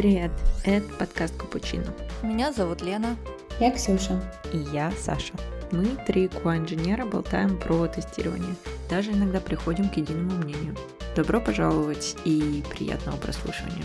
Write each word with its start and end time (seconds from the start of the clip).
Привет, 0.00 0.30
это 0.64 0.88
подкаст 0.94 1.36
Капучино. 1.36 1.94
Меня 2.22 2.54
зовут 2.54 2.80
Лена. 2.80 3.18
Я 3.60 3.70
Ксюша. 3.70 4.18
И 4.50 4.56
я 4.72 4.90
Саша. 4.92 5.34
Мы, 5.72 5.84
три 6.06 6.26
QA-инженера, 6.28 7.04
болтаем 7.04 7.58
про 7.58 7.86
тестирование. 7.86 8.54
Даже 8.88 9.12
иногда 9.12 9.40
приходим 9.40 9.90
к 9.90 9.98
единому 9.98 10.36
мнению. 10.36 10.74
Добро 11.14 11.38
пожаловать 11.38 12.16
и 12.24 12.64
приятного 12.70 13.18
прослушивания. 13.18 13.84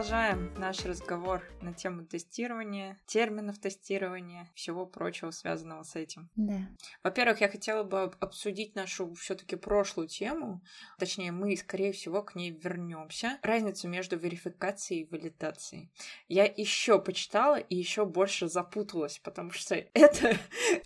Продолжаем 0.00 0.54
наш 0.56 0.82
разговор 0.86 1.42
на 1.60 1.74
тему 1.74 2.06
тестирования, 2.06 2.96
терминов 3.06 3.58
тестирования, 3.58 4.48
всего 4.54 4.86
прочего, 4.86 5.30
связанного 5.30 5.82
с 5.82 5.94
этим. 5.94 6.30
Да. 6.36 6.58
Во-первых, 7.04 7.42
я 7.42 7.50
хотела 7.50 7.82
бы 7.82 8.10
обсудить 8.18 8.74
нашу 8.74 9.12
все-таки 9.12 9.56
прошлую 9.56 10.08
тему, 10.08 10.62
точнее, 10.98 11.32
мы, 11.32 11.54
скорее 11.54 11.92
всего, 11.92 12.22
к 12.22 12.34
ней 12.34 12.50
вернемся. 12.50 13.38
Разницу 13.42 13.88
между 13.88 14.16
верификацией 14.16 15.02
и 15.02 15.08
валидацией. 15.10 15.92
Я 16.28 16.44
еще 16.46 16.98
почитала 16.98 17.56
и 17.56 17.76
еще 17.76 18.06
больше 18.06 18.48
запуталась, 18.48 19.18
потому 19.18 19.50
что 19.50 19.74
это 19.92 20.34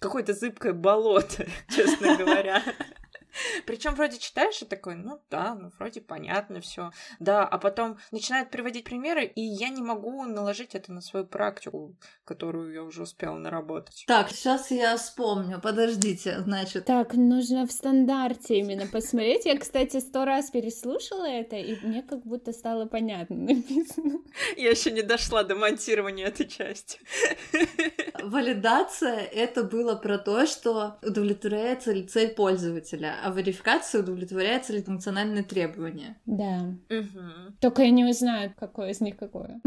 какое-то 0.00 0.32
зыбкое 0.32 0.72
болото, 0.72 1.46
честно 1.68 2.16
говоря. 2.18 2.64
Причем 3.66 3.94
вроде 3.94 4.18
читаешь 4.18 4.62
и 4.62 4.64
такой, 4.64 4.94
ну 4.94 5.20
да, 5.30 5.54
ну 5.54 5.70
вроде 5.78 6.00
понятно 6.00 6.60
все. 6.60 6.90
Да, 7.18 7.44
а 7.44 7.58
потом 7.58 7.98
начинает 8.10 8.50
приводить 8.50 8.84
примеры, 8.84 9.24
и 9.24 9.40
я 9.40 9.68
не 9.68 9.82
могу 9.82 10.24
наложить 10.24 10.74
это 10.74 10.92
на 10.92 11.00
свою 11.00 11.26
практику, 11.26 11.96
которую 12.24 12.72
я 12.72 12.82
уже 12.82 13.02
успела 13.02 13.36
наработать. 13.36 14.04
Так, 14.06 14.30
сейчас 14.30 14.70
я 14.70 14.96
вспомню, 14.96 15.60
подождите, 15.60 16.40
значит. 16.40 16.84
Так, 16.84 17.14
нужно 17.14 17.66
в 17.66 17.72
стандарте 17.72 18.58
именно 18.58 18.86
посмотреть. 18.86 19.46
Я, 19.46 19.58
кстати, 19.58 20.00
сто 20.00 20.24
раз 20.24 20.50
переслушала 20.50 21.28
это, 21.28 21.56
и 21.56 21.76
мне 21.84 22.02
как 22.02 22.24
будто 22.24 22.52
стало 22.52 22.86
понятно 22.86 23.36
написано. 23.36 24.18
Я 24.56 24.70
еще 24.70 24.90
не 24.90 25.02
дошла 25.02 25.42
до 25.44 25.54
монтирования 25.54 26.26
этой 26.26 26.46
части. 26.46 26.98
Валидация— 28.24 29.18
это 29.32 29.64
было 29.64 29.94
про 29.96 30.18
то, 30.18 30.46
что 30.46 30.96
удовлетворяется 31.02 31.92
ли 31.92 32.06
цель 32.06 32.34
пользователя, 32.34 33.16
а 33.22 33.30
верификация 33.30 34.02
удовлетворяется 34.02 34.72
ли 34.72 34.82
функциональные 34.82 35.44
требования. 35.44 36.16
Да. 36.26 36.74
Угу. 36.88 37.54
Только 37.60 37.82
я 37.82 37.90
не 37.90 38.04
узнаю, 38.04 38.52
какое 38.58 38.90
из 38.90 39.00
них 39.00 39.16
какое. 39.16 39.60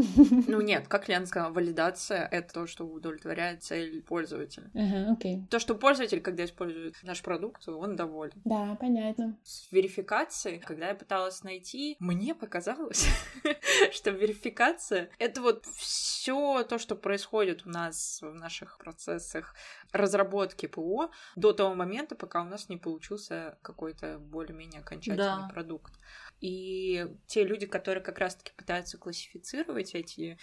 Ну 0.46 0.60
нет, 0.60 0.88
как 0.88 1.08
Лена 1.08 1.26
сказала, 1.26 1.52
валидация— 1.52 2.26
это 2.30 2.52
то, 2.52 2.66
что 2.66 2.84
удовлетворяет 2.84 3.62
цель 3.62 4.02
пользователя. 4.02 4.70
Ага, 4.74 5.12
окей. 5.12 5.42
То, 5.50 5.58
что 5.58 5.74
пользователь, 5.74 6.20
когда 6.20 6.44
использует 6.44 6.96
наш 7.02 7.22
продукт, 7.22 7.68
он 7.68 7.96
доволен. 7.96 8.40
Да, 8.44 8.76
понятно. 8.80 9.36
С 9.42 9.70
верификацией, 9.70 10.58
когда 10.58 10.88
я 10.88 10.94
пыталась 10.94 11.42
найти, 11.42 11.96
мне 11.98 12.34
показалось, 12.34 13.06
что 13.92 14.10
верификация— 14.10 15.10
это 15.18 15.40
вот 15.40 15.64
все 15.76 16.64
то, 16.64 16.78
что 16.78 16.96
происходит 16.96 17.66
у 17.66 17.70
нас 17.70 18.20
в 18.22 18.34
наших 18.48 18.78
процессах 18.78 19.54
разработки 19.92 20.66
ПО 20.66 21.10
до 21.36 21.52
того 21.52 21.74
момента, 21.74 22.14
пока 22.14 22.40
у 22.40 22.44
нас 22.44 22.70
не 22.70 22.78
получился 22.78 23.58
какой-то 23.62 24.18
более-менее 24.18 24.80
окончательный 24.80 25.46
да. 25.46 25.50
продукт. 25.52 25.92
И 26.40 27.06
те 27.26 27.44
люди, 27.44 27.66
которые 27.66 28.02
как 28.02 28.18
раз-таки 28.18 28.52
пытаются 28.56 28.96
классифицировать 28.96 29.94
эти 29.94 30.38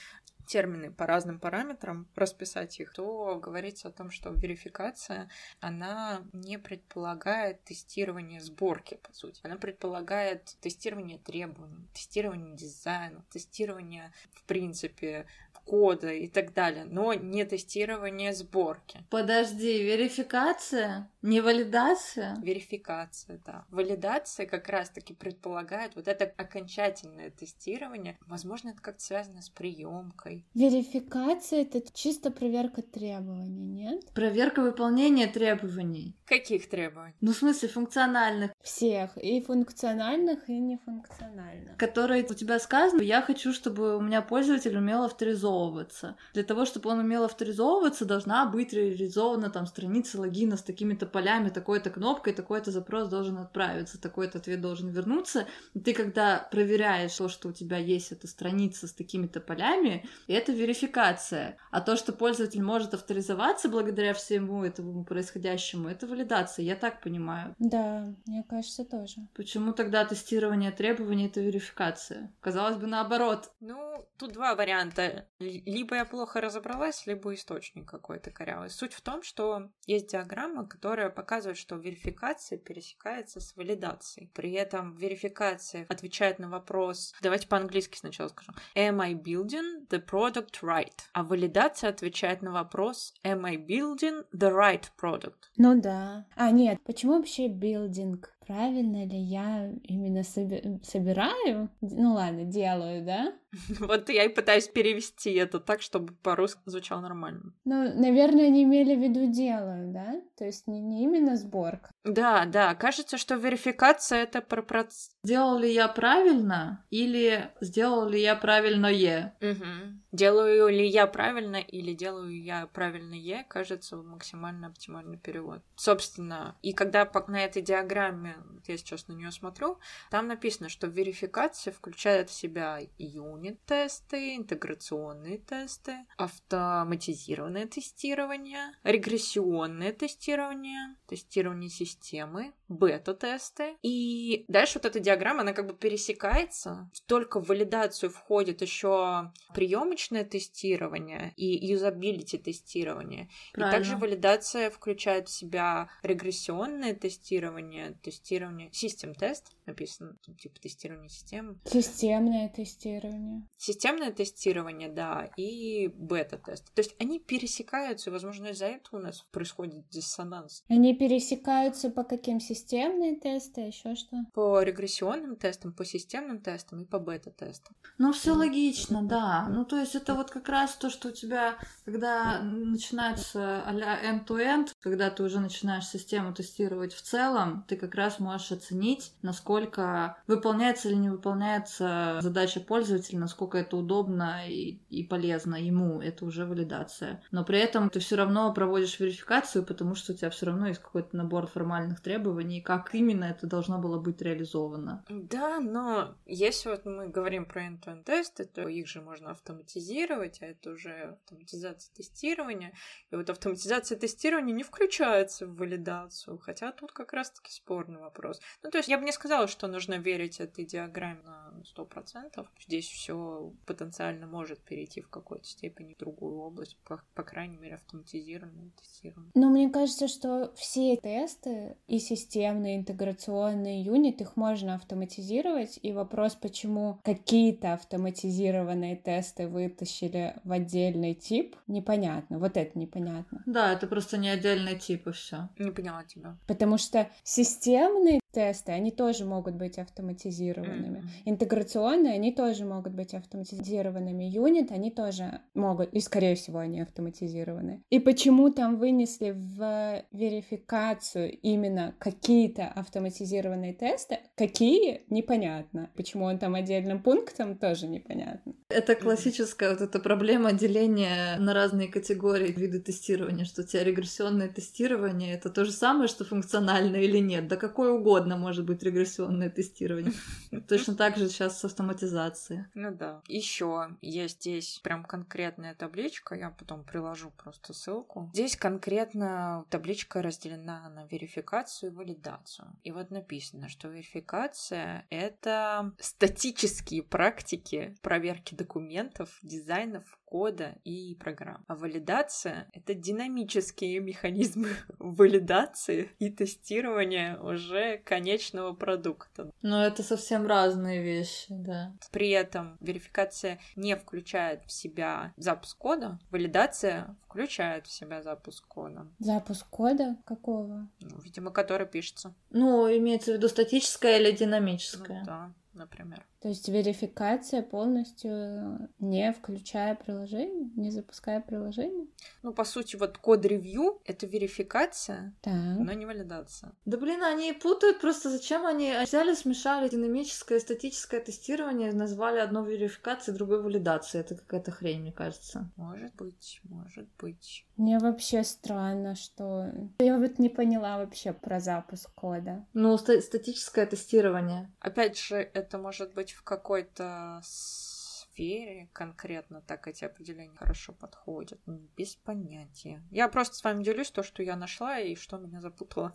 термины 0.46 0.92
по 0.92 1.08
разным 1.08 1.40
параметрам, 1.40 2.08
расписать 2.16 2.80
их, 2.80 2.94
то 2.94 3.40
говорится 3.40 3.88
о 3.88 3.92
том, 3.92 4.12
что 4.12 4.30
верификация, 4.30 5.30
она 5.60 6.22
не 6.34 6.60
предполагает 6.60 7.64
тестирование 7.64 8.40
сборки, 8.40 9.00
по 9.02 9.12
сути. 9.14 9.42
Она 9.44 9.56
предполагает 9.58 10.56
тестирование 10.62 11.18
требований, 11.18 11.88
тестирование 11.94 12.56
дизайна, 12.56 13.26
тестирование, 13.32 14.14
в 14.34 14.44
принципе, 14.44 15.26
кода 15.66 16.12
и 16.12 16.28
так 16.28 16.54
далее, 16.54 16.86
но 16.86 17.14
не 17.14 17.44
тестирование 17.44 18.34
сборки. 18.34 19.04
Подожди, 19.10 19.82
верификация? 19.84 21.10
Не 21.22 21.42
валидация? 21.42 22.36
Верификация, 22.42 23.42
да. 23.46 23.66
Валидация 23.70 24.46
как 24.46 24.70
раз-таки 24.70 25.14
предполагает 25.14 25.96
вот 25.96 26.08
это 26.08 26.32
окончательное 26.38 27.32
тестирование. 27.32 28.18
Возможно, 28.28 28.70
это 28.70 28.82
как-то 28.82 29.04
связано 29.04 29.42
с 29.42 29.50
приемкой. 29.50 30.46
Верификация— 30.54 31.62
это 31.64 31.82
чисто 31.94 32.30
проверка 32.30 32.84
требований, 32.84 33.66
нет? 33.66 34.12
Проверка 34.14 34.62
выполнения 34.62 35.28
требований. 35.28 36.16
Каких 36.26 36.70
требований? 36.70 37.16
Ну, 37.22 37.32
в 37.32 37.38
смысле, 37.38 37.70
функциональных. 37.70 38.52
Всех. 38.62 39.18
И 39.18 39.42
функциональных, 39.42 40.48
и 40.48 40.60
нефункциональных. 40.60 41.78
Которые 41.78 42.24
у 42.24 42.34
тебя 42.34 42.60
сказано, 42.60 43.02
я 43.02 43.22
хочу, 43.22 43.52
чтобы 43.52 43.98
у 43.98 44.02
меня 44.02 44.22
пользователь 44.22 44.78
умел 44.78 45.04
авторизовывать 45.04 45.55
авторизовываться. 45.56 46.16
Для 46.34 46.44
того, 46.44 46.66
чтобы 46.66 46.90
он 46.90 47.00
умел 47.00 47.24
авторизовываться, 47.24 48.06
должна 48.06 48.46
быть 48.46 48.74
реализована 48.74 49.50
там 49.50 49.66
страница 49.66 50.20
логина 50.20 50.58
с 50.58 50.64
такими-то 50.64 51.06
полями, 51.06 51.50
такой-то 51.50 51.90
кнопкой, 51.90 52.34
такой-то 52.34 52.72
запрос 52.72 53.10
должен 53.10 53.38
отправиться, 53.38 54.02
такой-то 54.02 54.38
ответ 54.38 54.62
должен 54.62 54.90
вернуться. 54.90 55.48
И 55.74 55.80
ты, 55.80 55.94
когда 55.94 56.48
проверяешь 56.52 57.16
то, 57.16 57.30
что 57.30 57.50
у 57.50 57.52
тебя 57.52 57.78
есть 57.78 58.12
эта 58.12 58.28
страница 58.28 58.88
с 58.88 58.94
такими-то 58.94 59.40
полями, 59.40 60.08
это 60.28 60.52
верификация. 60.52 61.58
А 61.72 61.82
то, 61.82 61.96
что 61.96 62.14
пользователь 62.14 62.62
может 62.62 62.94
авторизоваться 62.94 63.70
благодаря 63.70 64.14
всему 64.14 64.64
этому 64.64 65.04
происходящему, 65.06 65.90
это 65.90 66.08
валидация, 66.08 66.64
я 66.66 66.76
так 66.76 67.02
понимаю. 67.02 67.56
Да, 67.60 68.14
мне 68.26 68.44
кажется, 68.44 68.86
тоже. 68.86 69.28
Почему 69.34 69.74
тогда 69.74 70.06
тестирование 70.06 70.72
требований— 70.72 71.26
это 71.28 71.42
верификация? 71.42 72.32
Казалось 72.42 72.78
бы, 72.78 72.88
наоборот. 72.88 73.52
Ну, 73.60 74.06
тут 74.18 74.34
два 74.34 74.56
варианта 74.56 75.28
либо 75.66 75.96
я 75.96 76.06
плохо 76.06 76.42
разобралась, 76.42 77.06
либо 77.06 77.34
источник 77.34 77.90
какой-то 77.90 78.32
корявый. 78.32 78.70
Суть 78.70 78.94
в 78.94 79.02
том, 79.02 79.24
что 79.24 79.70
есть 79.86 80.12
диаграмма, 80.12 80.68
которая 80.68 81.10
показывает, 81.10 81.58
что 81.58 81.76
верификация 81.76 82.58
пересекается 82.58 83.40
с 83.40 83.56
валидацией. 83.56 84.30
При 84.34 84.52
этом 84.54 84.96
верификация 84.96 85.86
отвечает 85.90 86.40
на 86.40 86.50
вопрос, 86.50 87.14
давайте 87.22 87.48
по-английски 87.48 87.98
сначала 87.98 88.30
скажу, 88.30 88.52
am 88.76 89.02
I 89.02 89.14
building 89.14 89.88
the 89.90 90.04
product 90.06 90.62
right? 90.62 90.98
А 91.14 91.24
валидация 91.24 91.90
отвечает 91.90 92.42
на 92.42 92.52
вопрос, 92.52 93.14
am 93.24 93.46
I 93.46 93.58
building 93.58 94.26
the 94.34 94.52
right 94.52 94.86
product? 95.02 95.52
Ну 95.58 95.80
да. 95.80 96.26
А, 96.36 96.52
нет, 96.52 96.82
почему 96.84 97.18
вообще 97.18 97.48
building? 97.48 98.24
Правильно 98.46 99.06
ли 99.06 99.18
я 99.18 99.72
именно 99.84 100.20
соби- 100.20 100.84
собираю? 100.84 101.70
Ну 101.82 102.14
ладно, 102.14 102.44
делаю, 102.44 103.04
да? 103.06 103.34
Вот 103.80 104.10
я 104.10 104.26
и 104.26 104.30
пытаюсь 104.30 104.68
перевести 104.68 105.34
это 105.34 105.60
так, 105.60 105.82
чтобы 105.82 106.14
по-русски 106.14 106.62
звучало 106.66 107.02
нормально. 107.02 107.54
Ну, 107.66 107.94
наверное, 108.00 108.48
они 108.48 108.64
имели 108.64 108.96
в 108.96 109.00
виду 109.02 109.32
делаю, 109.32 109.92
да? 109.92 110.22
То 110.38 110.46
есть 110.46 110.68
не, 110.68 110.80
не 110.82 111.04
именно 111.04 111.36
сборка. 111.38 111.92
Да, 112.04 112.46
да, 112.46 112.76
кажется, 112.76 113.18
что 113.18 113.36
верификация 113.36 114.24
это 114.24 114.42
про 114.42 114.62
процесс. 114.62 115.12
Сделал 115.24 115.58
ли 115.58 115.74
я 115.74 115.88
правильно 115.88 116.86
или 116.90 117.50
сделал 117.62 118.08
ли 118.08 118.22
я 118.22 118.36
правильное? 118.36 119.36
Угу. 119.42 120.00
Делаю 120.16 120.70
ли 120.70 120.88
я 120.88 121.08
правильно 121.08 121.58
или 121.58 121.94
делаю 121.94 122.42
я 122.42 122.68
правильное, 122.68 123.46
кажется, 123.50 123.98
максимально 123.98 124.68
оптимальный 124.68 125.18
перевод. 125.18 125.62
Собственно, 125.76 126.56
и 126.62 126.72
когда 126.72 127.06
на 127.28 127.44
этой 127.44 127.62
диаграмме, 127.62 128.38
я 128.66 128.78
сейчас 128.78 129.10
на 129.10 129.14
нее 129.14 129.32
смотрю, 129.32 129.78
там 130.10 130.28
написано, 130.28 130.70
что 130.70 130.88
верификация 130.88 131.74
включает 131.74 132.30
в 132.30 132.34
себя 132.34 132.80
юнит-тесты, 132.98 134.38
интеграционные 134.38 135.40
тесты, 135.40 136.06
автоматизированное 136.16 137.68
тестирование, 137.68 138.74
регрессионное 138.84 139.92
тестирование, 139.92 140.96
тестирование 141.08 141.70
системы, 141.70 142.54
бета-тесты. 142.68 143.76
И 143.82 144.46
дальше 144.48 144.80
вот 144.80 144.86
эта 144.86 145.00
диаграмма, 145.00 145.42
она 145.42 145.54
как 145.54 145.68
бы 145.68 145.74
пересекается. 145.74 146.90
Только 147.08 147.40
в 147.40 147.48
валидацию 147.48 148.10
входит 148.10 148.62
еще 148.62 149.32
приемочное 149.54 150.24
тестирование 150.24 151.34
и 151.36 151.46
юзабилити 151.68 152.38
тестирование. 152.38 153.30
Правильно. 153.54 153.76
И 153.76 153.78
также 153.78 153.98
валидация 153.98 154.70
включает 154.70 155.28
в 155.28 155.32
себя 155.32 155.90
регрессионное 156.04 156.94
тестирование, 156.94 157.98
тестирование 158.02 158.70
систем-тест 158.72 159.56
написано, 159.66 160.16
типа 160.40 160.60
тестирование 160.60 161.10
систем. 161.10 161.60
Системное 161.66 162.50
тестирование. 162.50 163.48
Системное 163.58 164.12
тестирование, 164.12 164.90
да, 164.90 165.30
и 165.38 165.88
бета-тест. 165.88 166.72
То 166.74 166.82
есть 166.82 166.96
они 167.00 167.20
пересекаются, 167.20 168.10
и, 168.10 168.14
возможно, 168.14 168.48
из-за 168.48 168.68
этого 168.68 169.00
у 169.00 169.04
нас 169.04 169.26
происходит 169.32 169.88
диссонанс. 169.90 170.64
Они 170.68 170.96
пересекаются 170.96 171.90
по 171.90 172.04
каким 172.04 172.40
системные 172.56 173.16
тесты, 173.16 173.62
а 173.62 173.68
еще 173.68 173.96
что? 173.96 174.18
По 174.34 174.62
регрессионным 174.62 175.36
тестам, 175.36 175.74
по 175.74 175.86
системным 175.86 176.40
тестам 176.40 176.82
и 176.82 176.86
по 176.86 177.00
бета-тестам. 177.00 177.76
Ну, 177.98 178.14
все 178.14 178.32
логично, 178.32 179.04
да. 179.04 179.48
Ну, 179.50 179.66
то 179.66 179.78
есть 179.78 179.96
это 179.96 180.16
вот 180.16 180.32
как 180.32 180.50
раз 180.50 180.76
то, 180.76 180.90
что 180.90 181.10
у 181.10 181.12
тебя, 181.12 181.56
когда 181.86 182.40
начинается 182.42 183.62
а-ля 183.66 184.00
end-to-end, 184.04 184.70
когда 184.80 185.10
ты 185.10 185.24
уже 185.24 185.40
начинаешь 185.40 185.86
систему 185.86 186.34
тестировать 186.34 186.94
в 186.94 187.02
целом, 187.02 187.66
ты 187.68 187.76
как 187.76 187.96
раз 187.96 188.20
можешь 188.20 188.52
оценить, 188.52 189.14
насколько 189.22 190.18
выполняется 190.28 190.90
или 190.90 190.96
не 190.96 191.10
выполняется 191.10 192.20
задача 192.22 192.60
пользователя, 192.60 193.20
насколько 193.20 193.58
это 193.58 193.78
удобно 193.78 194.48
и, 194.48 194.80
и 194.90 195.04
полезно 195.04 195.56
ему, 195.56 196.02
это 196.02 196.26
уже 196.26 196.46
валидация. 196.46 197.22
Но 197.32 197.44
при 197.44 197.60
этом 197.60 197.90
ты 197.90 198.00
все 198.00 198.16
равно 198.16 198.54
проводишь 198.54 199.00
верификацию, 199.00 199.66
потому 199.66 199.96
что 199.96 200.14
у 200.14 200.16
тебя 200.16 200.30
все 200.30 200.46
равно 200.46 200.68
есть 200.68 200.82
какой-то 200.82 201.18
набор 201.18 201.48
формальных 201.48 202.02
требований, 202.02 202.45
как 202.62 202.96
именно 202.96 203.26
это 203.26 203.48
должно 203.48 203.80
было 203.80 204.00
быть 204.00 204.22
реализовано. 204.22 205.04
Да, 205.10 205.60
но 205.60 206.16
если 206.26 206.70
вот 206.70 206.86
мы 206.86 207.08
говорим 207.08 207.46
про 207.46 207.68
end-to-end 207.68 208.04
тесты, 208.04 208.46
то 208.46 208.68
их 208.68 208.88
же 208.88 209.02
можно 209.02 209.32
автоматизировать, 209.32 210.42
а 210.42 210.48
это 210.48 210.72
уже 210.72 211.18
автоматизация 211.22 211.94
тестирования. 211.94 212.74
И 213.12 213.16
вот 213.16 213.30
автоматизация 213.30 213.98
тестирования 213.98 214.54
не 214.54 214.64
включается 214.64 215.48
в 215.48 215.56
валидацию, 215.56 216.38
хотя 216.38 216.72
тут 216.72 216.92
как 216.92 217.14
раз-таки 217.14 217.52
спорный 217.52 218.00
вопрос. 218.00 218.40
Ну, 218.64 218.72
то 218.72 218.78
есть 218.78 218.90
я 218.90 218.98
бы 218.98 219.06
не 219.06 219.12
сказала, 219.12 219.48
что 219.48 219.68
нужно 219.68 219.96
верить 219.96 220.40
этой 220.40 220.66
диаграмме 220.66 221.22
на 221.24 221.54
100%. 221.76 222.48
Здесь 222.60 222.88
все 222.88 223.54
потенциально 223.66 224.28
может 224.28 224.60
перейти 224.60 225.02
в 225.02 225.10
какой-то 225.10 225.46
степени 225.46 225.94
в 225.94 225.98
другую 225.98 226.38
область, 226.38 226.78
по, 226.84 227.02
по 227.14 227.24
крайней 227.24 227.58
мере, 227.58 227.76
автоматизированное 227.76 228.72
тестирование. 228.72 229.32
Но 229.34 229.50
мне 229.50 229.70
кажется, 229.70 230.08
что 230.08 230.54
все 230.56 230.98
тесты 230.98 231.78
и 231.88 232.00
системные, 232.36 232.78
интеграционные 232.78 233.82
юнит, 233.82 234.20
их 234.20 234.36
можно 234.36 234.76
автоматизировать, 234.76 235.80
и 235.82 235.94
вопрос, 235.94 236.36
почему 236.36 237.00
какие-то 237.04 237.74
автоматизированные 237.74 238.98
тесты 238.98 239.48
вытащили 239.48 240.36
в 240.44 240.52
отдельный 240.52 241.14
тип, 241.14 241.56
непонятно. 241.68 242.38
Вот 242.40 242.58
это 242.58 242.78
непонятно. 242.78 243.42
Да, 243.46 243.72
это 243.72 243.88
просто 243.88 244.18
не 244.18 244.30
отдельный 244.30 244.78
тип 244.78 245.08
и 245.08 245.12
все. 245.12 245.50
Не 245.58 245.72
поняла 245.72 246.04
тебя. 246.04 246.36
Потому 246.46 246.78
что 246.78 247.10
системные 247.24 248.20
тесты, 248.36 248.74
они 248.74 248.92
тоже 248.92 249.26
могут 249.26 249.56
быть 249.56 249.80
автоматизированными. 249.80 251.00
Мгм. 251.00 251.10
Интеграционные, 251.26 252.14
они 252.14 252.32
тоже 252.34 252.66
могут 252.66 252.94
быть 252.94 253.14
автоматизированными. 253.14 254.26
Юнит, 254.26 254.72
они 254.72 254.92
тоже 254.92 255.40
могут, 255.54 255.94
и 255.94 256.02
скорее 256.02 256.36
всего 256.36 256.60
они 256.60 256.82
автоматизированы. 256.82 257.82
И 257.90 258.00
почему 258.00 258.52
там 258.52 258.78
вынесли 258.78 259.32
в 259.32 260.04
верификацию 260.12 261.32
именно 261.44 261.94
какие-то 262.00 262.68
автоматизированные 262.68 263.74
тесты, 263.74 264.20
какие, 264.36 265.02
непонятно. 265.10 265.90
Почему 265.96 266.26
он 266.26 266.38
там 266.38 266.56
отдельным 266.56 267.02
пунктом, 267.02 267.58
тоже 267.58 267.88
непонятно. 267.88 268.54
Это 268.70 268.96
классическая 268.96 269.70
вот 269.70 269.82
эта 269.82 270.00
проблема 270.00 270.52
деления 270.52 271.38
на 271.40 271.54
разные 271.54 271.88
категории 271.88 272.52
виды 272.52 272.80
тестирования, 272.80 273.46
что 273.46 273.62
у 273.62 273.66
тебя 273.66 273.84
регрессионное 273.84 274.50
тестирование 274.50 275.36
это 275.36 275.50
то 275.50 275.64
же 275.64 275.72
самое, 275.72 276.08
что 276.08 276.26
функциональное 276.26 277.02
или 277.02 277.20
нет. 277.20 277.48
Да 277.48 277.56
какое 277.56 277.92
угодно 277.92 278.25
может 278.38 278.66
быть 278.66 278.84
регрессионное 278.84 279.50
тестирование. 279.50 280.14
Точно 280.68 280.96
так 280.96 281.18
же 281.18 281.30
сейчас 281.30 281.60
с 281.60 281.66
автоматизацией. 281.66 282.66
Ну 282.74 282.92
да. 282.92 283.22
Еще 283.28 283.96
есть 284.02 284.42
здесь 284.42 284.80
прям 284.84 285.04
конкретная 285.04 285.76
табличка, 285.76 286.36
я 286.36 286.50
потом 286.50 286.84
приложу 286.84 287.32
просто 287.32 287.74
ссылку. 287.74 288.30
Здесь 288.34 288.56
конкретно 288.56 289.66
табличка 289.70 290.22
разделена 290.22 290.90
на 290.90 291.06
верификацию 291.06 291.92
и 291.92 291.96
валидацию. 291.96 292.68
И 292.84 292.92
вот 292.92 293.12
написано, 293.12 293.70
что 293.70 293.88
верификация— 293.88 295.06
это 295.10 295.94
статические 296.00 297.04
практики 297.04 297.96
проверки 298.02 298.56
документов, 298.56 299.38
дизайнов, 299.42 300.04
кода 300.26 300.76
и 300.84 301.16
программ. 301.16 301.64
А 301.68 301.76
валидация— 301.76 302.70
это 302.74 302.94
динамические 302.94 304.00
механизмы 304.00 304.70
валидации 305.00 306.12
и 306.20 306.30
тестирования 306.30 307.38
уже 307.40 308.00
конечного 308.16 308.74
продукта. 308.74 309.52
Но 309.62 309.84
это 309.86 310.02
совсем 310.02 310.48
разные 310.48 311.04
вещи, 311.04 311.48
да. 311.50 311.94
При 312.12 312.30
этом 312.30 312.78
верификация 312.80 313.60
не 313.76 313.96
включает 313.98 314.64
в 314.66 314.72
себя 314.72 315.34
запуск 315.36 315.78
кода, 315.78 316.18
валидация 316.32 317.16
включает 317.26 317.88
в 317.88 317.92
себя 317.92 318.22
запуск 318.24 318.66
кода. 318.68 319.06
Запуск 319.20 319.68
кода 319.70 320.16
какого? 320.26 320.88
Ну, 321.02 321.18
видимо, 321.24 321.52
который 321.52 321.86
пишется. 321.88 322.34
Ну, 322.52 322.88
имеется 322.98 323.32
в 323.32 323.36
виду 323.36 323.50
статическое 323.50 324.18
или 324.20 324.32
Ну, 324.32 324.38
динамическое. 324.38 325.24
да, 325.26 325.52
например. 325.74 326.26
То 326.46 326.50
есть 326.50 326.70
верификация 326.70 327.64
полностью 327.64 328.88
не 329.00 329.34
включая 329.34 329.96
приложение, 329.96 330.70
не 330.76 330.92
запуская 330.92 331.42
приложение? 331.42 332.06
Ну, 332.44 332.54
по 332.54 332.64
сути, 332.64 332.98
вот 332.98 333.18
код-ревью— 333.18 334.00
это 334.06 334.28
верификация, 334.28 335.34
Так. 335.42 335.54
но 335.56 335.92
не 335.94 336.06
валидация. 336.06 336.72
Да 336.86 336.98
блин, 337.00 337.24
они 337.24 337.52
путают 337.52 338.00
просто, 338.00 338.30
зачем 338.30 338.64
они 338.68 338.94
взяли, 339.08 339.34
смешали 339.34 339.90
динамическое 339.90 340.60
и 340.60 340.62
статическое 340.62 341.20
тестирование, 341.20 341.92
назвали 341.92 342.38
одно 342.38 342.64
верификацией, 342.64 343.36
другой 343.36 343.64
валидацией. 343.64 344.22
Это 344.22 344.36
какая-то 344.36 344.70
хрень, 344.70 345.02
мне 345.02 345.12
кажется. 345.12 345.72
Может 345.78 346.14
быть, 346.14 346.62
может 346.66 347.08
быть. 347.18 347.66
Мне 347.76 347.98
вообще 347.98 348.44
странно, 348.44 349.16
что... 349.16 349.72
Я 349.98 350.20
вот 350.20 350.38
не 350.38 350.50
поняла 350.50 351.00
вообще 351.00 351.34
про 351.34 351.60
запуск 351.60 352.12
кода. 352.14 352.68
Ну, 352.74 352.96
ста- 353.00 353.20
статическое 353.20 353.88
тестирование. 353.88 354.72
Опять 354.80 355.18
же, 355.18 355.38
это 355.38 355.80
может 355.80 356.14
быть 356.14 356.35
в 356.36 356.44
какой-то 356.44 357.42
сфере 357.44 358.90
конкретно 358.94 359.62
так 359.62 359.88
эти 359.88 360.04
определения 360.06 360.56
хорошо 360.58 360.94
подходят. 360.94 361.60
М, 361.68 361.90
Без 361.96 362.16
понятия. 362.16 363.02
Я 363.12 363.28
просто 363.30 363.56
с 363.56 363.64
вами 363.64 363.84
делюсь 363.84 364.12
то, 364.12 364.24
что 364.24 364.44
я 364.44 364.56
нашла 364.56 365.00
и 365.00 365.16
что 365.16 365.38
меня 365.38 365.62
запутало. 365.62 366.14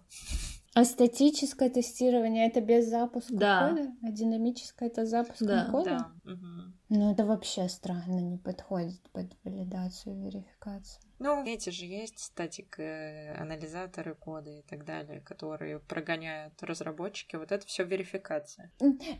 А 0.74 0.84
статическое 0.84 1.68
тестирование 1.70 2.46
это 2.48 2.60
без 2.60 2.88
запуска 2.88 3.34
Да. 3.34 3.68
кода? 3.68 3.92
А 4.02 4.10
динамическое 4.12 4.88
это 4.88 5.04
с 5.04 5.08
запуском 5.10 5.46
Да. 5.46 5.68
кода? 5.70 5.90
Да. 6.24 6.30
мгм. 6.32 6.79
Ну 6.92 7.12
это 7.12 7.24
вообще 7.24 7.68
странно, 7.68 8.18
не 8.18 8.36
подходит 8.36 9.00
под 9.12 9.26
валидацию 9.44 10.16
и 10.16 10.24
верификацию. 10.24 11.00
Ну, 11.20 11.44
эти 11.44 11.68
же 11.68 11.84
есть 11.84 12.18
статик, 12.18 12.80
э, 12.80 13.34
анализаторы 13.38 14.14
кода 14.14 14.50
и 14.50 14.62
так 14.62 14.86
далее, 14.86 15.20
которые 15.20 15.78
прогоняют 15.78 16.62
разработчики. 16.62 17.36
Вот 17.36 17.52
это 17.52 17.66
все 17.66 17.84
верификация. 17.84 18.72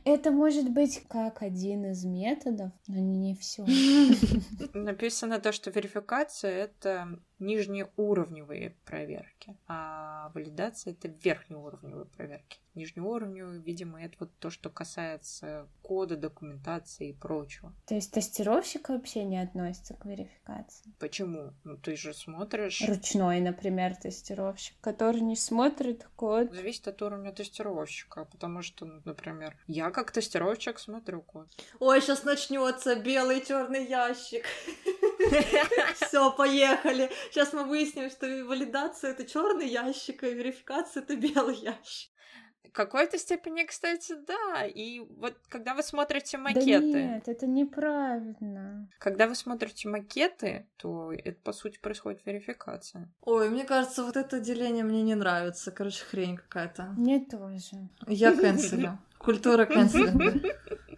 Это 0.07 0.31
может 0.31 0.71
быть 0.73 1.05
как 1.09 1.43
один 1.43 1.85
из 1.91 2.03
методов, 2.07 2.73
но 2.87 2.97
не 2.97 3.35
все. 3.35 3.67
Написано 4.73 5.41
то, 5.41 5.53
что 5.53 5.71
верификация 5.71 6.51
это 6.51 7.21
нижнеуровневые 7.39 8.77
проверки, 8.87 9.59
а 9.67 10.31
валидация 10.35 10.95
это 10.95 11.09
верхнеуровневые 11.09 12.07
проверки. 12.07 12.61
Нижнеуровневые, 12.75 13.61
видимо, 13.61 14.03
это 14.03 14.17
вот 14.21 14.31
то, 14.39 14.49
что 14.49 14.71
касается 14.71 15.69
кода, 15.83 16.17
документации 16.17 17.11
и 17.11 17.13
прочего. 17.13 17.60
То 17.87 17.95
есть 17.95 18.13
тестировщик 18.13 18.89
вообще 18.89 19.25
не 19.25 19.43
относится 19.43 19.95
к 19.95 20.05
верификации. 20.05 20.93
Почему? 20.99 21.53
Ну, 21.65 21.77
ты 21.77 21.97
же 21.97 22.15
смотришь... 22.15 22.83
Ручной, 22.87 23.41
например, 23.41 23.97
тестировщик, 23.97 24.77
который 24.81 25.21
не 25.21 25.37
смотрит 25.37 26.09
код. 26.17 26.53
Зависит 26.53 26.89
от 26.89 27.03
уровня 27.03 27.33
тестировщика, 27.33 28.25
потому 28.25 28.63
что, 28.63 28.87
ну, 28.87 29.01
например, 29.05 29.57
я 29.67 29.91
как 29.91 30.13
тестировщик 30.13 30.79
смотрю 30.79 31.23
код. 31.23 31.49
Ой, 31.79 32.01
сейчас 32.01 32.25
начнется 32.25 32.97
белый 32.97 33.45
черный 33.45 33.87
ящик. 33.87 34.47
Все, 36.01 36.33
поехали. 36.33 37.11
Сейчас 37.31 37.53
мы 37.53 37.65
выясним, 37.65 38.11
что 38.11 38.27
валидация 38.45 39.11
это 39.11 39.25
черный 39.25 39.69
ящик, 39.69 40.23
а 40.23 40.29
верификация 40.29 41.03
это 41.03 41.17
белый 41.17 41.57
ящик. 41.57 42.11
В 42.69 42.73
какой-то 42.73 43.19
степени, 43.19 43.65
кстати, 43.65 44.15
да. 44.27 44.65
И 44.65 45.01
вот 45.01 45.37
когда 45.49 45.75
вы 45.75 45.83
смотрите 45.83 46.37
Да 46.37 46.45
макеты, 46.45 47.03
нет, 47.03 47.27
это 47.29 47.47
неправильно. 47.47 48.89
когда 48.99 49.27
вы 49.27 49.35
смотрите 49.35 49.89
макеты, 49.89 50.67
то 50.77 51.13
это, 51.13 51.39
по 51.43 51.53
сути, 51.53 51.79
происходит 51.81 52.25
верификация. 52.25 53.09
Ой, 53.23 53.51
мне 53.51 53.65
кажется, 53.65 54.05
вот 54.05 54.17
это 54.17 54.39
деление 54.41 54.85
мне 54.85 55.03
не 55.03 55.15
нравится. 55.15 55.73
Короче, 55.73 56.05
хрень 56.05 56.37
какая-то. 56.37 56.95
Мне 56.97 57.21
тоже. 57.21 57.89
Я 58.07 58.37
канцелю. 58.37 58.99
Культура 59.19 59.67
канцелинга. 59.67 60.41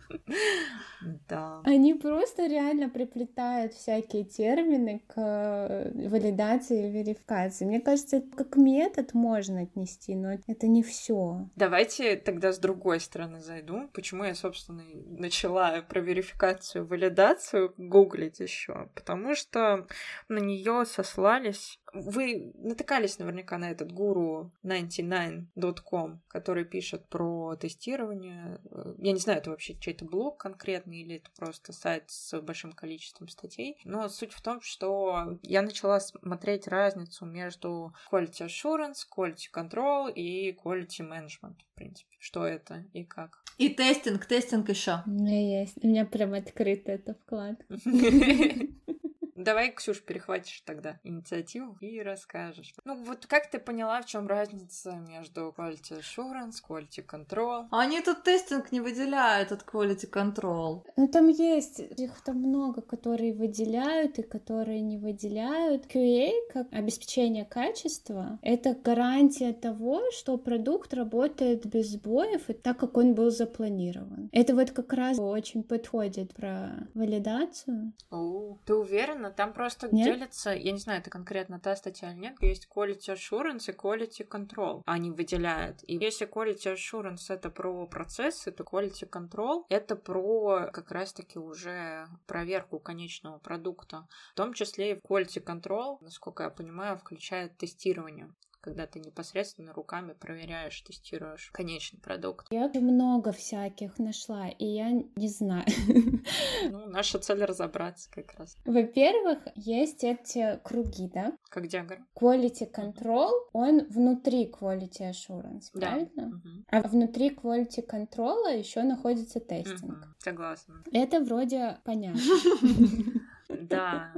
Да. 1.28 1.60
Они 1.64 1.94
просто 1.94 2.46
реально 2.46 2.88
приплетают 2.88 3.74
всякие 3.74 4.24
термины 4.24 5.02
к 5.08 5.14
э, 5.16 6.08
валидации 6.08 6.88
и 6.88 6.90
верификации. 6.90 7.64
Мне 7.64 7.80
кажется, 7.80 8.18
это 8.18 8.36
как 8.36 8.56
метод 8.56 9.14
можно 9.14 9.62
отнести, 9.62 10.14
но 10.14 10.38
это 10.46 10.66
не 10.66 10.82
все. 10.82 11.48
Давайте 11.56 12.16
тогда 12.16 12.52
с 12.52 12.58
другой 12.58 13.00
стороны 13.00 13.40
зайду. 13.40 13.88
Почему 13.92 14.24
я, 14.24 14.34
собственно, 14.34 14.84
начала 15.18 15.82
про 15.82 16.00
верификацию, 16.00 16.86
валидацию 16.86 17.74
гуглить 17.76 18.40
еще? 18.40 18.88
Потому 18.94 19.34
что 19.34 19.86
на 20.28 20.38
нее 20.38 20.84
сослались 20.86 21.80
вы 21.92 22.52
натыкались 22.56 23.18
наверняка 23.18 23.58
на 23.58 23.70
этот 23.70 23.92
гуру 23.92 24.52
99.com, 24.64 26.20
который 26.28 26.64
пишет 26.64 27.08
про 27.08 27.56
тестирование. 27.56 28.60
Я 28.98 29.12
не 29.12 29.18
знаю, 29.18 29.38
это 29.40 29.50
вообще 29.50 29.76
чей-то 29.78 30.04
блог 30.04 30.38
конкретный 30.38 31.02
или 31.02 31.16
это 31.16 31.30
просто 31.36 31.72
сайт 31.72 32.04
с 32.08 32.40
большим 32.40 32.72
количеством 32.72 33.28
статей. 33.28 33.78
Но 33.84 34.08
суть 34.08 34.32
в 34.32 34.40
том, 34.40 34.60
что 34.60 35.38
я 35.42 35.62
начала 35.62 36.00
смотреть 36.00 36.68
разницу 36.68 37.26
между 37.26 37.94
quality 38.10 38.46
assurance, 38.46 39.00
quality 39.16 39.48
control 39.54 40.12
и 40.12 40.52
quality 40.52 41.00
management, 41.00 41.56
в 41.72 41.74
принципе. 41.74 42.10
Что 42.18 42.46
это 42.46 42.84
и 42.92 43.04
как. 43.04 43.42
И 43.58 43.68
тестинг, 43.68 44.24
тестинг 44.26 44.68
еще. 44.68 45.02
У 45.06 45.10
меня 45.10 45.60
есть. 45.60 45.76
У 45.82 45.86
меня 45.86 46.04
прям 46.04 46.34
открыта 46.34 46.92
эта 46.92 47.14
вкладка. 47.14 47.64
Давай, 49.42 49.72
Ксюш, 49.72 50.02
перехватишь 50.02 50.60
тогда 50.60 51.00
инициативу 51.02 51.76
и 51.80 52.00
расскажешь. 52.00 52.74
Ну, 52.84 53.02
вот 53.04 53.26
как 53.26 53.50
ты 53.50 53.58
поняла, 53.58 54.00
в 54.00 54.06
чем 54.06 54.28
разница 54.28 54.92
между 54.92 55.52
quality 55.56 56.00
assurance, 56.00 56.62
quality 56.66 57.04
control? 57.04 57.66
Они 57.72 58.00
тут 58.00 58.22
тестинг 58.22 58.70
не 58.70 58.80
выделяют 58.80 59.50
от 59.50 59.62
quality 59.62 60.08
control. 60.08 60.84
Ну, 60.96 61.08
там 61.08 61.28
есть, 61.28 61.80
их 61.80 62.20
там 62.22 62.36
много, 62.36 62.82
которые 62.82 63.34
выделяют 63.34 64.18
и 64.18 64.22
которые 64.22 64.80
не 64.80 64.98
выделяют. 64.98 65.86
QA, 65.86 66.30
как 66.52 66.68
обеспечение 66.72 67.44
качества, 67.44 68.38
это 68.42 68.74
гарантия 68.74 69.52
того, 69.52 70.02
что 70.12 70.38
продукт 70.38 70.94
работает 70.94 71.66
без 71.66 71.90
сбоев 71.90 72.48
и 72.48 72.52
так, 72.52 72.78
как 72.78 72.96
он 72.96 73.14
был 73.14 73.30
запланирован. 73.30 74.28
Это 74.32 74.54
вот 74.54 74.70
как 74.70 74.92
раз 74.92 75.18
очень 75.18 75.64
подходит 75.64 76.32
про 76.34 76.88
валидацию. 76.94 77.92
О, 78.10 78.56
ты 78.64 78.74
уверена? 78.74 79.31
Там 79.36 79.52
просто 79.52 79.88
Нет? 79.94 80.04
делятся, 80.04 80.50
я 80.50 80.72
не 80.72 80.78
знаю, 80.78 81.00
это 81.00 81.10
конкретно 81.10 81.60
та 81.60 81.76
статья 81.76 82.12
или 82.12 82.18
нет, 82.18 82.36
есть 82.40 82.68
quality 82.74 83.14
assurance 83.14 83.70
и 83.70 83.76
quality 83.76 84.28
control. 84.28 84.82
Они 84.86 85.10
выделяют. 85.10 85.80
И 85.86 85.96
если 85.96 86.26
quality 86.26 86.74
assurance 86.74 87.28
это 87.28 87.50
про 87.50 87.86
процессы, 87.86 88.50
то 88.52 88.64
quality 88.64 89.08
control 89.08 89.64
это 89.68 89.96
про 89.96 90.70
как 90.72 90.90
раз-таки 90.90 91.38
уже 91.38 92.06
проверку 92.26 92.78
конечного 92.78 93.38
продукта. 93.38 94.06
В 94.32 94.36
том 94.36 94.52
числе 94.54 94.92
и 94.92 95.00
quality 95.00 95.42
control, 95.42 95.98
насколько 96.00 96.42
я 96.44 96.50
понимаю, 96.50 96.96
включает 96.98 97.56
тестирование 97.56 98.30
когда 98.62 98.86
ты 98.86 99.00
непосредственно 99.00 99.72
руками 99.72 100.12
проверяешь, 100.14 100.80
тестируешь 100.82 101.50
конечный 101.52 101.98
продукт. 102.00 102.46
Я 102.50 102.68
много 102.74 103.32
всяких 103.32 103.98
нашла, 103.98 104.48
и 104.48 104.64
я 104.64 104.90
не 104.92 105.28
знаю. 105.28 105.66
Ну, 106.70 106.86
наша 106.86 107.18
цель 107.18 107.44
разобраться 107.44 108.08
как 108.10 108.34
раз. 108.38 108.56
Во-первых, 108.64 109.38
есть 109.56 110.04
эти 110.04 110.60
круги, 110.62 111.10
да? 111.12 111.36
Как 111.50 111.66
диаграмма. 111.66 112.06
Quality 112.18 112.70
control, 112.72 113.30
он 113.52 113.84
внутри 113.88 114.48
quality 114.48 115.10
assurance, 115.10 115.70
Да. 115.74 115.88
правильно? 115.88 116.26
Мгм. 116.28 116.64
А 116.68 116.82
внутри 116.82 117.30
quality 117.30 117.84
control 117.86 118.56
еще 118.56 118.82
находится 118.84 119.40
тестинг. 119.40 119.82
Мгм. 119.82 120.14
Согласна. 120.18 120.82
Это 120.92 121.20
вроде 121.20 121.78
понятно. 121.84 122.20
Да. 123.60 124.12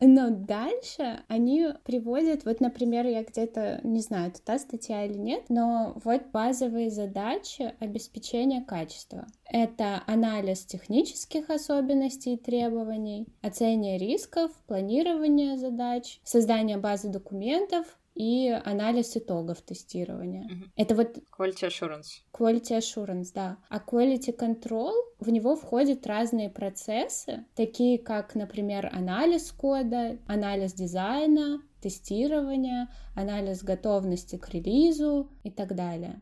Но 0.00 0.30
дальше 0.30 1.20
они 1.28 1.68
приводят, 1.84 2.44
вот, 2.44 2.60
например, 2.60 3.06
я 3.06 3.22
где-то, 3.22 3.80
не 3.84 4.00
знаю, 4.00 4.30
это 4.30 4.42
та 4.42 4.58
статья 4.58 5.04
или 5.04 5.18
нет, 5.18 5.44
но 5.48 5.96
вот 6.04 6.26
базовые 6.32 6.90
задачи 6.90 7.74
обеспечения 7.80 8.62
качества. 8.62 9.26
Это 9.44 10.02
анализ 10.06 10.64
технических 10.64 11.50
особенностей 11.50 12.34
и 12.34 12.38
требований, 12.38 13.26
оценивание 13.42 13.98
рисков, 13.98 14.50
планирование 14.66 15.56
задач, 15.56 16.20
создание 16.24 16.76
базы 16.76 17.08
документов 17.08 17.97
и 18.18 18.48
анализ 18.64 19.16
итогов 19.16 19.62
тестирования. 19.62 20.42
Мгм. 20.42 20.72
Это 20.76 20.96
вот 20.96 21.18
Quality 21.38 21.68
assurance. 21.68 22.24
Quality 22.32 22.78
assurance, 22.78 23.28
да. 23.32 23.58
А 23.68 23.78
quality 23.78 24.36
control, 24.36 24.92
в 25.20 25.30
него 25.30 25.54
входят 25.54 26.04
разные 26.04 26.50
процессы, 26.50 27.44
такие 27.54 27.98
как, 27.98 28.34
например, 28.34 28.90
анализ 28.92 29.52
кода, 29.52 30.18
анализ 30.26 30.72
дизайна, 30.72 31.62
тестирование, 31.80 32.88
анализ 33.14 33.62
готовности 33.62 34.36
к 34.36 34.48
релизу 34.50 35.30
и 35.44 35.52
так 35.52 35.76
далее. 35.76 36.20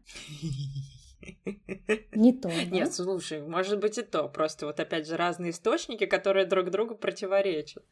Не 2.12 2.34
то, 2.34 2.48
да? 2.48 2.64
Нет, 2.70 2.92
слушай, 2.92 3.40
может 3.40 3.80
быть 3.80 3.96
и 3.96 4.02
то. 4.02 4.28
Просто 4.28 4.66
вот 4.66 4.80
опять 4.80 5.06
же 5.06 5.16
разные 5.16 5.52
источники, 5.52 6.04
которые 6.04 6.44
друг 6.44 6.70
другу 6.70 6.94
противоречат. 6.94 7.84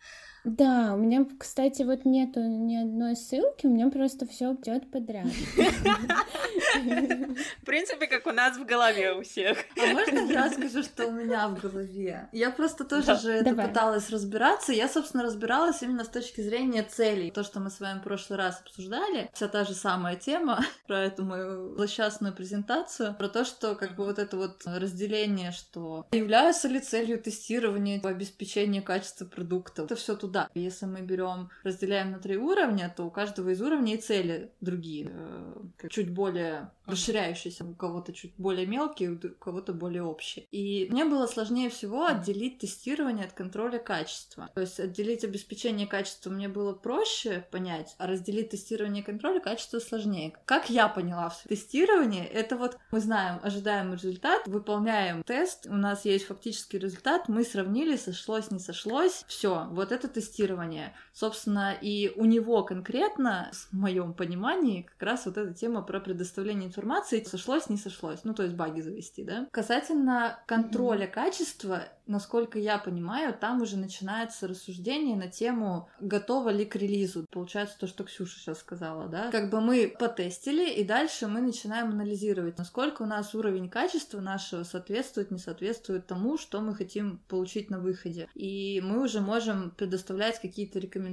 Да, 0.45 0.93
у 0.95 0.99
меня, 0.99 1.27
кстати, 1.39 1.83
вот 1.83 2.05
нету 2.05 2.41
ни 2.41 2.77
одной 2.77 3.17
ссылки, 3.17 3.67
у 3.67 3.71
меня 3.71 3.89
просто 3.89 4.27
все 4.27 4.53
идет 4.53 4.91
подряд. 4.91 5.27
В 7.63 7.65
принципе, 7.65 8.07
как 8.07 8.27
у 8.27 8.33
нас 8.33 8.57
в 8.57 8.65
голове 8.65 9.13
у 9.13 9.23
всех. 9.23 9.59
А 9.81 9.87
можно 9.87 10.19
я 10.31 10.51
скажу, 10.51 10.83
что 10.83 11.07
у 11.07 11.13
меня 11.13 11.49
в 11.49 11.61
голове? 11.61 12.29
Я 12.33 12.51
просто 12.51 12.85
тоже 12.85 13.17
же 13.17 13.31
это 13.33 13.55
пыталась 13.55 14.11
разбираться. 14.11 14.73
Я, 14.73 14.89
собственно, 14.89 15.23
разбиралась 15.23 15.83
именно 15.83 16.05
с 16.05 16.09
точки 16.09 16.41
зрения 16.41 16.83
целей. 16.83 17.31
То, 17.31 17.43
что 17.43 17.61
мы 17.61 17.71
с 17.71 17.81
вами 17.81 18.01
в 18.01 18.03
прошлый 18.03 18.39
раз 18.39 18.61
обсуждали, 18.61 19.31
вся 19.33 19.49
та 19.49 19.65
же 19.65 19.75
самая 19.75 20.17
тема 20.17 20.65
про 20.87 21.05
эту 21.05 21.25
мою 21.25 21.75
злосчастную 21.75 22.35
презентацию, 22.35 23.15
про 23.15 23.29
то, 23.29 23.45
что 23.45 23.75
как 23.77 23.97
бы 23.97 24.05
вот 24.05 24.19
это 24.19 24.37
вот 24.37 24.63
разделение, 24.67 25.53
что 25.53 26.07
является 26.13 26.69
ли 26.69 26.81
целью 26.81 27.21
тестирования 27.21 28.01
обеспечения 28.03 28.83
качества 28.83 29.25
продукта. 29.25 29.85
Это 29.85 29.97
все 29.97 30.17
туда. 30.35 30.50
Если 30.55 30.87
мы 30.87 31.03
берем, 31.03 31.49
разделяем 31.62 32.11
на 32.11 32.19
три 32.19 32.37
уровня, 32.37 32.93
то 32.95 33.05
у 33.05 33.11
каждого 33.11 33.50
из 33.50 33.62
уровней 33.62 33.97
цели 33.97 34.50
другие, 34.61 35.11
э, 35.12 35.88
чуть 35.88 36.11
более 36.11 36.71
расширяющиеся, 36.87 37.64
у 37.64 37.75
кого-то 37.75 38.12
чуть 38.12 38.35
более 38.37 38.67
мелкие, 38.67 39.12
у 39.12 39.19
кого-то 39.19 39.73
более 39.73 40.03
общие. 40.03 40.47
И 40.50 40.88
мне 40.91 41.05
было 41.05 41.26
сложнее 41.26 41.71
всего 41.71 42.07
отделить 42.07 42.59
тестирование 42.59 43.26
от 43.26 43.33
контроля 43.33 43.79
качества. 43.79 44.50
То 44.55 44.61
есть 44.61 44.79
отделить 44.81 45.25
обеспечение 45.25 45.87
качества 45.87 46.31
мне 46.31 46.49
было 46.49 46.73
проще 46.75 47.47
понять, 47.50 47.95
а 47.99 48.07
разделить 48.07 48.50
тестирование 48.50 49.03
и 49.03 49.07
контроль 49.07 49.41
качества 49.41 49.79
сложнее. 49.79 50.35
Как 50.45 50.69
я 50.69 50.88
поняла 50.88 51.31
в 51.31 51.43
тестировании, 51.45 52.25
это 52.25 52.57
вот 52.57 52.76
мы 52.91 53.00
знаем 53.00 53.41
ожидаемый 53.43 53.97
результат, 53.97 54.47
выполняем 54.47 55.23
тест, 55.23 55.67
у 55.67 55.75
нас 55.75 56.05
есть 56.05 56.26
фактический 56.26 56.79
результат, 56.79 57.29
мы 57.29 57.45
сравнили, 57.45 57.97
сошлось, 57.97 58.50
не 58.50 58.59
сошлось, 58.59 59.25
все, 59.26 59.67
вот 59.71 59.93
это 59.93 60.09
тестирование 60.09 60.24
тестирования 60.25 60.95
Собственно, 61.14 61.73
и 61.80 62.12
у 62.16 62.25
него 62.25 62.64
конкретно, 62.64 63.50
в 63.71 63.73
моем 63.73 64.14
понимании, 64.14 64.83
как 64.83 65.02
раз 65.02 65.26
вот 65.26 65.38
эта 65.38 65.54
тема 65.54 65.80
про 65.83 66.00
предоставление 66.00 66.68
информации 66.68 67.23
сошлось, 67.23 67.68
не 67.68 67.76
сошлось, 67.76 68.25
ну 68.25 68.35
то 68.35 68.42
есть 68.42 68.56
баги 68.56 68.80
завести, 68.80 69.23
да. 69.23 69.47
Касательно 69.52 70.40
контроля 70.47 71.06
качества, 71.06 71.85
насколько 72.06 72.59
я 72.59 72.78
понимаю, 72.78 73.33
там 73.33 73.62
уже 73.62 73.76
начинается 73.76 74.49
рассуждение 74.49 75.16
на 75.16 75.28
тему, 75.28 75.88
готово 76.00 76.49
ли 76.49 76.64
к 76.64 76.75
релизу. 76.75 77.26
Получается 77.30 77.78
то, 77.78 77.87
что 77.87 78.02
Ксюша 78.02 78.37
сейчас 78.37 78.59
сказала, 78.59 79.06
да. 79.06 79.30
Как 79.30 79.50
бы 79.50 79.61
мы 79.61 79.94
потестили, 79.97 80.68
и 80.68 80.83
дальше 80.83 81.28
мы 81.28 81.40
начинаем 81.40 81.90
анализировать, 81.90 82.59
насколько 82.59 83.02
у 83.02 83.06
нас 83.06 83.37
уровень 83.37 83.71
качества 83.71 84.21
нашего 84.21 84.64
соответствует, 84.64 85.30
не 85.30 85.38
соответствует 85.38 86.09
тому, 86.09 86.38
что 86.38 86.61
мы 86.61 86.75
хотим 86.75 87.21
получить 87.28 87.71
на 87.71 87.78
выходе. 87.78 88.28
И 88.35 88.83
мы 88.85 89.00
уже 89.00 89.21
можем 89.21 89.71
предоставлять 89.71 90.40
какие-то 90.40 90.80
рекомендации 90.80 91.04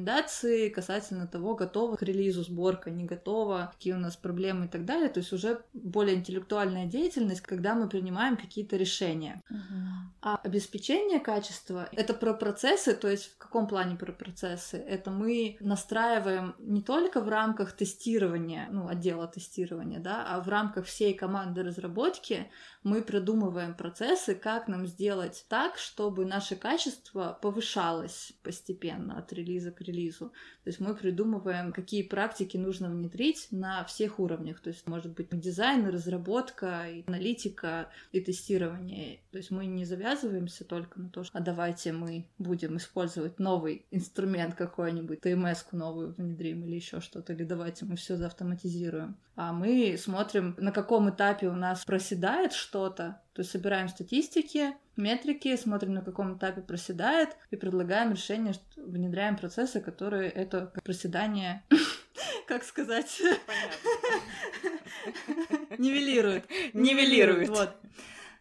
касательно 0.74 1.28
того, 1.28 1.56
готова 1.56 1.96
к 1.96 2.04
релизу 2.04 2.44
сборка, 2.44 2.90
не 2.90 3.06
готова, 3.06 3.72
какие 3.74 3.94
у 3.94 3.98
нас 3.98 4.16
проблемы 4.16 4.66
и 4.66 4.68
так 4.68 4.86
далее. 4.86 5.10
То 5.10 5.20
есть 5.20 5.34
уже 5.34 5.62
более 5.74 6.16
интеллектуальная 6.16 6.86
деятельность, 6.86 7.42
когда 7.42 7.76
мы 7.76 7.90
принимаем 7.90 8.38
какие-то 8.38 8.78
решения. 8.78 9.42
Мгм. 9.50 10.14
А 10.22 10.36
обеспечение 10.44 11.20
качества— 11.20 11.90
это 11.92 12.14
про 12.14 12.34
процессы, 12.34 12.94
то 12.94 13.10
есть 13.10 13.34
в 13.34 13.38
каком 13.38 13.68
плане 13.68 13.96
про 13.96 14.12
процессы? 14.12 14.78
Это 14.78 15.10
мы 15.10 15.58
настраиваем 15.60 16.56
не 16.60 16.82
только 16.82 17.22
в 17.22 17.30
рамках 17.30 17.72
тестирования, 17.72 18.68
ну, 18.72 18.88
отдела 18.88 19.28
тестирования, 19.28 20.00
да, 20.00 20.26
а 20.28 20.42
в 20.42 20.48
рамках 20.48 20.86
всей 20.86 21.14
команды 21.14 21.64
разработки 21.64 22.52
мы 22.84 23.02
продумываем 23.04 23.76
процессы, 23.76 24.34
как 24.34 24.68
нам 24.68 24.88
сделать 24.88 25.46
так, 25.50 25.78
чтобы 25.78 26.26
наше 26.26 26.56
качество 26.56 27.38
повышалось 27.42 28.34
постепенно 28.44 29.18
от 29.18 29.32
релиза 29.34 29.72
к 29.72 29.82
релизу. 29.82 30.32
То 30.64 30.70
есть 30.70 30.80
мы 30.80 30.96
придумываем, 30.96 31.74
какие 31.74 32.04
практики 32.04 32.58
нужно 32.58 32.90
внедрить 32.90 33.48
на 33.52 33.84
всех 33.86 34.20
уровнях. 34.20 34.60
То 34.60 34.70
есть 34.70 34.88
может 34.88 35.14
быть 35.14 35.28
дизайн, 35.32 35.88
разработка, 35.88 36.86
аналитика 37.08 37.90
и 38.12 38.22
тестирование. 38.22 39.22
То 39.32 39.38
есть 39.38 39.52
мы 39.52 39.66
не 39.66 39.86
завязываемся 39.86 40.66
только 40.66 41.00
на 41.00 41.10
то, 41.10 41.24
что 41.24 41.38
а 41.38 41.42
давайте 41.42 41.92
мы 41.92 42.28
будем 42.38 42.78
использовать 42.78 43.40
новый 43.40 43.86
инструмент 43.92 44.56
какой-нибудь, 44.56 45.22
ТМС-ку 45.22 45.76
новую 45.76 46.14
внедрим 46.14 46.64
или 46.66 46.76
еще 46.76 47.00
что-то, 47.00 47.34
или 47.34 47.44
давайте 47.44 47.86
мы 47.86 47.96
все 47.96 48.16
заавтоматизируем. 48.16 49.18
А 49.36 49.54
мы 49.54 49.98
смотрим, 49.98 50.56
на 50.60 50.72
каком 50.72 51.10
этапе 51.10 51.48
у 51.48 51.56
нас 51.56 51.86
проседает 51.86 52.54
что-то, 52.72 53.22
то 53.34 53.42
есть 53.42 53.51
собираем 53.51 53.90
статистики, 53.90 54.74
метрики, 54.96 55.58
смотрим, 55.58 55.94
на 55.94 56.01
каком 56.01 56.38
этапе 56.38 56.62
проседает, 56.62 57.36
и 57.50 57.58
предлагаем 57.58 58.13
решение, 58.13 58.54
внедряем 58.78 59.36
процессы, 59.36 59.82
которые 59.82 60.30
это 60.30 60.72
проседание, 60.86 61.63
как 62.48 62.63
сказать, 62.63 63.22
нивелируют. 65.78 66.46
Нивелируют. 66.74 67.50
Вот. 67.50 67.75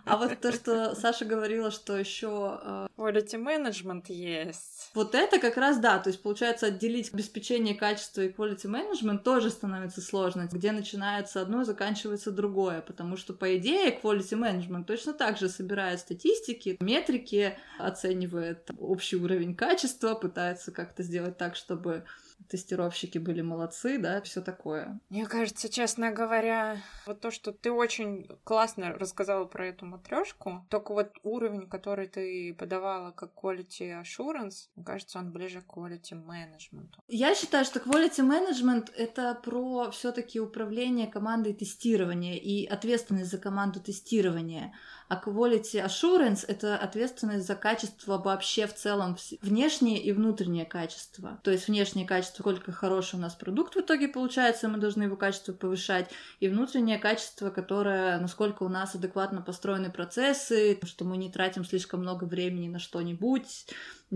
А 0.05 0.17
вот 0.17 0.39
то, 0.41 0.53
что 0.53 0.95
Саша 0.95 1.25
говорила, 1.25 1.71
что 1.71 1.97
еще 1.97 2.61
э, 2.63 2.87
quality 2.97 3.43
management 3.43 4.05
есть. 4.09 4.91
Вот 4.95 5.15
это 5.15 5.39
как 5.39 5.57
раз 5.57 5.79
да, 5.79 5.99
то 5.99 6.11
есть 6.11 6.23
получается 6.23 6.67
отделить 6.67 7.13
обеспечение 7.13 7.75
качества 7.75 8.21
и 8.21 8.31
quality 8.31 8.67
management 8.67 9.19
тоже 9.19 9.51
становится 9.51 10.01
сложно, 10.01 10.49
где 10.53 10.73
начинается 10.73 11.41
одно 11.41 11.63
и 11.63 11.65
заканчивается 11.65 12.31
другое, 12.31 12.81
потому 12.81 13.17
что 13.17 13.33
по 13.33 13.57
идее 13.57 13.99
quality 14.01 14.39
management 14.39 14.85
точно 14.85 15.15
так 15.15 15.39
же 15.39 15.49
собирает 15.49 16.01
статистики, 16.01 16.77
метрики, 16.81 17.59
оценивает 17.79 18.71
общий 18.79 19.17
уровень 19.17 19.57
качества, 19.57 20.15
пытается 20.15 20.71
как-то 20.71 21.03
сделать 21.03 21.39
так, 21.39 21.57
чтобы 21.57 22.05
тестировщики 22.49 23.19
были 23.19 23.41
молодцы, 23.41 23.99
да, 23.99 24.21
все 24.23 24.41
такое. 24.41 25.01
Мне 25.09 25.27
кажется, 25.27 25.69
честно 25.69 26.13
говоря, 26.13 26.79
вот 27.07 27.21
то, 27.21 27.31
что 27.31 27.53
ты 27.53 27.71
очень 27.71 28.29
классно 28.45 28.93
рассказала 28.93 29.45
про 29.45 29.67
эту 29.69 29.87
матрешку, 29.87 30.67
только 30.69 30.93
вот 30.93 31.13
уровень, 31.23 31.69
который 31.69 32.07
ты 32.07 32.55
подавала 32.55 33.13
как 33.13 33.33
quality 33.35 34.03
assurance, 34.03 34.69
мне 34.77 34.85
кажется, 34.85 35.19
он 35.19 35.33
ближе 35.33 35.63
к 35.63 35.77
quality 35.77 36.13
management. 36.13 36.95
Я 37.09 37.35
считаю, 37.35 37.65
что 37.65 37.81
quality 37.81 38.21
management— 38.21 38.93
это 38.97 39.35
про 39.35 39.91
все 39.91 40.13
таки 40.13 40.41
управление 40.41 41.07
командой 41.07 41.55
тестирования 41.55 42.37
и 42.37 42.67
ответственность 42.67 43.31
за 43.31 43.39
команду 43.39 43.81
тестирования. 43.81 44.75
А 45.15 45.23
quality 45.25 45.85
assurance— 45.85 46.45
это 46.49 46.77
ответственность 46.77 47.47
за 47.47 47.55
качество 47.55 48.19
вообще 48.19 48.67
в 48.67 48.75
целом, 48.75 49.17
внешнее 49.43 50.03
и 50.03 50.11
внутреннее 50.11 50.65
качество. 50.65 51.39
То 51.45 51.53
есть 51.53 51.69
внешнее 51.69 52.05
качество, 52.05 52.43
сколько 52.43 52.73
хороший 52.73 53.17
у 53.17 53.23
нас 53.23 53.35
продукт 53.35 53.77
в 53.77 53.81
итоге 53.81 54.09
получается, 54.09 54.69
мы 54.69 54.79
должны 54.79 55.05
его 55.05 55.17
качество 55.17 55.53
повышать, 55.53 56.11
и 56.41 56.49
внутреннее 56.49 56.99
качество, 56.99 57.51
которое, 57.51 58.19
насколько 58.19 58.65
у 58.65 58.69
нас 58.69 58.97
адекватно 58.97 59.41
построены 59.41 59.91
процессы, 59.91 60.81
что 60.83 61.05
мы 61.05 61.17
не 61.17 61.31
тратим 61.31 61.65
слишком 61.65 62.01
много 62.01 62.25
времени 62.25 62.67
на 62.67 62.81
что-нибудь, 62.81 63.67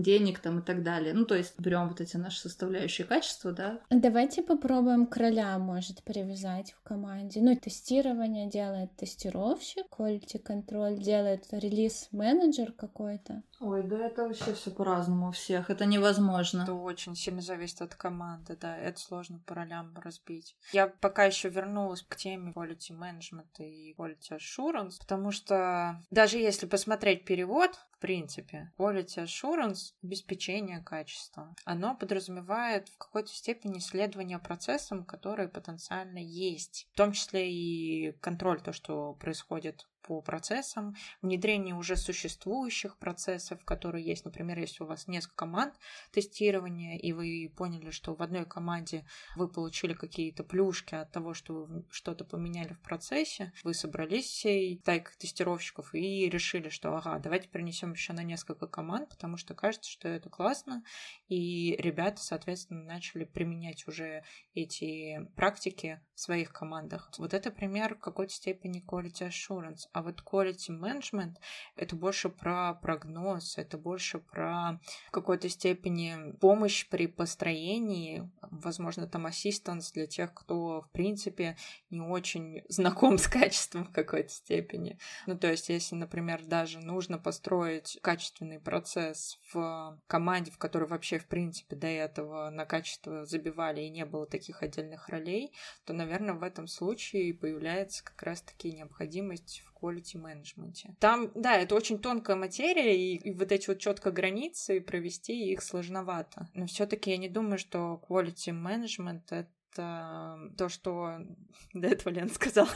денег 0.01 0.39
там 0.39 0.59
и 0.59 0.61
так 0.61 0.83
далее. 0.83 1.13
Ну, 1.13 1.25
то 1.25 1.35
есть 1.35 1.59
берем 1.59 1.89
вот 1.89 2.01
эти 2.01 2.17
наши 2.17 2.39
составляющие 2.39 3.05
качества, 3.05 3.51
да. 3.51 3.79
Давайте 3.89 4.41
попробуем 4.43 5.05
короля, 5.05 5.57
может, 5.57 6.03
привязать 6.03 6.71
в 6.73 6.81
команде. 6.81 7.41
Ну, 7.41 7.55
тестирование 7.55 8.49
делает 8.49 8.95
тестировщик, 8.95 9.85
quality 9.91 10.41
control 10.43 10.97
делает 10.97 11.45
релиз-менеджер 11.51 12.71
какой-то. 12.71 13.43
Ой, 13.59 13.83
да 13.83 14.05
это 14.05 14.23
вообще 14.23 14.53
все 14.53 14.71
по-разному 14.71 15.29
у 15.29 15.31
всех. 15.31 15.69
Это 15.69 15.85
невозможно. 15.85 16.63
Это 16.63 16.73
очень 16.73 17.15
сильно 17.15 17.41
зависит 17.41 17.81
от 17.81 17.95
команды, 17.95 18.57
да. 18.59 18.77
Это 18.77 18.99
сложно 18.99 19.39
по 19.45 19.55
ролям 19.55 19.93
разбить. 19.97 20.55
Я 20.71 20.87
пока 20.87 21.25
еще 21.25 21.49
вернулась 21.49 22.03
к 22.07 22.15
теме 22.15 22.51
quality 22.51 22.91
management 22.91 23.47
и 23.59 23.93
quality 23.97 24.37
assurance, 24.37 24.99
потому 24.99 25.31
что 25.31 26.01
даже 26.09 26.37
если 26.37 26.65
посмотреть 26.65 27.25
перевод, 27.25 27.71
в 27.99 28.01
принципе, 28.01 28.71
quality 28.77 29.25
assurance— 29.25 29.93
обеспечение 30.03 30.79
качества. 30.81 31.53
Оно 31.65 31.95
подразумевает 31.95 32.87
в 32.87 32.97
какой-то 32.97 33.27
степени 33.27 33.79
исследование 33.79 34.39
процессам, 34.39 35.03
которые 35.03 35.49
потенциально 35.49 36.17
есть, 36.17 36.87
в 36.93 36.95
том 36.95 37.11
числе 37.11 37.51
и 37.51 38.13
контроль, 38.21 38.61
то, 38.61 38.71
что 38.71 39.15
происходит 39.15 39.85
по 40.01 40.21
процессам, 40.21 40.95
внедрение 41.21 41.75
уже 41.75 41.95
существующих 41.95 42.97
процессов, 42.97 43.63
которые 43.65 44.05
есть. 44.05 44.25
Например, 44.25 44.57
если 44.59 44.83
у 44.83 44.87
вас 44.87 45.07
несколько 45.07 45.35
команд 45.35 45.75
тестирования, 46.11 46.97
и 46.97 47.11
вы 47.13 47.51
поняли, 47.55 47.91
что 47.91 48.15
в 48.15 48.21
одной 48.21 48.45
команде 48.45 49.05
вы 49.35 49.47
получили 49.47 49.93
какие-то 49.93 50.43
плюшки 50.43 50.95
от 50.95 51.11
того, 51.11 51.33
что 51.33 51.65
вы 51.65 51.85
что-то 51.89 52.25
поменяли 52.25 52.73
в 52.73 52.81
процессе, 52.81 53.51
вы 53.63 53.73
собрались 53.73 54.25
всей 54.25 54.79
тайкой 54.79 55.15
тестировщиков 55.17 55.93
и 55.93 56.29
решили, 56.29 56.69
что 56.69 56.95
ага, 56.95 57.19
давайте 57.19 57.49
принесем 57.49 57.93
еще 57.93 58.13
на 58.13 58.23
несколько 58.23 58.67
команд, 58.67 59.09
потому 59.09 59.37
что 59.37 59.53
кажется, 59.53 59.89
что 59.89 60.07
это 60.07 60.29
классно, 60.29 60.83
и 61.27 61.75
ребята, 61.79 62.21
соответственно, 62.21 62.83
начали 62.83 63.25
применять 63.25 63.87
уже 63.87 64.23
эти 64.53 65.25
практики 65.35 66.01
в 66.15 66.19
своих 66.19 66.51
командах. 66.51 67.11
Вот 67.17 67.33
это 67.33 67.51
пример 67.51 67.95
в 67.95 67.99
какой-то 67.99 68.33
степени 68.33 68.83
quality 68.85 69.29
assurance. 69.29 69.88
А 69.91 70.03
вот 70.03 70.21
quality 70.21 70.69
management— 70.69 71.35
это 71.75 71.95
больше 71.95 72.29
про 72.29 72.75
прогноз, 72.75 73.57
это 73.57 73.77
больше 73.77 74.19
про 74.19 74.79
в 75.07 75.11
какой-то 75.11 75.49
степени 75.49 76.33
помощь 76.39 76.87
при 76.87 77.07
построении, 77.07 78.29
возможно, 78.41 79.07
там 79.07 79.25
ассистанс 79.25 79.91
для 79.91 80.05
тех, 80.05 80.33
кто, 80.33 80.81
в 80.81 80.91
принципе, 80.91 81.57
не 81.89 82.01
очень 82.01 82.63
знаком 82.69 83.17
с 83.17 83.27
качеством 83.27 83.85
в 83.85 83.91
какой-то 83.91 84.29
степени. 84.29 84.99
Ну, 85.25 85.37
то 85.37 85.49
есть, 85.49 85.69
если, 85.69 85.95
например, 85.95 86.45
даже 86.45 86.79
нужно 86.79 87.17
построить 87.17 87.97
качественный 88.03 88.59
процесс 88.59 89.39
в 89.51 89.99
команде, 90.05 90.51
в 90.51 90.59
которой 90.59 90.87
вообще, 90.87 91.17
в 91.17 91.25
принципе, 91.25 91.75
до 91.75 91.87
этого 91.87 92.49
на 92.51 92.65
качество 92.65 93.25
забивали 93.25 93.81
и 93.81 93.89
не 93.89 94.05
было 94.05 94.27
таких 94.27 94.61
отдельных 94.61 95.09
ролей, 95.09 95.51
то, 95.85 95.93
наверное, 95.93 96.35
в 96.35 96.43
этом 96.43 96.67
случае 96.67 97.33
появляется 97.33 98.03
как 98.03 98.21
раз-таки 98.21 98.71
необходимость 98.71 99.63
в 99.65 99.78
quality 99.81 100.17
менеджменте. 100.17 100.95
Там, 100.99 101.31
да, 101.35 101.57
это 101.57 101.75
очень 101.75 101.99
тонкая 101.99 102.35
материя, 102.35 102.95
и, 102.97 103.15
и 103.15 103.31
вот 103.31 103.51
эти 103.51 103.67
вот 103.67 103.79
четко 103.79 104.11
границы 104.11 104.81
провести 104.81 105.51
их 105.51 105.61
сложновато. 105.61 106.47
Но 106.53 106.65
все-таки 106.65 107.11
я 107.11 107.17
не 107.17 107.29
думаю, 107.29 107.57
что 107.57 108.01
quality 108.07 108.51
management 108.51 109.23
это 109.29 110.39
то, 110.57 110.69
что 110.69 111.19
до 111.73 111.87
этого 111.87 112.13
Лен 112.13 112.29
сказал. 112.29 112.67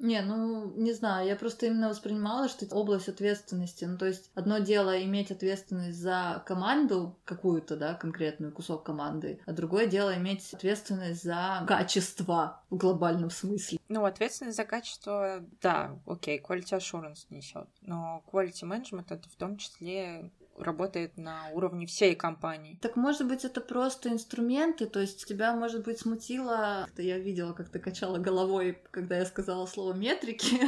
Не, 0.00 0.22
ну, 0.22 0.72
не 0.76 0.94
знаю, 0.94 1.28
я 1.28 1.36
просто 1.36 1.66
именно 1.66 1.90
воспринимала, 1.90 2.48
что 2.48 2.64
это 2.64 2.74
область 2.74 3.08
ответственности. 3.08 3.84
Ну, 3.84 3.98
то 3.98 4.06
есть, 4.06 4.30
одно 4.34 4.58
дело 4.58 5.02
иметь 5.04 5.30
ответственность 5.30 5.98
за 5.98 6.42
команду 6.46 7.18
какую-то, 7.26 7.76
да, 7.76 7.92
конкретную 7.94 8.50
кусок 8.50 8.82
команды, 8.82 9.40
а 9.44 9.52
другое 9.52 9.86
дело 9.86 10.16
иметь 10.16 10.54
ответственность 10.54 11.22
за 11.22 11.64
качество 11.68 12.62
в 12.70 12.78
глобальном 12.78 13.28
смысле. 13.28 13.78
Ну, 13.88 14.06
ответственность 14.06 14.56
за 14.56 14.64
качество, 14.64 15.44
да, 15.60 15.98
окей, 16.06 16.40
quality 16.40 16.78
assurance 16.78 17.26
несет, 17.28 17.68
но 17.82 18.22
quality 18.32 18.62
management 18.62 19.06
это 19.10 19.28
в 19.28 19.36
том 19.36 19.58
числе 19.58 20.30
работает 20.62 21.16
на 21.16 21.48
уровне 21.52 21.86
всей 21.86 22.14
компании. 22.14 22.78
Так 22.80 22.96
может 22.96 23.26
быть 23.26 23.44
это 23.44 23.60
просто 23.60 24.10
инструменты, 24.10 24.86
то 24.86 25.00
есть 25.00 25.26
тебя, 25.26 25.54
может 25.54 25.84
быть, 25.84 26.00
смутило... 26.00 26.88
Я 26.96 27.18
видела, 27.18 27.52
как 27.52 27.68
ты 27.70 27.78
качала 27.78 28.18
головой, 28.18 28.78
когда 28.90 29.18
я 29.18 29.26
сказала 29.26 29.66
слово 29.66 29.94
метрики. 29.94 30.58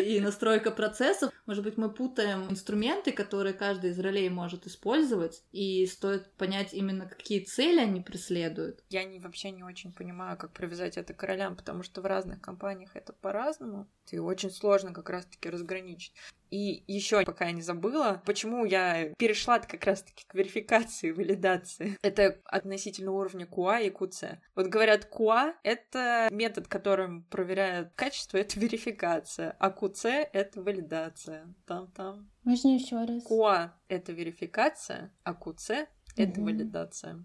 и 0.00 0.20
настройка 0.20 0.70
процессов. 0.70 1.32
Может 1.46 1.64
быть, 1.64 1.76
мы 1.76 1.90
путаем 1.90 2.50
инструменты, 2.50 3.12
которые 3.12 3.52
каждый 3.52 3.90
из 3.90 3.98
ролей 3.98 4.28
может 4.30 4.66
использовать, 4.66 5.42
и 5.52 5.86
стоит 5.86 6.30
понять 6.32 6.72
именно, 6.72 7.06
какие 7.06 7.40
цели 7.40 7.80
они 7.80 8.00
преследуют. 8.00 8.82
Я 8.90 9.04
не, 9.04 9.20
вообще 9.20 9.50
не 9.50 9.62
очень 9.62 9.92
понимаю, 9.92 10.36
как 10.38 10.52
привязать 10.52 10.96
это 10.96 11.12
к 11.12 11.22
ролям, 11.22 11.56
потому 11.56 11.82
что 11.82 12.00
в 12.00 12.06
разных 12.06 12.40
компаниях 12.40 12.96
это 12.96 13.12
по-разному. 13.12 13.86
И 14.10 14.18
очень 14.18 14.50
сложно 14.50 14.92
как 14.92 15.10
раз-таки 15.10 15.48
разграничить. 15.48 16.12
И 16.50 16.84
еще, 16.86 17.24
пока 17.24 17.46
я 17.46 17.52
не 17.52 17.62
забыла, 17.62 18.22
почему 18.24 18.64
я 18.64 19.12
перешла 19.18 19.58
как 19.58 19.84
раз-таки 19.84 20.24
к 20.26 20.34
верификации, 20.34 21.10
валидации. 21.10 21.98
Это 22.02 22.38
относительно 22.44 23.10
уровня 23.10 23.44
QA 23.44 23.84
и 23.84 23.90
QC. 23.90 24.38
Вот 24.54 24.66
говорят, 24.68 25.08
QA— 25.10 25.54
это 25.64 26.28
метод, 26.30 26.68
которым 26.68 27.24
проверяют 27.24 27.92
качество, 27.96 28.36
это 28.36 28.60
верификация, 28.60 29.56
а 29.58 29.70
QC— 29.70 30.28
это 30.32 30.62
валидация. 30.62 31.52
Там-там. 31.66 32.30
Можно 32.44 32.74
еще 32.76 33.04
раз? 33.04 33.26
QA— 33.26 33.70
это 33.88 34.12
верификация, 34.12 35.12
а 35.24 35.32
QC— 35.32 35.88
это 36.16 36.40
угу. 36.40 36.50
валидация. 36.50 37.24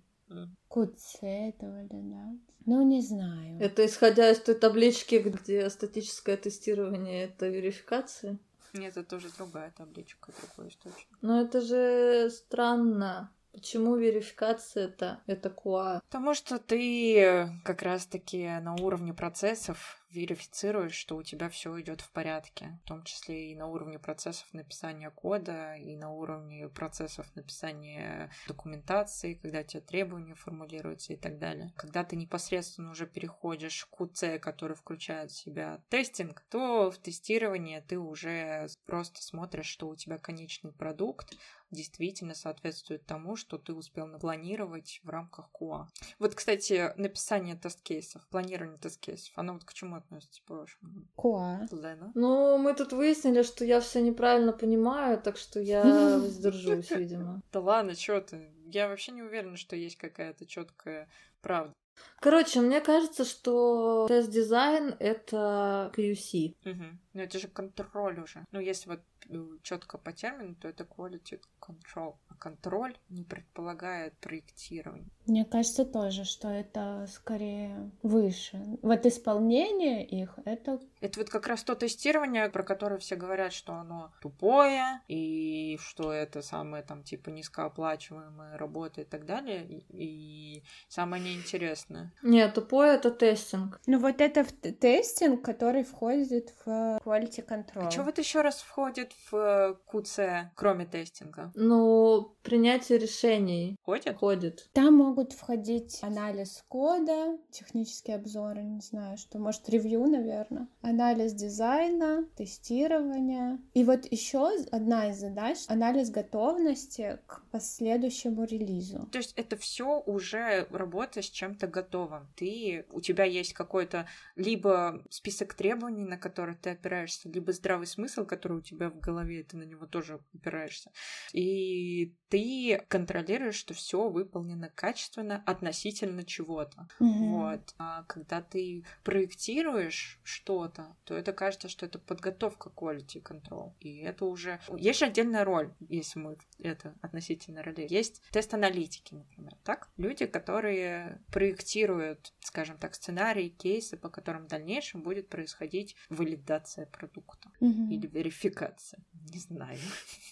QC— 0.70 1.20
это 1.22 1.66
валидация? 1.66 2.40
Ну, 2.66 2.82
не 2.84 3.02
знаю. 3.02 3.60
Это 3.60 3.86
исходя 3.86 4.30
из 4.30 4.40
той 4.40 4.56
таблички, 4.56 5.16
где 5.16 5.70
статическое 5.70 6.38
тестирование— 6.38 7.24
это 7.26 7.48
верификация? 7.48 8.38
Нет, 8.74 8.98
это 8.98 9.10
тоже 9.10 9.30
другая 9.36 9.72
табличка, 9.76 10.32
другой 10.40 10.72
источник. 10.72 11.18
Но 11.22 11.42
это 11.42 11.62
же 11.62 12.30
странно. 12.30 13.32
Почему 13.52 13.96
верификация 13.96 14.86
это 14.86 15.22
это 15.26 15.50
QA? 15.50 16.02
Потому 16.08 16.36
что 16.36 16.60
ты 16.60 17.50
как 17.66 17.82
раз-таки 17.82 18.48
на 18.62 18.76
уровне 18.76 19.14
процессов 19.14 19.98
верифицируешь, 20.12 20.96
что 20.96 21.16
у 21.16 21.24
тебя 21.24 21.50
все 21.50 21.80
идет 21.82 22.02
в 22.02 22.12
порядке, 22.12 22.80
в 22.84 22.88
том 22.88 23.04
числе 23.04 23.52
и 23.52 23.56
на 23.56 23.68
уровне 23.68 24.00
процессов 24.00 24.48
написания 24.54 25.10
кода, 25.12 25.76
и 25.76 25.96
на 25.96 26.12
уровне 26.12 26.68
процессов 26.70 27.28
написания 27.36 28.32
документации, 28.48 29.36
когда 29.36 29.64
тебе 29.64 29.82
требования 29.82 30.36
формулируются 30.36 31.14
и 31.14 31.16
так 31.16 31.38
далее. 31.38 31.74
Когда 31.78 32.04
ты 32.04 32.16
непосредственно 32.16 32.92
уже 32.92 33.06
переходишь 33.06 33.86
к 33.86 34.02
QC, 34.02 34.40
который 34.40 34.76
включает 34.76 35.32
в 35.32 35.38
себя 35.38 35.82
тестинг, 35.90 36.42
то 36.50 36.92
в 36.92 36.98
тестировании 36.98 37.80
ты 37.80 37.98
уже 37.98 38.68
просто 38.86 39.22
смотришь, 39.22 39.68
что 39.68 39.88
у 39.88 39.96
тебя 39.96 40.18
конечный 40.18 40.72
продукт, 40.72 41.36
действительно 41.72 42.34
соответствует 42.34 43.06
тому, 43.06 43.36
что 43.36 43.58
ты 43.58 43.74
успел 43.74 44.08
напланировать 44.08 45.02
в 45.04 45.10
рамках 45.10 45.50
QA. 45.54 45.88
Вот, 46.18 46.36
кстати, 46.36 46.94
написание 46.98 47.56
тест-кейсов, 47.56 48.28
планирование 48.30 48.80
тест-кейсов, 48.80 49.32
оно 49.38 49.54
вот 49.54 49.66
к 49.66 49.74
чему 49.74 49.98
относится, 50.00 50.42
по-вашему? 50.46 51.08
Куа. 51.16 51.68
Лена? 51.72 52.12
Ну, 52.16 52.58
мы 52.58 52.74
тут 52.74 52.94
выяснили, 52.94 53.44
что 53.44 53.64
я 53.64 53.80
все 53.80 54.02
неправильно 54.02 54.52
понимаю, 54.52 55.22
так 55.22 55.38
что 55.38 55.60
я 55.60 55.84
воздержусь, 56.20 56.92
видимо. 56.92 57.42
Да 57.52 57.60
ладно, 57.60 57.96
что 57.96 58.22
ты? 58.22 58.52
Я 58.66 58.88
вообще 58.88 59.12
не 59.12 59.24
уверена, 59.24 59.58
что 59.58 59.76
есть 59.76 59.98
какая-то 59.98 60.46
четкая 60.46 61.08
правда. 61.42 61.74
Короче, 62.22 62.62
мне 62.62 62.82
кажется, 62.82 63.26
что 63.26 64.08
тест-дизайн— 64.08 64.96
это 65.00 65.92
QC. 65.96 66.56
Угу. 66.66 66.84
Ну, 67.14 67.22
это 67.22 67.40
же 67.40 67.48
контроль 67.48 68.20
уже. 68.20 68.46
Ну, 68.52 68.60
если 68.60 68.90
вот 68.90 69.02
э, 69.30 69.58
четко 69.64 69.98
по 69.98 70.12
термину, 70.12 70.56
то 70.56 70.68
это 70.68 70.84
quality 70.84 71.42
control. 71.62 72.16
Контроль 72.40 72.98
не 73.10 73.24
предполагает 73.24 74.18
проектирование. 74.18 75.10
Мне 75.28 75.46
кажется 75.46 75.86
тоже, 75.86 76.24
что 76.24 76.48
это 76.48 77.06
скорее 77.14 77.92
выше. 78.02 78.60
Вот 78.82 79.06
исполнение 79.06 80.06
их— 80.06 80.40
это... 80.46 80.80
Это 81.02 81.20
вот 81.20 81.30
как 81.30 81.48
раз 81.48 81.64
то 81.64 81.76
тестирование, 81.76 82.50
про 82.50 82.64
которое 82.64 82.98
все 82.98 83.16
говорят, 83.16 83.54
что 83.54 83.74
оно 83.74 84.12
тупое, 84.22 85.02
и 85.08 85.78
что 85.82 86.12
это 86.12 86.42
самое 86.42 86.84
там 86.84 87.04
типа 87.04 87.30
низкооплачиваемая 87.30 88.58
работа 88.58 89.02
и 89.02 89.06
так 89.06 89.26
далее, 89.26 89.66
и, 89.66 89.86
и 89.90 90.64
самое 90.88 91.24
неинтересное. 91.24 92.12
Нет, 92.24 92.56
тупое— 92.56 92.94
это 92.96 93.12
тестинг. 93.12 93.80
Ну 93.86 94.00
вот 94.00 94.22
это 94.22 94.46
тестинг, 94.46 95.44
который 95.44 95.84
входит 95.84 96.54
в 96.66 96.70
quality 97.04 97.46
control. 97.48 97.88
А 97.88 97.92
что 97.92 98.04
вот 98.04 98.18
еще 98.18 98.42
раз 98.42 98.62
входит 98.62 99.14
в 99.30 99.80
QC, 99.92 100.48
кроме 100.56 100.86
тестинга? 100.86 101.52
Ну, 101.56 102.29
принятие 102.42 102.98
решений. 102.98 103.76
Ходит? 103.84 104.18
Ходит. 104.18 104.70
Там 104.74 104.96
могут 104.96 105.34
входить 105.34 106.00
анализ 106.02 106.64
кода, 106.68 107.38
технические 107.52 108.18
обзоры, 108.18 108.62
не 108.62 108.82
знаю, 108.82 109.18
что, 109.18 109.40
может, 109.40 109.68
ревью, 109.70 110.06
наверное, 110.06 110.68
анализ 110.82 111.34
дизайна, 111.34 112.28
тестирование. 112.36 113.60
И 113.74 113.84
вот 113.84 114.06
еще 114.12 114.50
одна 114.72 115.10
из 115.10 115.18
задач— 115.18 115.58
анализ 115.68 116.10
готовности 116.10 117.20
к 117.28 117.44
последующему 117.52 118.44
релизу. 118.46 119.08
То 119.12 119.18
есть 119.18 119.34
это 119.36 119.58
все 119.58 120.02
уже 120.06 120.68
работа 120.72 121.22
с 121.22 121.30
чем-то 121.30 121.68
готовым. 121.68 122.28
Ты, 122.36 122.86
у 122.92 123.02
тебя 123.02 123.26
есть 123.26 123.54
какой-то 123.54 124.08
либо 124.36 125.04
список 125.10 125.54
требований, 125.54 126.06
на 126.06 126.18
которые 126.18 126.58
ты 126.58 126.72
опираешься, 126.72 127.30
либо 127.30 127.52
здравый 127.54 127.88
смысл, 127.88 128.26
который 128.26 128.58
у 128.60 128.62
тебя 128.62 128.90
в 128.90 129.00
голове, 129.00 129.44
ты 129.44 129.58
на 129.58 129.64
него 129.64 129.86
тоже 129.86 130.20
опираешься. 130.34 130.92
И 131.34 132.16
ты 132.30 132.82
контролируешь, 132.88 133.56
что 133.56 133.74
все 133.74 134.08
выполнено 134.10 134.70
качественно 134.70 135.44
относительно 135.46 136.24
чего-то. 136.24 136.88
Mm-hmm. 137.00 137.30
Вот. 137.30 137.74
А 137.78 138.04
когда 138.04 138.42
ты 138.42 138.86
проектируешь 139.04 140.20
что-то, 140.24 140.96
то 141.04 141.16
это 141.16 141.34
кажется, 141.34 141.70
что 141.70 141.86
это 141.86 142.00
подготовка 142.00 142.70
quality 142.70 143.22
control. 143.22 143.74
И 143.80 143.98
это 143.98 144.26
уже... 144.26 144.60
Есть 144.78 145.00
же 145.00 145.06
отдельная 145.06 145.44
роль, 145.44 145.74
если 145.80 146.20
мы 146.20 146.38
это 146.60 146.94
относительно 147.02 147.64
ролей. 147.64 147.88
Есть 147.90 148.22
тест-аналитики, 148.32 149.16
например, 149.16 149.56
так? 149.64 149.90
Люди, 149.98 150.26
которые 150.28 151.22
проектируют, 151.32 152.34
скажем 152.42 152.78
так, 152.78 152.94
сценарии, 152.96 153.50
кейсы, 153.50 153.98
по 153.98 154.10
которым 154.10 154.46
в 154.46 154.48
дальнейшем 154.48 155.02
будет 155.02 155.30
происходить 155.30 155.96
валидация 156.10 156.86
продукта 156.86 157.50
mm-hmm. 157.60 157.90
или 157.90 158.08
верификация. 158.08 159.04
Не 159.34 159.40
знаю. 159.40 159.80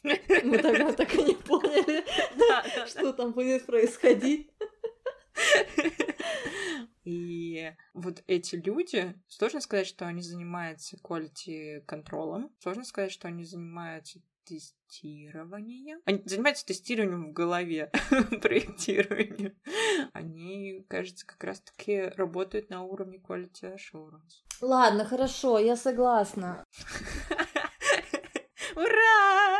Мы 0.03 0.57
тогда 0.59 0.91
так 0.93 1.13
и 1.15 1.23
не 1.23 1.35
поняли, 1.35 1.76
что 2.87 3.13
там 3.13 3.33
будет 3.33 3.65
происходить. 3.65 4.49
И 7.03 7.71
вот 7.93 8.21
эти 8.27 8.55
люди, 8.55 9.15
сложно 9.27 9.61
сказать, 9.61 9.87
что 9.87 10.05
они 10.05 10.21
занимаются 10.21 10.97
quality 10.97 11.81
контролем, 11.85 12.49
сложно 12.59 12.83
сказать, 12.83 13.13
что 13.13 13.29
они 13.29 13.45
занимаются 13.45 14.19
тестированием. 14.43 16.01
Они 16.05 16.21
занимаются 16.25 16.65
тестированием 16.65 17.29
в 17.29 17.33
голове, 17.33 17.91
проектированием. 18.41 19.55
Они, 20.13 20.85
кажется, 20.89 21.25
как 21.25 21.43
раз-таки 21.43 22.01
работают 22.15 22.69
на 22.69 22.83
уровне 22.83 23.19
quality 23.19 23.75
assurance. 23.75 24.43
Ладно, 24.61 25.05
хорошо, 25.05 25.59
я 25.59 25.75
согласна. 25.75 26.65
Ура! 28.75 29.56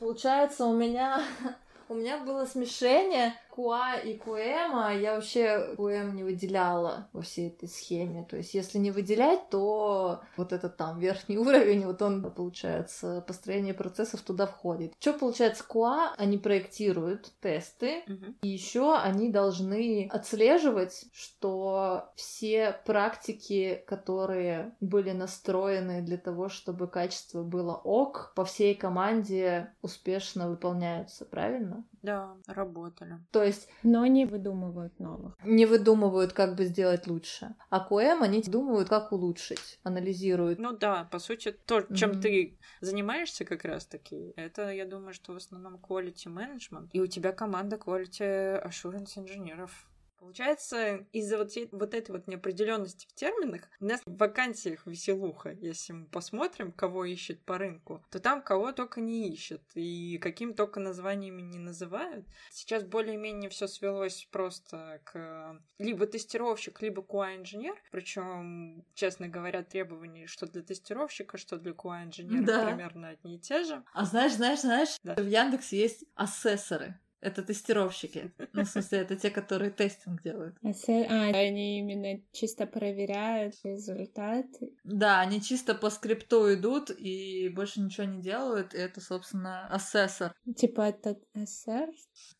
Получается, 0.00 0.64
у 0.64 0.72
меня 0.72 1.22
у 1.88 1.94
меня 1.94 2.18
было 2.18 2.46
смешение 2.46 3.34
Куа 3.50 3.96
и 3.96 4.16
Куэма. 4.16 4.94
Я 4.94 5.14
вообще 5.14 5.74
Куэм 5.76 6.14
не 6.14 6.24
выделяла 6.24 7.08
во 7.12 7.22
всей 7.22 7.48
этой 7.48 7.68
схеме. 7.68 8.24
То 8.28 8.36
есть, 8.36 8.54
если 8.54 8.78
не 8.78 8.90
выделять, 8.90 9.50
то 9.50 10.20
вот 10.36 10.52
этот 10.52 10.76
там 10.76 10.98
верхний 10.98 11.38
уровень, 11.38 11.86
вот 11.86 12.00
он, 12.02 12.22
получается, 12.30 13.24
построение 13.26 13.74
процессов 13.74 14.20
туда 14.22 14.46
входит. 14.46 14.94
Что 14.98 15.12
получается, 15.12 15.64
Куа, 15.64 16.14
они 16.16 16.38
проектируют 16.38 17.32
тесты, 17.40 18.02
Мгм. 18.06 18.36
и 18.42 18.48
еще 18.48 18.96
они 18.96 19.30
должны 19.30 20.08
отслеживать, 20.12 21.04
что 21.12 22.10
все 22.14 22.76
практики, 22.84 23.82
которые 23.86 24.72
были 24.80 25.12
настроены 25.12 26.02
для 26.02 26.16
того, 26.16 26.48
чтобы 26.48 26.86
качество 26.86 27.42
было 27.42 27.74
ок, 27.74 28.32
по 28.34 28.44
всей 28.44 28.74
команде 28.74 29.72
успешно 29.82 30.48
выполняются, 30.48 31.24
правильно? 31.24 31.84
Да, 32.02 32.36
работали. 32.46 33.18
То 33.30 33.42
есть 33.42 33.68
Но 33.82 34.06
не 34.06 34.24
выдумывают 34.24 34.98
новых. 34.98 35.36
не 35.44 35.66
выдумывают, 35.66 36.32
как 36.32 36.56
бы 36.56 36.64
сделать 36.64 37.06
лучше. 37.06 37.54
А 37.68 37.80
КОЭМ 37.80 38.22
они 38.22 38.42
думают, 38.42 38.88
как 38.88 39.12
улучшить, 39.12 39.78
анализируют. 39.82 40.58
Ну 40.58 40.72
да, 40.72 41.04
по 41.04 41.18
сути, 41.18 41.52
то, 41.52 41.82
чем 41.94 42.12
Мгм. 42.12 42.20
ты 42.22 42.58
занимаешься 42.80 43.44
как 43.44 43.64
раз-таки, 43.64 44.32
это, 44.36 44.70
я 44.70 44.86
думаю, 44.86 45.12
что 45.12 45.32
в 45.34 45.36
основном 45.36 45.76
quality 45.76 46.26
management. 46.26 46.88
И 46.92 47.00
у 47.00 47.06
тебя 47.06 47.32
команда 47.32 47.76
quality 47.76 48.64
assurance 48.66 49.18
инженеров 49.18 49.89
Получается, 50.20 51.06
из-за 51.12 51.38
вот, 51.38 51.50
вот 51.72 51.94
этой 51.94 52.10
вот 52.12 52.28
неопределенности 52.28 53.06
в 53.08 53.14
терминах 53.14 53.62
у 53.80 53.86
нас 53.86 54.02
в 54.04 54.16
вакансиях 54.18 54.86
веселуха. 54.86 55.52
Если 55.62 55.94
мы 55.94 56.06
посмотрим, 56.06 56.72
кого 56.72 57.06
ищет 57.06 57.42
по 57.42 57.56
рынку, 57.56 58.04
то 58.10 58.20
там 58.20 58.42
кого 58.42 58.72
только 58.72 59.00
не 59.00 59.30
ищет 59.30 59.62
и 59.74 60.18
каким 60.18 60.52
только 60.52 60.78
названиями 60.78 61.40
не 61.40 61.58
называют. 61.58 62.26
Сейчас 62.50 62.84
более-менее 62.84 63.48
все 63.48 63.66
свелось 63.66 64.28
просто 64.30 65.00
к 65.04 65.58
либо 65.78 66.06
тестировщик, 66.06 66.82
либо 66.82 67.00
QA-инженер. 67.00 67.82
Причем, 67.90 68.84
честно 68.92 69.26
говоря, 69.26 69.62
требования, 69.62 70.26
что 70.26 70.46
для 70.46 70.62
тестировщика, 70.62 71.38
что 71.38 71.56
для 71.56 71.72
QA-инженера 71.72 72.44
да. 72.44 72.66
примерно 72.66 73.08
одни 73.08 73.36
и 73.36 73.38
те 73.38 73.64
же. 73.64 73.82
А 73.94 74.04
знаешь, 74.04 74.34
знаешь, 74.34 74.60
знаешь, 74.60 74.98
да. 75.02 75.14
в 75.14 75.26
Яндексе 75.26 75.78
есть 75.78 76.04
ассессоры. 76.14 77.00
Это 77.20 77.42
тестировщики. 77.42 78.32
Ну, 78.52 78.64
в 78.64 78.68
смысле, 78.68 79.00
это 79.00 79.16
те, 79.16 79.30
которые 79.30 79.70
тестинг 79.70 80.22
делают. 80.22 80.56
А, 80.62 80.68
а 80.68 81.30
они 81.36 81.78
именно 81.78 82.22
чисто 82.32 82.66
проверяют 82.66 83.54
результаты? 83.62 84.74
Да, 84.84 85.20
они 85.20 85.42
чисто 85.42 85.74
по 85.74 85.90
скрипту 85.90 86.52
идут 86.54 86.90
и 86.90 87.48
больше 87.50 87.80
ничего 87.80 88.06
не 88.06 88.22
делают. 88.22 88.74
И 88.74 88.78
это, 88.78 89.00
собственно, 89.00 89.66
ассессор. 89.68 90.34
Типа 90.56 90.82
это 90.82 91.18
ассессор? 91.34 91.90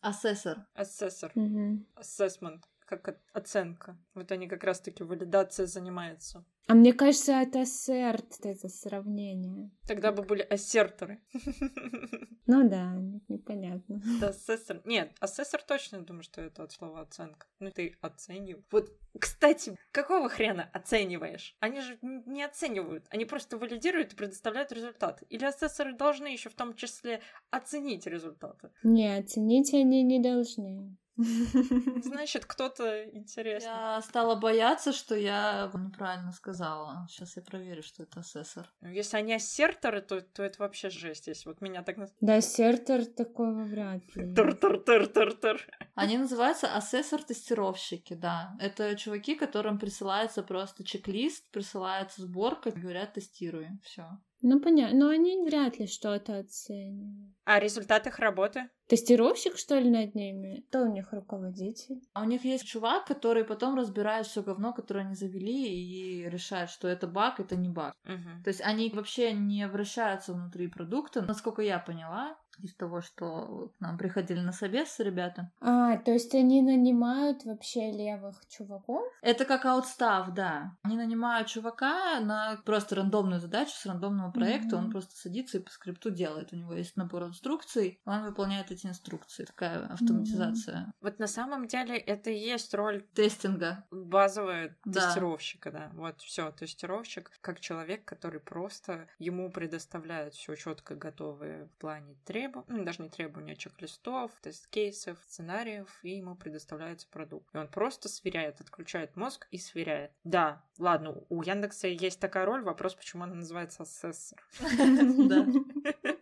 Ассессор. 0.00 0.66
Ассессор. 0.74 1.32
Assessment 1.34 2.60
как 2.90 3.20
оценка. 3.32 3.96
Вот 4.14 4.32
они 4.32 4.48
как 4.48 4.64
раз-таки 4.64 5.04
валидацией 5.04 5.68
занимаются. 5.68 6.44
А 6.70 6.74
мне 6.74 6.92
кажется, 6.92 7.32
это 7.32 7.62
ассерт, 7.62 8.44
это 8.44 8.68
сравнение. 8.68 9.72
Тогда 9.88 10.12
бы 10.12 10.22
были 10.22 10.42
ассерторы. 10.42 11.20
Ну 12.46 12.68
да, 12.68 12.96
непонятно. 13.28 14.02
Да, 14.20 14.30
ассессор. 14.30 14.82
Нет, 14.84 15.12
ассессор 15.20 15.62
точно 15.62 16.00
думаю, 16.00 16.24
что 16.24 16.40
это 16.40 16.64
от 16.64 16.72
слова 16.72 17.02
оценка. 17.02 17.46
Ну 17.60 17.70
ты 17.70 17.96
оцениваешь. 18.00 18.64
Вот, 18.72 18.90
кстати, 19.20 19.76
какого 19.92 20.28
хрена 20.28 20.68
оцениваешь? 20.72 21.56
Они 21.60 21.80
же 21.80 21.96
не 22.02 22.42
оценивают, 22.42 23.06
они 23.10 23.24
просто 23.24 23.56
валидируют 23.56 24.14
и 24.14 24.16
предоставляют 24.16 24.72
результаты. 24.72 25.26
Или 25.28 25.44
ассессоры 25.44 25.94
должны 25.94 26.26
еще 26.26 26.50
в 26.50 26.54
том 26.54 26.74
числе 26.74 27.20
оценить 27.50 28.06
результаты? 28.06 28.70
Не, 28.82 29.16
оценить 29.16 29.72
они 29.72 30.02
не 30.02 30.18
должны. 30.18 30.96
Значит, 32.02 32.46
кто-то 32.46 33.04
интересный. 33.10 33.68
Я 33.68 34.00
стала 34.02 34.36
бояться, 34.36 34.92
что 34.92 35.14
я 35.14 35.70
неправильно 35.74 36.32
сказала. 36.32 37.06
Сейчас 37.08 37.36
я 37.36 37.42
проверю, 37.42 37.82
что 37.82 38.02
это 38.02 38.20
ассессор. 38.20 38.70
Ну, 38.80 38.88
если 38.88 39.16
они 39.16 39.34
ассерторы, 39.34 40.00
то, 40.00 40.20
то 40.20 40.42
это 40.42 40.62
вообще 40.62 40.90
жесть. 40.90 41.26
Если 41.26 41.48
вот 41.48 41.60
меня 41.60 41.82
так... 41.82 41.96
Да, 42.20 42.36
ассертор 42.36 43.04
такого 43.04 43.62
вряд 43.64 44.02
ли. 44.14 44.34
Тур-тур-тур-тур-тур. 44.34 45.60
Они 45.94 46.18
называются 46.18 46.74
ассессор-тестировщики, 46.74 48.14
да. 48.14 48.56
Это 48.60 48.96
чуваки, 48.96 49.34
которым 49.34 49.78
присылается 49.78 50.42
просто 50.42 50.84
чек-лист, 50.84 51.50
присылается 51.50 52.22
сборка, 52.22 52.70
говорят, 52.70 53.14
тестируем. 53.14 53.80
Все. 53.84 54.08
Ну, 54.42 54.60
понятно. 54.60 54.98
Но 54.98 55.08
они 55.08 55.42
вряд 55.42 55.78
ли 55.78 55.86
что-то 55.86 56.38
оценивают. 56.38 57.34
А 57.44 57.58
результат 57.58 58.06
их 58.06 58.18
работы? 58.18 58.70
Тестировщик, 58.86 59.56
что 59.56 59.78
ли, 59.78 59.90
над 59.90 60.14
ними? 60.14 60.64
Кто 60.68 60.82
у 60.82 60.92
них 60.92 61.12
руководитель? 61.12 62.00
А 62.12 62.22
у 62.22 62.24
них 62.24 62.44
есть 62.44 62.66
чувак, 62.66 63.06
который 63.06 63.44
потом 63.44 63.76
разбирает 63.76 64.26
все 64.26 64.42
говно, 64.42 64.72
которое 64.72 65.00
они 65.00 65.14
завели, 65.14 65.68
и 65.68 66.28
решает, 66.28 66.70
что 66.70 66.88
это 66.88 67.06
баг, 67.06 67.38
это 67.38 67.56
не 67.56 67.68
баг. 67.68 67.94
Угу. 68.04 68.44
То 68.44 68.48
есть 68.48 68.60
они 68.62 68.90
вообще 68.90 69.32
не 69.32 69.66
вращаются 69.68 70.32
внутри 70.32 70.68
продукта, 70.68 71.22
насколько 71.22 71.62
я 71.62 71.78
поняла 71.78 72.36
из 72.62 72.74
того, 72.74 73.00
что 73.00 73.72
к 73.76 73.80
нам 73.80 73.98
приходили 73.98 74.40
на 74.40 74.52
собес 74.52 74.98
ребята. 74.98 75.50
А, 75.60 75.96
то 75.98 76.12
есть 76.12 76.34
они 76.34 76.62
нанимают 76.62 77.44
вообще 77.44 77.90
левых 77.90 78.46
чуваков? 78.48 79.02
Это 79.22 79.44
как 79.44 79.64
аутстав, 79.64 80.32
да. 80.34 80.76
Они 80.82 80.96
нанимают 80.96 81.48
чувака 81.48 82.20
на 82.20 82.60
просто 82.64 82.96
рандомную 82.96 83.40
задачу 83.40 83.72
с 83.72 83.86
рандомного 83.86 84.30
проекта, 84.30 84.76
mm-hmm. 84.76 84.78
он 84.78 84.90
просто 84.90 85.16
садится 85.16 85.58
и 85.58 85.62
по 85.62 85.70
скрипту 85.70 86.10
делает. 86.10 86.52
У 86.52 86.56
него 86.56 86.74
есть 86.74 86.96
набор 86.96 87.24
инструкций, 87.24 88.00
он 88.04 88.24
выполняет 88.24 88.70
эти 88.70 88.86
инструкции. 88.86 89.44
Такая 89.44 89.86
автоматизация. 89.86 90.76
Mm-hmm. 90.76 90.92
Вот 91.00 91.18
на 91.18 91.26
самом 91.26 91.66
деле 91.66 91.96
это 91.96 92.30
и 92.30 92.38
есть 92.38 92.74
роль 92.74 93.02
тестинга. 93.14 93.84
Базового 93.90 94.70
да. 94.84 95.06
тестировщика, 95.06 95.70
да. 95.70 95.90
Вот 95.94 96.20
все, 96.20 96.50
тестировщик 96.50 97.30
как 97.40 97.60
человек, 97.60 98.04
который 98.04 98.40
просто 98.40 99.08
ему 99.18 99.50
предоставляет 99.50 100.34
все 100.34 100.54
четко 100.54 100.94
готовое 100.94 101.66
в 101.66 101.80
плане 101.80 102.16
требований, 102.24 102.49
требований, 102.50 102.78
ну, 102.78 102.84
даже 102.84 103.02
не 103.02 103.08
требования, 103.08 103.52
а 103.52 103.56
чек-листов, 103.56 104.32
тест-кейсов, 104.42 105.18
сценариев, 105.26 105.88
и 106.02 106.16
ему 106.16 106.34
предоставляется 106.34 107.06
продукт. 107.08 107.54
И 107.54 107.58
он 107.58 107.68
просто 107.68 108.08
сверяет, 108.08 108.60
отключает 108.60 109.16
мозг 109.16 109.46
и 109.50 109.58
сверяет. 109.58 110.12
Да, 110.24 110.62
ладно, 110.78 111.16
у 111.28 111.42
Яндекса 111.42 111.88
есть 111.88 112.20
такая 112.20 112.44
роль, 112.44 112.62
вопрос, 112.62 112.94
почему 112.94 113.24
она 113.24 113.34
называется 113.34 113.82
ассессор. 113.82 114.42
Да. 115.30 115.46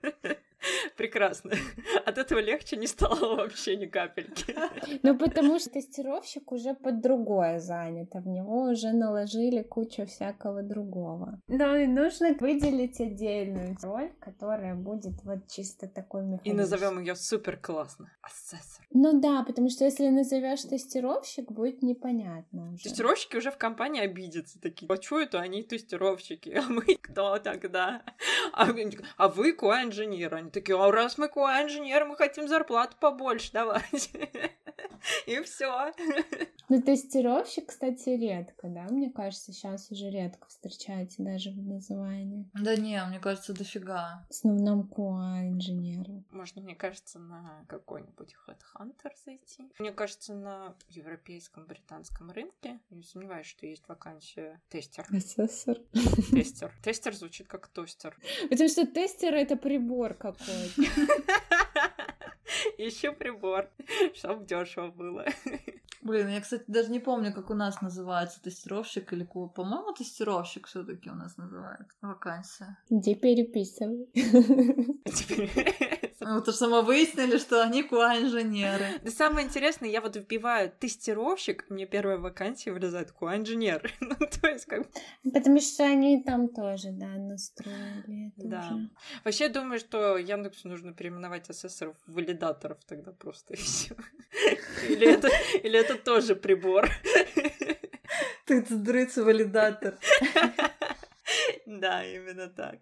Прекрасно. 0.98 1.52
От 2.06 2.18
этого 2.18 2.40
легче 2.40 2.76
не 2.76 2.88
стало 2.88 3.36
вообще 3.36 3.76
ни 3.76 3.86
капельки. 3.86 4.54
Ну, 5.02 5.16
потому 5.16 5.58
что 5.58 5.70
тестировщик 5.70 6.50
уже 6.52 6.74
под 6.74 7.00
другое 7.00 7.60
занят, 7.60 8.08
а 8.14 8.20
в 8.20 8.26
него 8.26 8.62
уже 8.62 8.92
наложили 8.92 9.62
кучу 9.62 10.06
всякого 10.06 10.62
другого. 10.62 11.40
Но 11.46 11.76
и 11.76 11.86
нужно 11.86 12.34
выделить 12.40 13.00
отдельную 13.00 13.76
роль, 13.82 14.10
которая 14.18 14.74
будет 14.74 15.22
вот 15.24 15.46
чисто 15.48 15.86
такой 15.86 16.22
механизм. 16.22 16.50
И 16.50 16.52
назовем 16.52 16.98
ее 16.98 17.14
супер 17.14 17.56
классно. 17.56 18.10
Ассессор. 18.22 18.84
Ну 18.90 19.20
да, 19.20 19.44
потому 19.44 19.70
что 19.70 19.84
если 19.84 20.08
назовешь 20.08 20.62
тестировщик, 20.62 21.52
будет 21.52 21.82
непонятно 21.82 22.72
уже. 22.72 22.84
Тестировщики 22.84 23.36
уже 23.36 23.50
в 23.50 23.56
компании 23.56 24.02
обидятся 24.02 24.60
такие. 24.60 24.88
А 24.90 25.00
что 25.00 25.20
это 25.20 25.40
они 25.40 25.62
тестировщики? 25.62 26.48
А 26.58 26.62
мы 26.68 26.96
кто 26.96 27.38
тогда? 27.38 28.02
А, 28.52 28.68
а 29.16 29.28
вы 29.28 29.52
ко-инженер. 29.52 30.34
Они 30.34 30.50
такие, 30.50 30.76
а 30.76 30.87
раз 30.90 31.18
мы 31.18 31.28
ко-инженер, 31.28 32.04
мы 32.04 32.16
хотим 32.16 32.48
зарплату 32.48 32.96
побольше 32.98 33.52
давать. 33.52 34.10
И 35.26 35.40
все. 35.42 35.92
Ну, 36.70 36.82
тестировщик, 36.82 37.68
кстати, 37.68 38.10
редко, 38.10 38.68
да? 38.68 38.82
Мне 38.90 39.10
кажется, 39.10 39.54
сейчас 39.54 39.90
уже 39.90 40.10
редко 40.10 40.46
встречаете 40.48 41.22
даже 41.22 41.50
в 41.50 41.56
названии. 41.56 42.46
Да 42.52 42.76
не, 42.76 43.02
мне 43.06 43.18
кажется, 43.18 43.54
дофига. 43.54 44.26
В 44.28 44.34
основном 44.34 44.82
QA 44.82 45.48
инженеру. 45.48 46.22
Можно, 46.30 46.60
мне 46.60 46.74
кажется, 46.74 47.18
на 47.18 47.64
какой-нибудь 47.68 48.36
Headhunter 48.46 49.12
зайти. 49.24 49.72
Мне 49.78 49.92
кажется, 49.92 50.34
на 50.34 50.74
европейском, 50.90 51.64
британском 51.64 52.30
рынке. 52.30 52.78
Не 52.90 53.02
сомневаюсь, 53.02 53.46
что 53.46 53.64
есть 53.64 53.88
вакансия 53.88 54.60
тестер. 54.68 55.06
Ассессор. 55.10 55.78
Тестер. 56.30 56.70
Тестер 56.82 57.14
звучит 57.14 57.48
как 57.48 57.68
тостер. 57.68 58.14
Потому 58.50 58.68
что 58.68 58.86
тестер— 58.86 59.34
это 59.36 59.56
прибор 59.56 60.12
какой-то. 60.12 60.82
Ищу 62.78 63.12
прибор, 63.12 63.68
чтобы 64.14 64.46
дешево 64.46 64.88
было. 64.88 65.26
Блин, 66.02 66.28
я, 66.28 66.40
кстати, 66.40 66.62
даже 66.68 66.90
не 66.92 67.00
помню, 67.00 67.32
как 67.34 67.50
у 67.50 67.54
нас 67.54 67.82
называется 67.82 68.40
тестировщик 68.40 69.12
или 69.12 69.24
кого. 69.24 69.48
По-моему, 69.48 69.92
тестировщик 69.92 70.68
все 70.68 70.84
таки 70.84 71.10
у 71.10 71.14
нас 71.14 71.36
называют. 71.36 71.88
Вакансия. 72.00 72.78
Иди 72.88 73.16
переписывай. 76.18 76.32
Мы 76.32 76.44
вот 76.44 76.56
сама 76.56 76.82
выяснили, 76.82 77.38
что 77.38 77.62
они 77.62 77.82
QA-инженеры. 77.82 79.00
Да 79.02 79.10
самое 79.10 79.46
интересное, 79.46 79.88
я 79.88 80.00
вот 80.00 80.16
вбиваю 80.16 80.72
тестировщик, 80.78 81.64
мне 81.68 81.86
первая 81.86 82.18
вакансия 82.18 82.72
вылезает 82.72 83.12
QA-инженер. 83.18 83.92
ну, 84.00 84.16
то 84.16 84.48
есть 84.48 84.66
как... 84.66 84.86
Потому 85.22 85.60
что 85.60 85.84
они 85.84 86.22
там 86.22 86.48
тоже, 86.48 86.88
да, 86.90 87.06
настроили 87.06 88.32
это 88.36 88.48
Да. 88.48 88.68
Уже. 88.72 88.88
Вообще, 89.24 89.44
я 89.44 89.50
думаю, 89.50 89.78
что 89.78 90.16
Яндексу 90.16 90.68
нужно 90.68 90.92
переименовать 90.92 91.48
ассессоров 91.50 91.96
в 92.06 92.14
валидаторов 92.14 92.78
тогда 92.86 93.12
просто 93.12 93.54
и 93.54 93.56
все. 93.56 93.94
Или 94.88 95.12
это, 95.12 95.28
или 95.62 95.78
это 95.78 95.96
тоже 95.96 96.34
прибор. 96.34 96.88
Ты 98.44 98.62
дрыц 98.62 99.16
валидатор. 99.16 99.98
Да, 101.66 102.02
именно 102.02 102.48
так. 102.48 102.78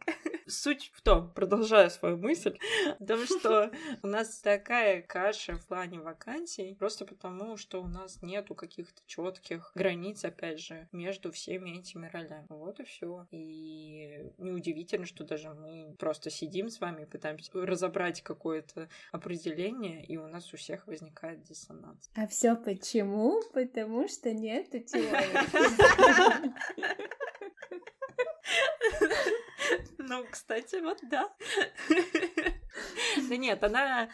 Суть 0.48 0.92
в 0.94 1.02
том, 1.02 1.32
продолжаю 1.32 1.90
свою 1.90 2.16
мысль, 2.16 2.56
в 3.00 3.06
том, 3.06 3.24
что 3.26 3.70
у 4.02 4.06
нас 4.06 4.40
такая 4.40 5.02
каша 5.02 5.56
в 5.56 5.66
плане 5.66 6.00
вакансий, 6.00 6.76
просто 6.78 7.04
потому, 7.04 7.56
что 7.56 7.82
у 7.82 7.88
нас 7.88 8.22
нету 8.22 8.54
каких-то 8.54 9.02
четких 9.06 9.72
границ, 9.74 10.24
опять 10.24 10.60
же, 10.60 10.88
между 10.92 11.32
всеми 11.32 11.78
этими 11.78 12.08
ролями. 12.08 12.46
Вот 12.48 12.78
и 12.80 12.84
все. 12.84 13.26
И 13.30 14.30
неудивительно, 14.38 15.06
что 15.06 15.24
даже 15.24 15.50
мы 15.50 15.94
просто 15.98 16.30
сидим 16.30 16.68
с 16.68 16.80
вами 16.80 17.02
и 17.02 17.06
пытаемся 17.06 17.50
разобрать 17.54 18.22
какое-то 18.22 18.88
определение, 19.12 20.04
и 20.04 20.16
у 20.16 20.28
нас 20.28 20.52
у 20.54 20.56
всех 20.56 20.86
возникает 20.86 21.42
диссонанс. 21.42 22.10
А 22.14 22.26
все 22.26 22.54
почему? 22.54 23.40
Потому 23.52 24.08
что 24.08 24.32
нету 24.32 24.78
теории. 24.80 25.16
Ну, 29.98 30.24
кстати, 30.30 30.76
вот 30.76 30.98
да. 31.02 31.30
Да 33.28 33.36
нет, 33.36 33.62
она, 33.62 34.08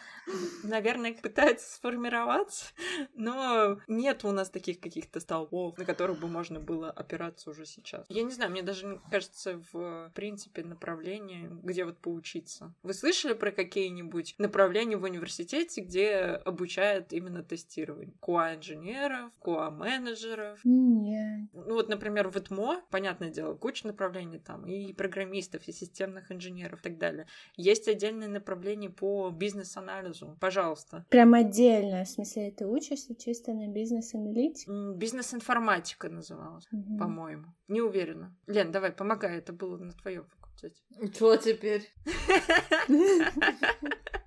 наверное, 0.63 1.13
пытается 1.13 1.73
сформироваться, 1.75 2.73
но 3.13 3.79
нет 3.87 4.23
у 4.25 4.31
нас 4.31 4.49
таких 4.49 4.79
каких-то 4.79 5.19
столбов, 5.19 5.77
на 5.77 5.85
которых 5.85 6.19
бы 6.19 6.27
можно 6.27 6.59
было 6.59 6.89
опираться 6.91 7.49
уже 7.49 7.65
сейчас. 7.65 8.05
Я 8.09 8.23
не 8.23 8.31
знаю, 8.31 8.51
мне 8.51 8.61
даже 8.61 9.01
кажется, 9.09 9.61
в 9.71 10.11
принципе, 10.13 10.63
направление, 10.63 11.49
где 11.63 11.85
вот 11.85 11.97
поучиться. 11.97 12.73
Вы 12.83 12.93
слышали 12.93 13.33
про 13.33 13.51
какие-нибудь 13.51 14.35
направления 14.37 14.97
в 14.97 15.03
университете, 15.03 15.81
где 15.81 16.15
обучают 16.45 17.13
именно 17.13 17.43
тестированию? 17.43 18.15
QA-инженеров, 18.21 19.31
QA-менеджеров? 19.41 20.59
Нет. 20.63 21.49
Ну 21.53 21.73
вот, 21.73 21.89
например, 21.89 22.29
в 22.29 22.37
ЭТМО, 22.37 22.83
понятное 22.89 23.29
дело, 23.29 23.55
куча 23.55 23.87
направлений 23.87 24.39
там, 24.39 24.65
и 24.65 24.93
программистов, 24.93 25.67
и 25.67 25.71
системных 25.71 26.31
инженеров 26.31 26.79
и 26.79 26.83
так 26.83 26.97
далее. 26.97 27.27
Есть 27.55 27.87
отдельное 27.87 28.27
направление 28.27 28.72
по 28.89 29.29
бизнес-анализу. 29.29 30.37
Пожалуйста. 30.39 31.05
Прям 31.09 31.33
отдельно. 31.33 32.03
В 32.03 32.09
смысле, 32.09 32.51
ты 32.51 32.65
учишься 32.65 33.15
чисто 33.15 33.53
на 33.53 33.67
бизнес-аналитике? 33.67 34.71
Бизнес-информатика 34.95 36.09
называлась, 36.09 36.67
угу. 36.71 36.97
по-моему. 36.97 37.45
Не 37.67 37.81
уверена. 37.81 38.35
Лен, 38.47 38.71
давай, 38.71 38.91
помогай, 38.91 39.37
это 39.37 39.53
было 39.53 39.77
на 39.77 39.91
твоем 39.91 40.25
факультете. 40.25 40.81
Что 41.13 41.37
теперь? 41.37 41.91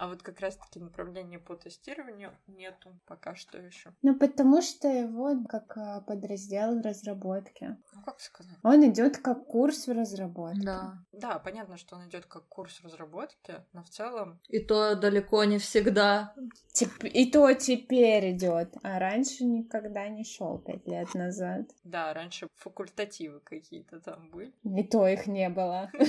А 0.00 0.08
вот 0.08 0.22
как 0.22 0.40
раз-таки 0.40 0.80
направления 0.80 1.38
по 1.38 1.54
тестированию 1.54 2.32
нету 2.46 2.98
пока 3.04 3.34
что 3.34 3.58
еще. 3.58 3.92
Ну, 4.00 4.18
потому 4.18 4.62
что 4.62 4.88
его 4.88 5.44
как 5.46 5.76
а, 5.76 6.00
подраздел 6.00 6.80
разработки. 6.80 7.76
Ну, 7.94 8.02
как 8.02 8.18
сказать? 8.18 8.56
Он 8.62 8.82
идет 8.90 9.18
как 9.18 9.44
курс 9.44 9.86
в 9.88 9.92
разработке. 9.92 10.62
Да. 10.62 10.94
Да, 11.12 11.38
понятно, 11.38 11.76
что 11.76 11.96
он 11.96 12.08
идет 12.08 12.24
как 12.24 12.48
курс 12.48 12.80
разработки, 12.80 13.56
но 13.74 13.82
в 13.82 13.90
целом. 13.90 14.40
И 14.48 14.60
то 14.60 14.94
далеко 14.96 15.44
не 15.44 15.58
всегда. 15.58 16.34
Тип... 16.72 17.04
И 17.04 17.30
то 17.30 17.52
теперь 17.52 18.34
идет, 18.34 18.74
а 18.82 18.98
раньше 18.98 19.44
никогда 19.44 20.08
не 20.08 20.24
шел 20.24 20.58
пять 20.60 20.86
лет 20.86 21.12
назад. 21.12 21.68
Да, 21.84 22.14
раньше 22.14 22.48
факультативы 22.54 23.40
какие-то 23.40 24.00
там 24.00 24.30
были. 24.30 24.54
И 24.64 24.82
то 24.82 25.06
их 25.06 25.26
не 25.26 25.50
было. 25.50 25.90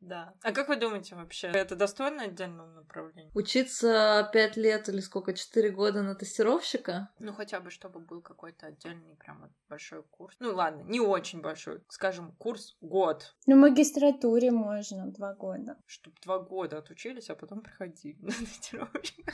Да. 0.00 0.34
А 0.42 0.52
как 0.52 0.68
вы 0.68 0.76
думаете 0.76 1.14
вообще, 1.14 1.46
это 1.48 1.76
достойно 1.76 2.03
отдельного 2.06 2.70
направления? 2.72 3.30
Учиться 3.34 4.28
пять 4.32 4.56
лет 4.56 4.88
или 4.88 5.00
сколько, 5.00 5.34
четыре 5.34 5.70
года 5.70 6.02
на 6.02 6.14
тестировщика? 6.14 7.10
Ну, 7.18 7.32
хотя 7.32 7.60
бы, 7.60 7.70
чтобы 7.70 8.00
был 8.00 8.22
какой-то 8.22 8.66
отдельный 8.66 9.16
прям 9.16 9.40
вот 9.40 9.50
большой 9.68 10.02
курс. 10.04 10.36
Ну, 10.40 10.54
ладно, 10.54 10.82
не 10.82 11.00
очень 11.00 11.40
большой. 11.40 11.82
Скажем, 11.88 12.32
курс 12.32 12.76
год. 12.80 13.34
Ну, 13.46 13.56
в 13.56 13.60
магистратуре 13.60 14.50
можно 14.50 15.06
два 15.06 15.34
года. 15.34 15.76
Чтобы 15.86 16.16
два 16.22 16.38
года 16.38 16.78
отучились, 16.78 17.30
а 17.30 17.34
потом 17.34 17.62
приходили 17.62 18.18
на 18.20 18.32
тестировщика. 18.32 19.32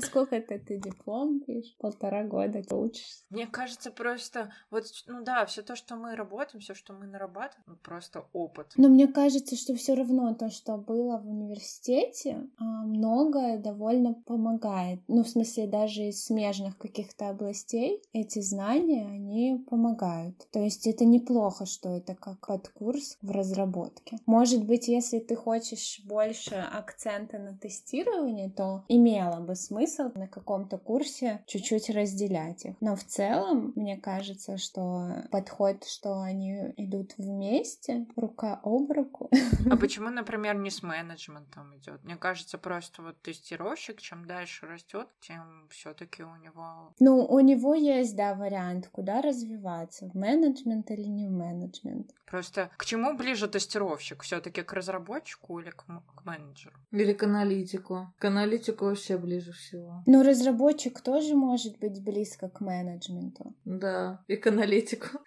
Сколько 0.00 0.36
это 0.36 0.58
ты 0.58 0.78
диплом 0.78 1.40
пишешь? 1.40 1.76
Полтора 1.78 2.24
года 2.24 2.62
ты 2.62 2.74
учишься? 2.74 3.24
Мне 3.30 3.46
кажется, 3.46 3.90
просто 3.90 4.52
вот, 4.70 4.84
ну 5.06 5.22
да, 5.22 5.46
все 5.46 5.62
то, 5.62 5.76
что 5.76 5.96
мы 5.96 6.16
работаем, 6.16 6.60
все, 6.60 6.74
что 6.74 6.92
мы 6.92 7.06
нарабатываем, 7.06 7.64
ну, 7.66 7.76
просто 7.76 8.24
опыт. 8.32 8.72
Но 8.76 8.88
мне 8.88 9.06
кажется, 9.06 9.56
что 9.56 9.74
все 9.74 9.94
равно 9.94 10.34
то, 10.34 10.50
что 10.50 10.76
было 10.76 11.18
в 11.18 11.28
университете, 11.28 12.48
а, 12.58 12.64
многое 12.64 13.58
довольно 13.58 14.14
помогает. 14.14 15.00
Ну, 15.08 15.22
в 15.22 15.28
смысле, 15.28 15.66
даже 15.66 16.08
из 16.08 16.24
смежных 16.24 16.76
каких-то 16.76 17.28
областей 17.28 18.02
эти 18.12 18.40
знания, 18.40 19.06
они 19.06 19.64
помогают. 19.70 20.46
То 20.50 20.60
есть 20.60 20.86
это 20.86 21.04
неплохо, 21.04 21.66
что 21.66 21.96
это 21.96 22.14
как 22.14 22.46
подкурс 22.46 23.16
в 23.22 23.30
разработке. 23.30 24.18
Может 24.26 24.64
быть, 24.64 24.88
если 24.88 25.18
ты 25.18 25.36
хочешь 25.36 26.00
больше 26.04 26.54
акцента 26.54 27.38
на 27.38 27.56
тестирование, 27.56 28.50
то 28.50 28.84
имело 28.88 29.40
бы 29.40 29.54
смысл 29.54 29.67
на 29.70 30.28
каком-то 30.28 30.78
курсе 30.78 31.42
чуть-чуть 31.46 31.90
разделять 31.90 32.64
их. 32.64 32.74
Но 32.80 32.96
в 32.96 33.04
целом, 33.04 33.72
мне 33.76 33.96
кажется, 33.96 34.56
что 34.58 35.24
подход, 35.30 35.84
что 35.84 36.20
они 36.20 36.72
идут 36.76 37.14
вместе, 37.18 38.06
рука 38.16 38.60
об 38.62 38.90
руку. 38.90 39.30
А 39.70 39.76
почему, 39.80 40.10
например, 40.10 40.56
не 40.56 40.70
с 40.70 40.82
менеджментом 40.82 41.76
идет? 41.76 42.04
Мне 42.04 42.16
кажется, 42.16 42.58
просто 42.58 43.02
вот 43.02 43.20
тестировщик, 43.22 44.00
чем 44.00 44.24
дальше 44.26 44.66
растет, 44.66 45.08
тем 45.20 45.66
все-таки 45.70 46.22
у 46.22 46.36
него. 46.36 46.94
Ну, 47.00 47.24
у 47.24 47.40
него 47.40 47.74
есть, 47.74 48.16
да, 48.16 48.34
вариант, 48.34 48.88
куда 48.92 49.22
развиваться, 49.22 50.08
в 50.08 50.14
менеджмент 50.14 50.90
или 50.90 51.04
не 51.04 51.26
в 51.26 51.30
менеджмент. 51.30 52.12
Просто 52.30 52.70
к 52.76 52.84
чему 52.84 53.16
ближе 53.16 53.48
тестировщик? 53.48 54.22
Все-таки 54.22 54.62
к 54.62 54.72
разработчику 54.72 55.60
или 55.60 55.70
к, 55.70 55.84
к 55.84 56.24
менеджеру? 56.24 56.76
Или 56.90 57.12
к 57.14 57.22
аналитику? 57.22 58.12
К 58.18 58.26
аналитику 58.26 58.84
вообще 58.84 59.16
ближе 59.16 59.52
всего. 59.58 60.02
Но 60.06 60.22
разработчик 60.22 61.00
тоже 61.00 61.34
может 61.34 61.78
быть 61.78 62.02
близко 62.02 62.48
к 62.48 62.60
менеджменту. 62.60 63.54
Да, 63.64 64.24
и 64.28 64.36
к 64.36 64.46
аналитику, 64.46 65.18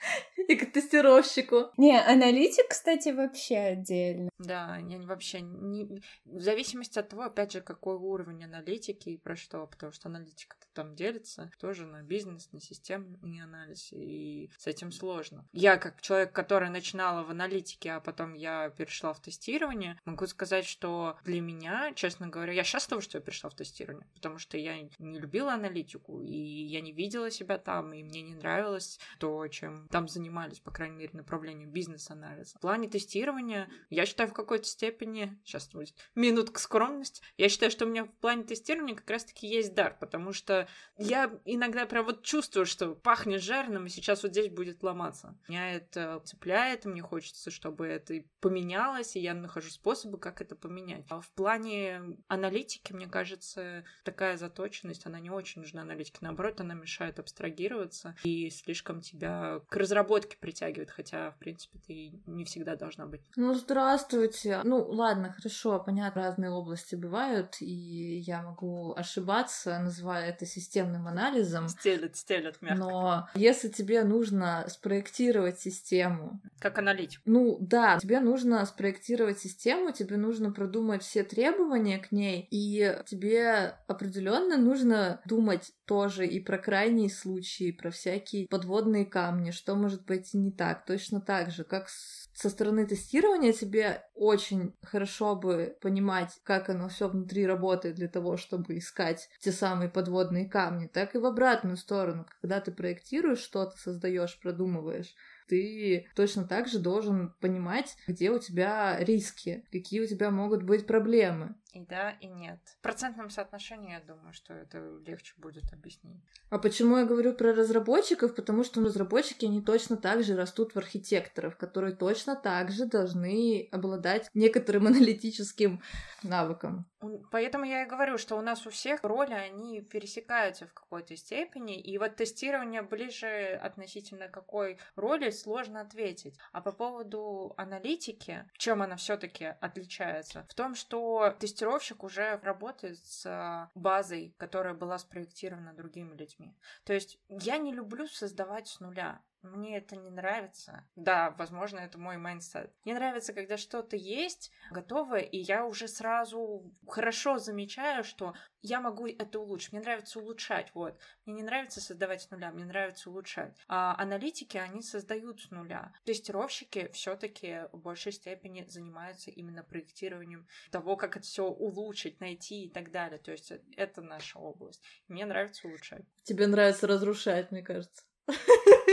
и 0.47 0.55
к 0.55 0.71
тестировщику. 0.71 1.71
Не, 1.77 1.99
аналитик, 1.99 2.69
кстати, 2.69 3.09
вообще 3.09 3.57
отдельно. 3.57 4.29
Да, 4.37 4.77
я 4.77 4.99
вообще 4.99 5.41
не... 5.41 6.01
В 6.25 6.41
зависимости 6.41 6.99
от 6.99 7.09
того, 7.09 7.23
опять 7.23 7.51
же, 7.51 7.61
какой 7.61 7.95
уровень 7.95 8.43
аналитики 8.43 9.09
и 9.09 9.17
про 9.17 9.35
что, 9.35 9.65
потому 9.67 9.91
что 9.91 10.09
аналитика 10.09 10.55
там 10.73 10.95
делится 10.95 11.51
тоже 11.59 11.85
на 11.85 12.01
бизнес, 12.01 12.49
на 12.51 12.59
системный 12.59 13.41
анализ, 13.41 13.89
и 13.91 14.49
с 14.57 14.67
этим 14.67 14.91
сложно. 14.91 15.45
Я, 15.51 15.77
как 15.77 16.01
человек, 16.01 16.31
который 16.31 16.69
начинала 16.69 17.23
в 17.23 17.31
аналитике, 17.31 17.91
а 17.91 17.99
потом 17.99 18.33
я 18.33 18.69
перешла 18.69 19.13
в 19.13 19.21
тестирование, 19.21 19.99
могу 20.05 20.27
сказать, 20.27 20.65
что 20.65 21.17
для 21.25 21.41
меня, 21.41 21.93
честно 21.95 22.27
говоря, 22.27 22.53
я 22.53 22.63
счастлива, 22.63 23.01
что 23.01 23.17
я 23.17 23.21
перешла 23.21 23.49
в 23.49 23.55
тестирование, 23.55 24.07
потому 24.13 24.37
что 24.37 24.57
я 24.57 24.79
не 24.99 25.19
любила 25.19 25.53
аналитику, 25.53 26.21
и 26.21 26.37
я 26.37 26.81
не 26.81 26.93
видела 26.93 27.29
себя 27.29 27.57
там, 27.57 27.93
и 27.93 28.03
мне 28.03 28.21
не 28.21 28.35
нравилось 28.35 28.99
то, 29.19 29.47
чем 29.47 29.87
там 29.89 30.07
занимались, 30.31 30.59
по 30.59 30.71
крайней 30.71 30.95
мере, 30.95 31.11
направлением 31.13 31.71
бизнес-анализа. 31.71 32.57
В 32.57 32.61
плане 32.61 32.89
тестирования, 32.89 33.69
я 33.89 34.05
считаю, 34.05 34.29
в 34.29 34.33
какой-то 34.33 34.65
степени, 34.65 35.37
сейчас 35.43 35.67
будет 35.69 35.93
минутка 36.15 36.59
скромности, 36.59 37.21
я 37.37 37.49
считаю, 37.49 37.71
что 37.71 37.85
у 37.85 37.89
меня 37.89 38.05
в 38.05 38.11
плане 38.19 38.43
тестирования 38.43 38.95
как 38.95 39.09
раз-таки 39.09 39.47
есть 39.47 39.73
дар, 39.73 39.97
потому 39.99 40.31
что 40.31 40.67
я 40.97 41.31
иногда 41.45 41.85
прям 41.85 42.05
вот 42.05 42.23
чувствую, 42.23 42.65
что 42.65 42.95
пахнет 42.95 43.41
жареным, 43.41 43.87
и 43.87 43.89
сейчас 43.89 44.23
вот 44.23 44.31
здесь 44.31 44.49
будет 44.49 44.81
ломаться. 44.83 45.37
Меня 45.49 45.75
это 45.75 46.21
цепляет, 46.23 46.85
мне 46.85 47.01
хочется, 47.01 47.51
чтобы 47.51 47.87
это 47.87 48.23
поменялось, 48.39 49.15
и 49.15 49.19
я 49.19 49.33
нахожу 49.33 49.69
способы, 49.69 50.17
как 50.17 50.41
это 50.41 50.55
поменять. 50.55 51.05
А 51.09 51.19
в 51.19 51.29
плане 51.31 52.17
аналитики, 52.27 52.93
мне 52.93 53.07
кажется, 53.07 53.83
такая 54.05 54.37
заточенность, 54.37 55.05
она 55.05 55.19
не 55.19 55.29
очень 55.29 55.61
нужна 55.61 55.81
аналитике. 55.81 56.19
Наоборот, 56.21 56.61
она 56.61 56.73
мешает 56.73 57.19
абстрагироваться 57.19 58.15
и 58.23 58.49
слишком 58.49 59.01
тебя 59.01 59.61
к 59.67 59.75
разработке 59.75 60.20
притягивает, 60.27 60.91
хотя, 60.91 61.31
в 61.31 61.37
принципе, 61.37 61.79
ты 61.85 62.21
не 62.25 62.45
всегда 62.45 62.75
должна 62.75 63.05
быть. 63.05 63.21
Ну, 63.35 63.53
здравствуйте. 63.53 64.61
Ну, 64.63 64.83
ладно, 64.83 65.33
хорошо, 65.33 65.79
понятно, 65.79 66.21
разные 66.21 66.51
области 66.51 66.95
бывают, 66.95 67.57
и 67.61 68.19
я 68.19 68.41
могу 68.41 68.93
ошибаться, 68.95 69.79
называя 69.79 70.29
это 70.29 70.45
системным 70.45 71.07
анализом. 71.07 71.67
Стелят, 71.67 72.15
стелят 72.15 72.61
мягко. 72.61 72.79
Но 72.79 73.27
если 73.35 73.69
тебе 73.69 74.03
нужно 74.03 74.65
спроектировать 74.67 75.59
систему... 75.59 76.41
Как 76.59 76.77
аналитик. 76.77 77.21
Ну 77.25 77.57
да, 77.59 77.97
тебе 77.99 78.19
нужно 78.19 78.65
спроектировать 78.65 79.39
систему, 79.39 79.91
тебе 79.91 80.17
нужно 80.17 80.51
продумать 80.51 81.03
все 81.03 81.23
требования 81.23 81.97
к 81.99 82.11
ней, 82.11 82.47
и 82.51 82.97
тебе 83.05 83.75
определенно 83.87 84.57
нужно 84.57 85.21
думать 85.25 85.73
тоже 85.85 86.25
и 86.25 86.39
про 86.39 86.57
крайние 86.57 87.09
случаи, 87.09 87.71
про 87.71 87.91
всякие 87.91 88.47
подводные 88.47 89.05
камни, 89.05 89.51
что 89.51 89.75
может 89.75 90.05
пойти 90.11 90.37
не 90.37 90.51
так. 90.51 90.83
Точно 90.85 91.21
так 91.21 91.51
же, 91.51 91.63
как 91.63 91.87
со 91.87 92.49
стороны 92.49 92.85
тестирования 92.85 93.53
тебе 93.53 94.03
очень 94.13 94.73
хорошо 94.81 95.37
бы 95.37 95.77
понимать, 95.79 96.37
как 96.43 96.69
оно 96.69 96.89
все 96.89 97.07
внутри 97.07 97.45
работает 97.45 97.95
для 97.95 98.09
того, 98.09 98.35
чтобы 98.35 98.77
искать 98.77 99.29
те 99.39 99.53
самые 99.53 99.89
подводные 99.89 100.49
камни, 100.49 100.87
так 100.87 101.15
и 101.15 101.17
в 101.17 101.25
обратную 101.25 101.77
сторону, 101.77 102.25
когда 102.41 102.59
ты 102.59 102.73
проектируешь 102.73 103.39
что-то, 103.39 103.77
создаешь, 103.77 104.37
продумываешь, 104.41 105.15
ты 105.47 106.07
точно 106.13 106.43
так 106.43 106.67
же 106.67 106.79
должен 106.79 107.33
понимать, 107.39 107.95
где 108.05 108.31
у 108.31 108.39
тебя 108.39 108.97
риски, 108.99 109.63
какие 109.71 110.01
у 110.01 110.07
тебя 110.07 110.29
могут 110.29 110.63
быть 110.63 110.85
проблемы. 110.85 111.55
И 111.73 111.79
да, 111.79 112.11
и 112.19 112.27
нет. 112.27 112.59
В 112.79 112.81
процентном 112.81 113.29
соотношении, 113.29 113.93
я 113.93 114.01
думаю, 114.01 114.33
что 114.33 114.53
это 114.53 114.79
легче 115.05 115.33
будет 115.37 115.71
объяснить. 115.71 116.21
А 116.49 116.59
почему 116.59 116.97
я 116.97 117.05
говорю 117.05 117.33
про 117.33 117.53
разработчиков? 117.53 118.35
Потому 118.35 118.65
что 118.65 118.83
разработчики, 118.83 119.45
они 119.45 119.61
точно 119.61 119.95
так 119.95 120.23
же 120.23 120.35
растут 120.35 120.75
в 120.75 120.77
архитекторов, 120.77 121.55
которые 121.55 121.95
точно 121.95 122.35
так 122.35 122.71
же 122.71 122.85
должны 122.85 123.69
обладать 123.71 124.29
некоторым 124.33 124.87
аналитическим 124.87 125.81
навыком. 126.23 126.85
Поэтому 127.31 127.65
я 127.65 127.83
и 127.83 127.87
говорю, 127.87 128.17
что 128.17 128.37
у 128.37 128.41
нас 128.41 128.67
у 128.67 128.69
всех 128.69 129.03
роли, 129.03 129.33
они 129.33 129.81
пересекаются 129.81 130.67
в 130.67 130.73
какой-то 130.73 131.15
степени, 131.15 131.79
и 131.79 131.97
вот 131.97 132.15
тестирование 132.15 132.83
ближе 132.83 133.59
относительно 133.61 134.27
какой 134.27 134.77
роли 134.95 135.31
сложно 135.31 135.81
ответить. 135.81 136.37
А 136.51 136.61
по 136.61 136.71
поводу 136.71 137.53
аналитики, 137.57 138.45
в 138.53 138.57
чем 138.59 138.81
она 138.83 138.97
все-таки 138.97 139.45
отличается? 139.61 140.45
В 140.49 140.53
том, 140.53 140.75
что 140.75 141.35
тестировщик 141.61 142.03
уже 142.03 142.39
работает 142.41 142.97
с 143.05 143.69
базой, 143.75 144.33
которая 144.37 144.73
была 144.73 144.97
спроектирована 144.97 145.73
другими 145.73 146.15
людьми. 146.15 146.57
То 146.83 146.93
есть 146.93 147.19
я 147.29 147.59
не 147.59 147.71
люблю 147.71 148.07
создавать 148.07 148.67
с 148.67 148.79
нуля. 148.79 149.21
Мне 149.41 149.77
это 149.77 149.95
не 149.95 150.09
нравится. 150.09 150.87
Да, 150.95 151.31
возможно, 151.31 151.79
это 151.79 151.97
мой 151.97 152.17
mindset. 152.17 152.71
Мне 152.85 152.93
нравится, 152.93 153.33
когда 153.33 153.57
что-то 153.57 153.95
есть 153.95 154.51
готовое, 154.69 155.21
и 155.21 155.37
я 155.37 155.65
уже 155.65 155.87
сразу 155.87 156.71
хорошо 156.87 157.39
замечаю, 157.39 158.03
что 158.03 158.33
я 158.61 158.79
могу 158.79 159.07
это 159.07 159.39
улучшить. 159.39 159.73
Мне 159.73 159.81
нравится 159.81 160.19
улучшать, 160.19 160.71
вот. 160.75 160.99
Мне 161.25 161.37
не 161.37 161.43
нравится 161.43 161.81
создавать 161.81 162.21
с 162.21 162.29
нуля, 162.29 162.51
мне 162.51 162.65
нравится 162.65 163.09
улучшать. 163.09 163.57
А 163.67 163.95
аналитики, 163.97 164.57
они 164.57 164.83
создают 164.83 165.41
с 165.41 165.49
нуля. 165.49 165.91
Тестировщики 166.05 166.89
все 166.93 167.15
таки 167.15 167.67
в 167.71 167.79
большей 167.79 168.11
степени 168.11 168.63
занимаются 168.67 169.31
именно 169.31 169.63
проектированием 169.63 170.47
того, 170.69 170.95
как 170.95 171.17
это 171.17 171.25
все 171.25 171.45
улучшить, 171.45 172.19
найти 172.19 172.65
и 172.65 172.69
так 172.69 172.91
далее. 172.91 173.17
То 173.17 173.31
есть 173.31 173.51
это 173.75 174.01
наша 174.01 174.37
область. 174.37 174.83
Мне 175.07 175.25
нравится 175.25 175.67
улучшать. 175.67 176.05
Тебе 176.23 176.45
нравится 176.45 176.85
разрушать, 176.85 177.51
мне 177.51 177.63
кажется. 177.63 178.03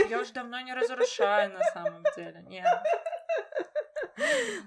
Я 0.09 0.21
уже 0.21 0.33
давно 0.33 0.59
не 0.61 0.73
разрушаю 0.73 1.53
на 1.53 1.63
самом 1.73 2.03
деле. 2.15 2.43
Нет. 2.47 2.65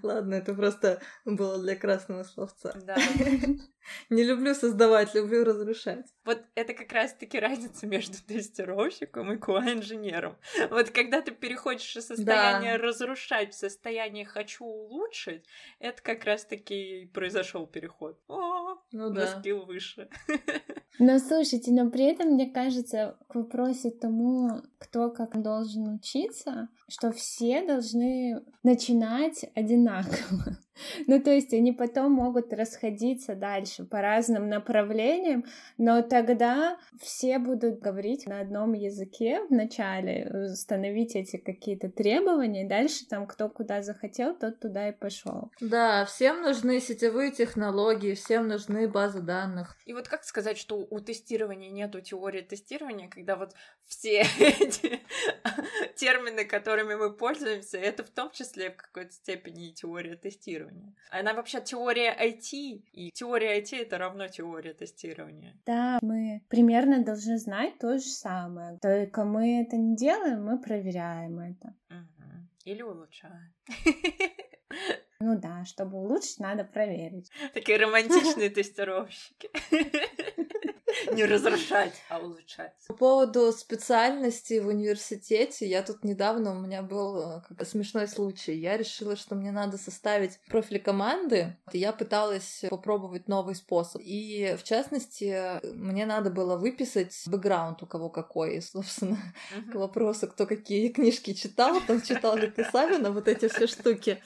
Ладно, 0.02 0.34
это 0.34 0.54
просто 0.54 1.00
было 1.24 1.58
для 1.58 1.76
красного 1.76 2.24
словца. 2.24 2.74
Да. 2.84 2.96
Не 4.10 4.24
люблю 4.24 4.54
создавать, 4.54 5.14
люблю 5.14 5.44
разрушать. 5.44 6.06
Вот 6.24 6.42
это 6.54 6.72
как 6.72 6.92
раз-таки 6.92 7.38
разница 7.38 7.86
между 7.86 8.16
тестировщиком 8.22 9.32
и 9.32 9.36
QA-инженером. 9.36 10.38
Вот 10.70 10.90
когда 10.90 11.20
ты 11.20 11.32
переходишь 11.32 11.96
из 11.96 12.06
состояния 12.06 12.78
да. 12.78 12.84
разрушать 12.84 13.52
в 13.52 13.58
состояние 13.58 14.24
хочу 14.24 14.64
улучшить, 14.64 15.44
это 15.80 16.00
как 16.02 16.24
раз-таки 16.24 17.10
произошел 17.12 17.66
переход. 17.66 18.20
О, 18.28 18.76
ну 18.92 19.10
да. 19.10 19.38
скилл 19.38 19.64
выше. 19.66 20.08
Но 20.98 21.18
слушайте, 21.18 21.72
но 21.72 21.90
при 21.90 22.04
этом, 22.04 22.34
мне 22.34 22.50
кажется, 22.50 23.16
к 23.28 23.34
вопросу 23.34 23.90
тому, 23.90 24.62
кто 24.78 25.10
как 25.10 25.40
должен 25.42 25.94
учиться, 25.94 26.68
что 26.88 27.12
все 27.12 27.66
должны 27.66 28.42
начинать 28.62 29.44
одинаково. 29.54 30.58
Ну, 31.06 31.20
то 31.20 31.30
есть 31.30 31.52
они 31.52 31.72
потом 31.72 32.12
могут 32.12 32.52
расходиться 32.52 33.34
дальше 33.34 33.84
по 33.84 34.00
разным 34.00 34.48
направлениям, 34.48 35.44
но 35.78 36.02
тогда 36.02 36.78
все 37.00 37.38
будут 37.38 37.80
говорить 37.80 38.26
на 38.26 38.40
одном 38.40 38.72
языке 38.72 39.40
вначале, 39.48 40.30
установить 40.52 41.16
эти 41.16 41.36
какие-то 41.36 41.90
требования, 41.90 42.64
и 42.64 42.68
дальше 42.68 43.06
там 43.08 43.26
кто 43.26 43.48
куда 43.48 43.82
захотел, 43.82 44.34
тот 44.34 44.60
туда 44.60 44.88
и 44.88 44.92
пошел. 44.92 45.50
Да, 45.60 46.04
всем 46.04 46.42
нужны 46.42 46.80
сетевые 46.80 47.32
технологии, 47.32 48.14
всем 48.14 48.48
нужны 48.48 48.88
базы 48.88 49.20
данных. 49.20 49.76
И 49.86 49.92
вот 49.92 50.08
как 50.08 50.24
сказать, 50.24 50.58
что 50.58 50.86
у 50.88 51.00
тестирования 51.00 51.70
нету 51.70 52.00
теории 52.00 52.42
тестирования, 52.42 53.08
когда 53.08 53.36
вот 53.36 53.54
все 53.86 54.20
эти 54.38 55.00
термины, 55.96 56.44
которыми 56.44 56.94
мы 56.94 57.12
пользуемся, 57.14 57.78
это 57.78 58.04
в 58.04 58.10
том 58.10 58.30
числе 58.30 58.70
в 58.70 58.76
какой-то 58.76 59.12
степени 59.12 59.68
и 59.68 59.74
теория 59.74 60.16
тестирования. 60.16 60.61
Она 61.10 61.34
вообще 61.34 61.60
теория 61.60 62.16
IT, 62.18 62.84
и 62.92 63.10
теория 63.12 63.60
IT 63.60 63.82
это 63.82 63.98
равно 63.98 64.28
теория 64.28 64.72
тестирования. 64.72 65.54
Да, 65.66 65.98
мы 66.00 66.42
примерно 66.48 67.04
должны 67.04 67.36
знать 67.38 67.78
то 67.78 67.98
же 67.98 68.08
самое. 68.08 68.78
Только 68.80 69.24
мы 69.24 69.60
это 69.60 69.76
не 69.76 69.94
делаем, 69.94 70.44
мы 70.44 70.58
проверяем 70.58 71.38
это. 71.38 71.74
Угу. 71.90 72.28
Или 72.64 72.82
улучшаем. 72.82 73.52
Ну 75.20 75.38
да, 75.38 75.64
чтобы 75.64 75.98
улучшить, 75.98 76.40
надо 76.40 76.64
проверить. 76.64 77.30
Такие 77.54 77.78
романтичные 77.78 78.50
тестировщики. 78.50 79.50
Не 81.12 81.24
разрушать, 81.24 81.94
а 82.08 82.18
улучшать. 82.18 82.72
По 82.88 82.94
поводу 82.94 83.52
специальности 83.52 84.58
в 84.58 84.68
университете, 84.68 85.66
я 85.66 85.82
тут 85.82 86.04
недавно, 86.04 86.52
у 86.52 86.60
меня 86.60 86.82
был 86.82 87.16
э, 87.16 87.42
как 87.48 87.66
смешной 87.66 88.08
случай. 88.08 88.54
Я 88.54 88.76
решила, 88.76 89.16
что 89.16 89.34
мне 89.34 89.52
надо 89.52 89.78
составить 89.78 90.38
профиль 90.48 90.80
команды. 90.80 91.56
Я 91.72 91.92
пыталась 91.92 92.64
попробовать 92.70 93.28
новый 93.28 93.54
способ. 93.54 94.02
И, 94.04 94.56
в 94.58 94.64
частности, 94.64 95.60
мне 95.74 96.06
надо 96.06 96.30
было 96.30 96.56
выписать 96.56 97.14
бэкграунд 97.26 97.82
у 97.82 97.86
кого 97.86 98.08
какой. 98.08 98.60
Собственно, 98.72 99.18
к 99.70 99.74
вопросу, 99.74 100.28
кто 100.28 100.46
какие 100.46 100.88
книжки 100.88 101.32
читал, 101.34 101.80
там 101.86 102.02
читал 102.02 102.36
ли 102.36 102.48
ты 102.48 102.64
Савина, 102.64 103.10
вот 103.10 103.28
эти 103.28 103.48
все 103.48 103.66
штуки. 103.66 104.22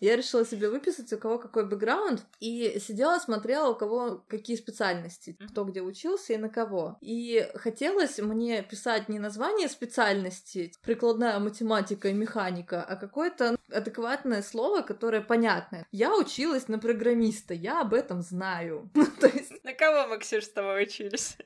Я 0.00 0.16
решила 0.16 0.46
себе 0.46 0.70
выписать, 0.70 1.12
у 1.12 1.18
кого 1.18 1.38
какой 1.38 1.66
бэкграунд, 1.66 2.22
и 2.40 2.78
сидела, 2.80 3.18
смотрела, 3.18 3.70
у 3.70 3.74
кого 3.74 4.24
какие 4.28 4.56
специальности, 4.56 5.36
кто 5.50 5.64
где 5.64 5.82
учился 5.82 6.32
и 6.32 6.38
на 6.38 6.48
кого. 6.48 6.96
И 7.02 7.46
хотелось 7.54 8.18
мне 8.18 8.62
писать 8.62 9.08
не 9.10 9.18
название 9.18 9.68
специальности, 9.68 10.72
прикладная 10.82 11.38
математика 11.38 12.08
и 12.08 12.14
механика, 12.14 12.82
а 12.82 12.96
какое-то 12.96 13.56
адекватное 13.70 14.42
слово, 14.42 14.80
которое 14.80 15.20
понятное. 15.20 15.86
Я 15.92 16.16
училась 16.16 16.68
на 16.68 16.78
программиста, 16.78 17.52
я 17.52 17.82
об 17.82 17.92
этом 17.92 18.22
знаю. 18.22 18.90
То 19.20 19.26
есть... 19.26 19.62
На 19.64 19.74
кого 19.74 20.08
мы, 20.08 20.18
Ксюш, 20.18 20.44
с 20.44 20.48
тобой 20.48 20.84
учились? 20.84 21.36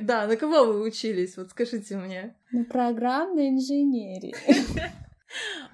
Да, 0.00 0.26
на 0.26 0.36
кого 0.36 0.64
вы 0.64 0.82
учились? 0.82 1.36
Вот 1.36 1.50
скажите 1.50 1.96
мне. 1.96 2.36
На 2.52 2.64
программной 2.64 3.48
инженерии. 3.48 4.34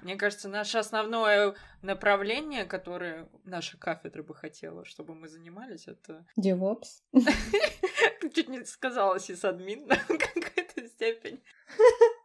Мне 0.01 0.15
кажется, 0.15 0.49
наше 0.49 0.77
основное 0.77 1.55
направление, 1.81 2.65
которое 2.65 3.29
наша 3.43 3.77
кафедра 3.77 4.23
бы 4.23 4.33
хотела, 4.35 4.85
чтобы 4.85 5.15
мы 5.15 5.27
занимались, 5.27 5.87
это... 5.87 6.25
DevOps. 6.39 7.03
Чуть 8.33 8.49
не 8.49 8.65
сказала 8.65 9.19
сисадмин 9.19 9.87
на 9.87 9.95
какой-то 10.07 10.87
степень. 10.87 11.41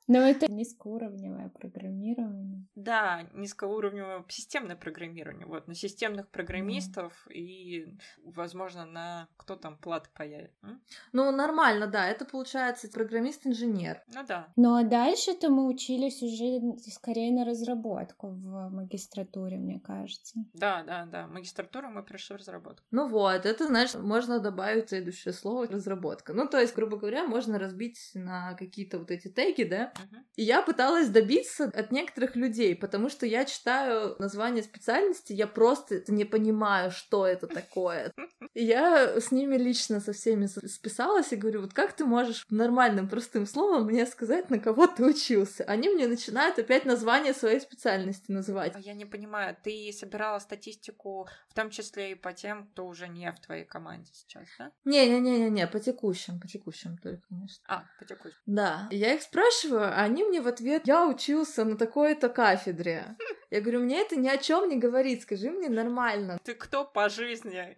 Но 0.09 0.21
это 0.21 0.51
низкоуровневое 0.51 1.51
программирование. 1.51 2.67
Да, 2.75 3.29
низкоуровневое 3.35 4.25
системное 4.29 4.75
программирование. 4.75 5.47
Вот, 5.47 5.69
на 5.69 5.75
системных 5.75 6.31
программистов 6.31 7.13
mm. 7.29 7.35
и, 7.35 7.99
возможно, 8.25 8.87
на 8.87 9.29
кто 9.37 9.55
там 9.55 9.77
платы 9.77 10.09
появит. 10.15 10.53
М? 10.63 10.81
Ну, 11.13 11.31
нормально, 11.31 11.87
да. 11.87 12.09
Это 12.09 12.25
получается 12.25 12.89
программист-инженер. 12.89 14.03
Ну 14.15 14.25
да. 14.27 14.49
Ну 14.57 14.77
а 14.77 14.83
дальше-то 14.83 15.51
мы 15.51 15.67
учились 15.69 16.23
уже 16.23 16.61
скорее 16.91 17.31
на 17.31 17.45
разработку 17.45 18.29
в 18.29 18.71
магистратуре, 18.71 19.59
мне 19.59 19.79
кажется. 19.79 20.41
Да, 20.55 20.83
да, 20.85 21.05
да. 21.05 21.27
Магистратуру 21.27 21.91
мы 21.91 22.03
пришли 22.03 22.37
в 22.37 22.39
разработку. 22.39 22.87
Ну 22.91 23.09
вот, 23.09 23.45
это 23.45 23.67
значит, 23.67 24.01
можно 24.01 24.39
добавить 24.39 24.89
следующее 24.89 25.35
слово 25.35 25.67
разработка. 25.67 26.33
Ну, 26.33 26.49
то 26.49 26.59
есть, 26.59 26.75
грубо 26.75 26.97
говоря, 26.97 27.27
можно 27.27 27.59
разбить 27.59 28.13
на 28.15 28.55
какие-то 28.55 28.99
вот 28.99 29.11
эти 29.11 29.29
теги, 29.39 29.63
да, 29.63 29.93
и 30.35 30.43
я 30.43 30.63
пыталась 30.63 31.09
добиться 31.09 31.65
от 31.65 31.93
некоторых 31.93 32.35
людей, 32.35 32.75
потому 32.75 33.09
что 33.09 33.25
я 33.25 33.45
читаю 33.45 34.17
название 34.19 34.65
специальности, 34.65 35.33
я 35.33 35.47
просто 35.47 36.03
не 36.09 36.25
понимаю, 36.25 36.91
что 36.91 37.25
это 37.25 37.47
такое. 37.47 38.13
И 38.55 38.65
я 38.65 39.21
с 39.21 39.31
ними 39.31 39.57
лично 39.57 40.01
со 40.01 40.13
всеми 40.13 40.47
списалась 40.47 41.33
и 41.33 41.37
говорю, 41.37 41.61
вот 41.61 41.75
как 41.75 41.93
ты 41.93 42.05
можешь 42.05 42.45
нормальным 42.51 43.09
простым 43.09 43.47
словом 43.47 43.87
мне 43.87 44.07
сказать, 44.07 44.51
на 44.51 44.59
кого 44.59 44.87
ты 44.87 45.05
учился? 45.05 45.63
Они 45.65 45.89
мне 45.89 46.09
начинают 46.09 46.59
опять 46.59 46.85
название 46.85 47.35
своей 47.35 47.61
специальности 47.61 48.33
называть. 48.33 48.75
Я 48.79 48.95
не 48.95 49.05
понимаю, 49.05 49.57
ты 49.63 49.93
собирала 49.93 50.39
статистику 50.41 51.29
в 51.49 51.55
том 51.55 51.71
числе 51.71 52.13
и 52.13 52.15
по 52.15 52.33
тем, 52.33 52.67
кто 52.69 52.87
уже 52.87 53.07
не 53.07 53.31
в 53.31 53.39
твоей 53.39 53.65
команде 53.65 54.11
сейчас, 54.13 54.45
да? 54.59 54.73
Не-не-не-не, 54.85 55.67
по 55.69 55.79
текущим, 55.79 56.41
по 56.41 56.49
текущим 56.49 56.97
только, 56.99 57.23
конечно. 57.29 57.63
А, 57.69 57.85
по 57.99 58.05
текущим. 58.05 58.39
Да. 58.47 58.89
Я 58.91 59.15
их 59.15 59.23
спрашиваю, 59.29 59.85
а 59.85 60.05
они 60.05 60.25
мне 60.25 60.41
в 60.41 60.49
ответ, 60.49 60.83
я 60.87 61.07
учился 61.07 61.65
на 61.65 61.77
такой-то 61.77 62.29
кафедре. 62.29 63.17
Я 63.51 63.61
говорю, 63.61 63.81
мне 63.81 64.01
это 64.01 64.17
ни 64.17 64.29
о 64.29 64.39
чем 64.39 64.69
не 64.69 64.77
говорит, 64.77 65.23
скажи 65.23 65.51
мне 65.51 65.69
нормально. 65.69 66.39
Ты 66.45 66.55
кто 66.55 66.85
по 66.85 67.09
жизни? 67.09 67.77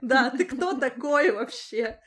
Да, 0.00 0.30
ты 0.30 0.44
кто 0.44 0.78
такой 0.78 1.32
вообще? 1.32 2.00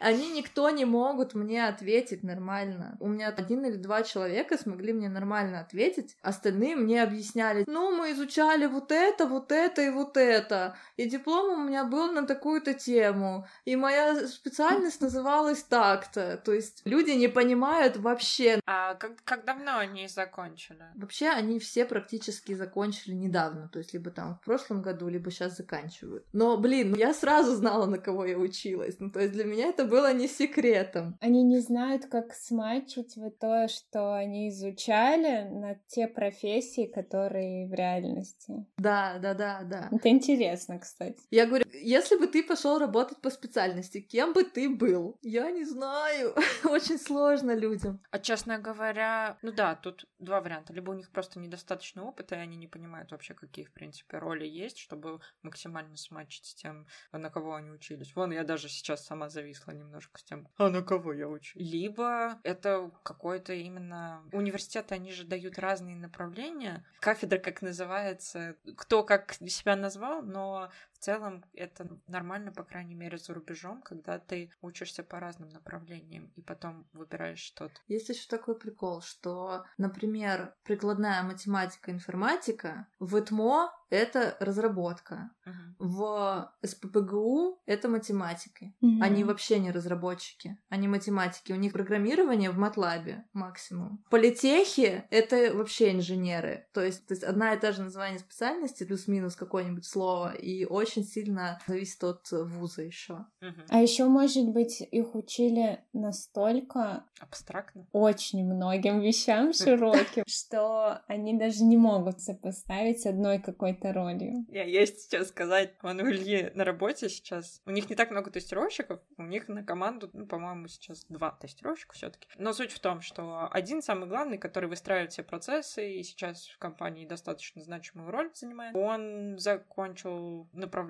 Они 0.00 0.30
никто 0.30 0.70
не 0.70 0.84
могут 0.84 1.34
мне 1.34 1.66
ответить 1.66 2.22
нормально. 2.22 2.96
У 3.00 3.08
меня 3.08 3.28
один 3.28 3.64
или 3.64 3.76
два 3.76 4.02
человека 4.02 4.58
смогли 4.58 4.92
мне 4.92 5.08
нормально 5.08 5.60
ответить, 5.60 6.16
остальные 6.22 6.76
мне 6.76 7.02
объясняли, 7.02 7.64
ну, 7.66 7.94
мы 7.94 8.12
изучали 8.12 8.66
вот 8.66 8.92
это, 8.92 9.26
вот 9.26 9.52
это 9.52 9.82
и 9.82 9.90
вот 9.90 10.16
это, 10.16 10.76
и 10.96 11.08
диплом 11.08 11.60
у 11.60 11.68
меня 11.68 11.84
был 11.84 12.12
на 12.12 12.26
такую-то 12.26 12.74
тему, 12.74 13.46
и 13.64 13.76
моя 13.76 14.26
специальность 14.26 15.00
называлась 15.00 15.62
так-то. 15.62 16.40
То 16.44 16.52
есть 16.52 16.82
люди 16.84 17.10
не 17.10 17.28
понимают 17.28 17.96
вообще. 17.96 18.60
А 18.66 18.94
как, 18.94 19.22
как 19.24 19.44
давно 19.44 19.78
они 19.78 20.08
закончили? 20.08 20.84
Вообще 20.94 21.28
они 21.28 21.58
все 21.58 21.84
практически 21.84 22.54
закончили 22.54 23.14
недавно, 23.14 23.68
то 23.68 23.78
есть 23.78 23.92
либо 23.92 24.10
там 24.10 24.36
в 24.36 24.44
прошлом 24.44 24.82
году, 24.82 25.08
либо 25.08 25.30
сейчас 25.30 25.56
заканчивают. 25.56 26.24
Но, 26.32 26.56
блин, 26.56 26.94
я 26.94 27.14
сразу 27.14 27.54
знала, 27.54 27.86
на 27.86 27.98
кого 27.98 28.24
я 28.24 28.38
училась. 28.38 28.96
Ну, 28.98 29.10
то 29.10 29.20
есть 29.20 29.33
для 29.34 29.44
меня 29.44 29.68
это 29.68 29.84
было 29.84 30.12
не 30.12 30.28
секретом. 30.28 31.18
Они 31.20 31.42
не 31.42 31.58
знают, 31.58 32.06
как 32.06 32.32
смачить 32.34 33.16
вот 33.16 33.38
то, 33.38 33.68
что 33.68 34.14
они 34.14 34.48
изучали 34.48 35.48
на 35.50 35.74
те 35.88 36.06
профессии, 36.06 36.86
которые 36.86 37.68
в 37.68 37.74
реальности. 37.74 38.66
Да, 38.78 39.18
да, 39.18 39.34
да, 39.34 39.62
да. 39.64 39.88
Это 39.90 40.08
интересно, 40.08 40.78
кстати. 40.78 41.18
Я 41.30 41.46
говорю, 41.46 41.64
если 41.72 42.16
бы 42.16 42.26
ты 42.26 42.42
пошел 42.42 42.78
работать 42.78 43.20
по 43.20 43.30
специальности, 43.30 44.00
кем 44.00 44.32
бы 44.32 44.44
ты 44.44 44.68
был? 44.68 45.18
Я 45.22 45.50
не 45.50 45.64
знаю. 45.64 46.34
Очень 46.64 46.98
сложно 46.98 47.54
людям. 47.54 48.00
А 48.10 48.18
честно 48.18 48.58
говоря, 48.58 49.38
ну 49.42 49.52
да, 49.52 49.74
тут 49.74 50.06
два 50.18 50.40
варианта. 50.40 50.72
Либо 50.72 50.90
у 50.90 50.94
них 50.94 51.10
просто 51.10 51.40
недостаточно 51.40 52.04
опыта, 52.04 52.36
и 52.36 52.38
они 52.38 52.56
не 52.56 52.66
понимают 52.66 53.10
вообще, 53.10 53.34
какие, 53.34 53.64
в 53.64 53.72
принципе, 53.72 54.18
роли 54.18 54.46
есть, 54.46 54.78
чтобы 54.78 55.20
максимально 55.42 55.96
смачить 55.96 56.46
с 56.46 56.54
тем, 56.54 56.86
на 57.12 57.30
кого 57.30 57.54
они 57.54 57.70
учились. 57.70 58.14
Вон, 58.14 58.32
я 58.32 58.44
даже 58.44 58.68
сейчас 58.68 59.04
сама 59.04 59.23
зависла 59.28 59.72
немножко 59.72 60.18
с 60.18 60.24
тем, 60.24 60.48
а 60.56 60.68
на 60.68 60.82
кого 60.82 61.12
я 61.12 61.28
учу. 61.28 61.58
Либо 61.58 62.38
это 62.42 62.90
какой-то 63.02 63.52
именно... 63.52 64.22
Университеты, 64.32 64.94
они 64.94 65.12
же 65.12 65.24
дают 65.24 65.58
разные 65.58 65.96
направления. 65.96 66.84
Кафедра, 67.00 67.38
как 67.38 67.62
называется, 67.62 68.56
кто 68.76 69.04
как 69.04 69.34
себя 69.34 69.76
назвал, 69.76 70.22
но 70.22 70.70
целом 71.04 71.44
это 71.52 71.86
нормально, 72.06 72.50
по 72.50 72.64
крайней 72.64 72.94
мере, 72.94 73.18
за 73.18 73.34
рубежом, 73.34 73.82
когда 73.82 74.18
ты 74.18 74.50
учишься 74.62 75.02
по 75.02 75.20
разным 75.20 75.50
направлениям 75.50 76.32
и 76.36 76.40
потом 76.40 76.86
выбираешь 76.92 77.40
что-то. 77.40 77.74
Есть 77.88 78.08
еще 78.08 78.26
такой 78.28 78.58
прикол, 78.58 79.02
что, 79.02 79.64
например, 79.76 80.54
прикладная 80.64 81.22
математика, 81.22 81.90
информатика 81.90 82.86
в 82.98 83.18
ЭТМО 83.18 83.70
это 83.90 84.36
разработка. 84.40 85.30
Uh-huh. 85.46 85.52
В 85.78 86.52
СППГУ 86.64 87.62
это 87.66 87.88
математики. 87.88 88.74
Uh-huh. 88.82 88.98
Они 89.02 89.24
вообще 89.24 89.58
не 89.60 89.70
разработчики, 89.70 90.58
они 90.68 90.88
математики. 90.88 91.52
У 91.52 91.56
них 91.56 91.72
программирование 91.72 92.50
в 92.50 92.58
MATLAB 92.58 93.22
максимум. 93.32 94.02
В 94.06 94.10
политехе 94.10 95.06
это 95.10 95.54
вообще 95.54 95.92
инженеры. 95.92 96.66
То 96.72 96.82
есть, 96.82 97.06
то 97.06 97.14
есть 97.14 97.24
одна 97.24 97.54
и 97.54 97.60
та 97.60 97.72
же 97.72 97.82
название 97.82 98.18
специальности, 98.18 98.84
плюс-минус 98.84 99.36
какое-нибудь 99.36 99.84
слово, 99.84 100.34
и 100.34 100.64
очень 100.64 100.93
сильно 101.02 101.60
зависит 101.66 102.02
от 102.04 102.30
вуза 102.30 102.82
еще. 102.82 103.26
Uh-huh. 103.40 103.66
А 103.68 103.80
еще, 103.80 104.04
может 104.04 104.48
быть, 104.48 104.80
их 104.80 105.14
учили 105.14 105.80
настолько 105.92 107.04
абстрактно, 107.20 107.86
очень 107.92 108.44
многим 108.44 109.00
вещам 109.00 109.52
широким, 109.52 110.24
что 110.26 111.02
они 111.06 111.38
даже 111.38 111.64
не 111.64 111.76
могут 111.76 112.20
сопоставить 112.20 113.06
одной 113.06 113.40
какой-то 113.40 113.92
ролью. 113.92 114.44
Я 114.48 114.64
есть 114.64 115.02
сейчас 115.02 115.28
сказать, 115.28 115.74
вон 115.82 116.00
у 116.00 116.10
Ильи 116.10 116.50
на 116.54 116.64
работе 116.64 117.08
сейчас, 117.08 117.60
у 117.66 117.70
них 117.70 117.88
не 117.88 117.96
так 117.96 118.10
много 118.10 118.30
тестировщиков, 118.30 119.00
у 119.16 119.22
них 119.22 119.48
на 119.48 119.64
команду, 119.64 120.10
ну, 120.12 120.26
по-моему, 120.26 120.68
сейчас 120.68 121.04
два 121.08 121.30
тестировщика 121.30 121.94
все 121.94 122.10
таки 122.10 122.28
Но 122.38 122.52
суть 122.52 122.72
в 122.72 122.80
том, 122.80 123.00
что 123.00 123.48
один 123.50 123.82
самый 123.82 124.08
главный, 124.08 124.38
который 124.38 124.68
выстраивает 124.68 125.12
все 125.12 125.22
процессы 125.22 125.94
и 125.94 126.02
сейчас 126.02 126.46
в 126.46 126.58
компании 126.58 127.06
достаточно 127.06 127.62
значимую 127.62 128.10
роль 128.10 128.30
занимает, 128.34 128.74
он 128.74 129.38
закончил 129.38 130.48
направление 130.52 130.83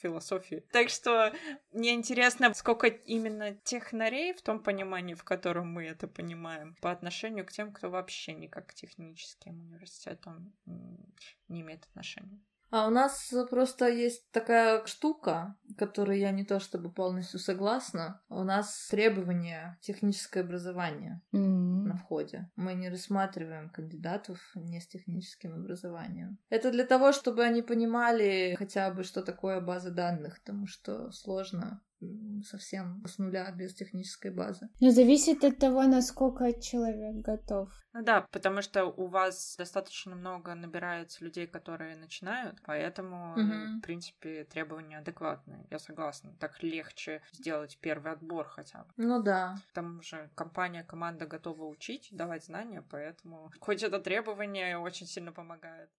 философии. 0.00 0.64
Так 0.72 0.88
что 0.88 1.32
мне 1.72 1.94
интересно, 1.94 2.52
сколько 2.54 2.86
именно 2.86 3.54
технарей 3.54 4.32
в 4.32 4.42
том 4.42 4.60
понимании, 4.60 5.14
в 5.14 5.24
котором 5.24 5.72
мы 5.72 5.84
это 5.84 6.08
понимаем, 6.08 6.76
по 6.80 6.90
отношению 6.90 7.44
к 7.44 7.52
тем, 7.52 7.72
кто 7.72 7.90
вообще 7.90 8.34
никак 8.34 8.68
к 8.68 8.74
техническим 8.74 9.60
университетам 9.60 10.52
не 11.48 11.60
имеет 11.60 11.84
отношения. 11.84 12.40
А 12.70 12.86
у 12.86 12.90
нас 12.90 13.32
просто 13.50 13.88
есть 13.88 14.30
такая 14.30 14.84
штука, 14.86 15.56
которой 15.76 16.20
я 16.20 16.30
не 16.30 16.44
то 16.44 16.60
чтобы 16.60 16.90
полностью 16.90 17.40
согласна. 17.40 18.20
У 18.28 18.42
нас 18.44 18.88
требования 18.90 19.78
техническое 19.80 20.40
образование 20.40 21.20
mm-hmm. 21.32 21.86
на 21.86 21.96
входе. 21.96 22.48
Мы 22.56 22.74
не 22.74 22.88
рассматриваем 22.88 23.70
кандидатов 23.70 24.38
не 24.54 24.80
с 24.80 24.86
техническим 24.86 25.54
образованием. 25.54 26.38
Это 26.48 26.70
для 26.70 26.84
того, 26.84 27.12
чтобы 27.12 27.42
они 27.42 27.62
понимали 27.62 28.54
хотя 28.58 28.90
бы, 28.90 29.02
что 29.02 29.22
такое 29.22 29.60
база 29.60 29.90
данных, 29.90 30.38
потому 30.40 30.66
что 30.66 31.10
сложно 31.10 31.82
совсем 32.44 33.04
с 33.06 33.18
нуля 33.18 33.50
без 33.52 33.74
технической 33.74 34.30
базы. 34.30 34.68
Но 34.80 34.90
зависит 34.90 35.44
от 35.44 35.58
того, 35.58 35.82
насколько 35.84 36.52
человек 36.60 37.16
готов. 37.16 37.70
Ну 37.92 38.02
да, 38.02 38.26
потому 38.30 38.62
что 38.62 38.84
у 38.84 39.06
вас 39.06 39.56
достаточно 39.56 40.14
много 40.14 40.54
набирается 40.54 41.24
людей, 41.24 41.46
которые 41.46 41.96
начинают, 41.96 42.60
поэтому, 42.64 43.32
угу. 43.32 43.78
в 43.78 43.80
принципе, 43.80 44.44
требования 44.44 44.98
адекватные. 44.98 45.66
Я 45.70 45.78
согласна. 45.78 46.34
Так 46.38 46.62
легче 46.62 47.22
сделать 47.32 47.78
первый 47.80 48.12
отбор 48.12 48.46
хотя 48.46 48.84
бы. 48.84 48.92
Ну 48.96 49.22
да. 49.22 49.56
К 49.70 49.74
тому 49.74 50.02
же 50.02 50.30
компания, 50.34 50.84
команда 50.84 51.26
готова 51.26 51.64
учить, 51.64 52.08
давать 52.12 52.44
знания, 52.44 52.84
поэтому 52.90 53.50
хоть 53.60 53.82
это 53.82 53.98
требование 54.00 54.78
очень 54.78 55.06
сильно 55.06 55.32
помогает. 55.32 55.90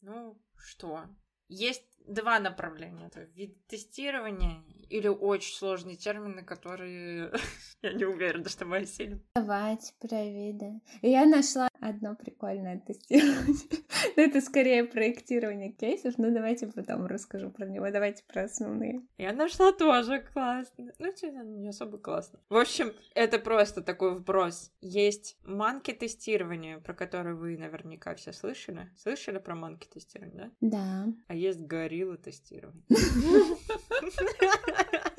Ну 0.00 0.40
что, 0.56 1.04
есть 1.48 2.01
два 2.06 2.38
направления. 2.38 3.06
Это 3.06 3.22
вид 3.34 3.56
тестирования 3.66 4.62
или 4.88 5.08
очень 5.08 5.54
сложные 5.54 5.96
термины, 5.96 6.42
которые 6.42 7.32
я 7.82 7.92
не 7.92 8.04
уверена, 8.04 8.48
что 8.48 8.64
мои 8.64 8.84
сильны. 8.84 9.20
Давайте 9.34 9.92
про 10.00 10.24
виды. 10.24 10.80
Я 11.00 11.24
нашла 11.26 11.68
одно 11.80 12.14
прикольное 12.14 12.78
тестирование. 12.78 13.56
Но 14.16 14.22
это 14.22 14.40
скорее 14.40 14.84
проектирование 14.84 15.72
кейсов, 15.72 16.18
но 16.18 16.30
давайте 16.30 16.66
потом 16.66 17.06
расскажу 17.06 17.50
про 17.50 17.66
него. 17.66 17.90
Давайте 17.90 18.24
про 18.24 18.44
основные. 18.44 19.02
Я 19.16 19.32
нашла 19.32 19.72
тоже 19.72 20.20
классно. 20.20 20.92
Ну, 20.98 21.06
это 21.06 21.28
не 21.28 21.68
особо 21.68 21.98
классно. 21.98 22.38
В 22.48 22.56
общем, 22.56 22.92
это 23.14 23.38
просто 23.38 23.80
такой 23.80 24.14
вброс. 24.14 24.70
Есть 24.80 25.38
манки-тестирование, 25.44 26.78
про 26.78 26.94
которое 26.94 27.34
вы 27.34 27.56
наверняка 27.56 28.14
все 28.16 28.32
слышали. 28.32 28.90
Слышали 28.96 29.38
про 29.38 29.54
манки-тестирование, 29.54 30.50
да? 30.60 31.06
Да. 31.06 31.12
А 31.28 31.34
есть 31.34 31.60
горилла 31.92 32.16
тестирование. 32.16 32.82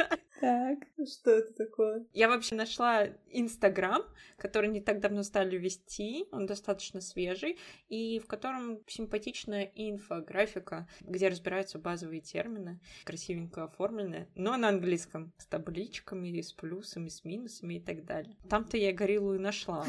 Так. 0.43 0.79
Что 1.07 1.31
это 1.31 1.53
такое? 1.53 2.05
Я 2.11 2.27
вообще 2.27 2.55
нашла 2.55 3.07
Инстаграм, 3.31 4.03
который 4.37 4.69
не 4.69 4.81
так 4.81 4.99
давно 4.99 5.23
стали 5.23 5.57
вести, 5.57 6.25
он 6.33 6.47
достаточно 6.47 6.99
свежий, 6.99 7.57
и 7.87 8.19
в 8.19 8.27
котором 8.27 8.81
симпатичная 8.85 9.71
инфографика, 9.73 10.85
где 10.99 11.29
разбираются 11.29 11.79
базовые 11.79 12.19
термины, 12.19 12.81
красивенько 13.05 13.63
оформленные, 13.63 14.27
но 14.35 14.57
на 14.57 14.67
английском, 14.67 15.31
с 15.37 15.45
табличками, 15.45 16.41
с 16.41 16.51
плюсами, 16.51 17.07
с 17.07 17.23
минусами 17.23 17.75
и 17.75 17.79
так 17.79 18.03
далее. 18.03 18.35
Там-то 18.49 18.75
я 18.75 18.91
гориллу 18.91 19.35
и 19.35 19.39
нашла. 19.39 19.85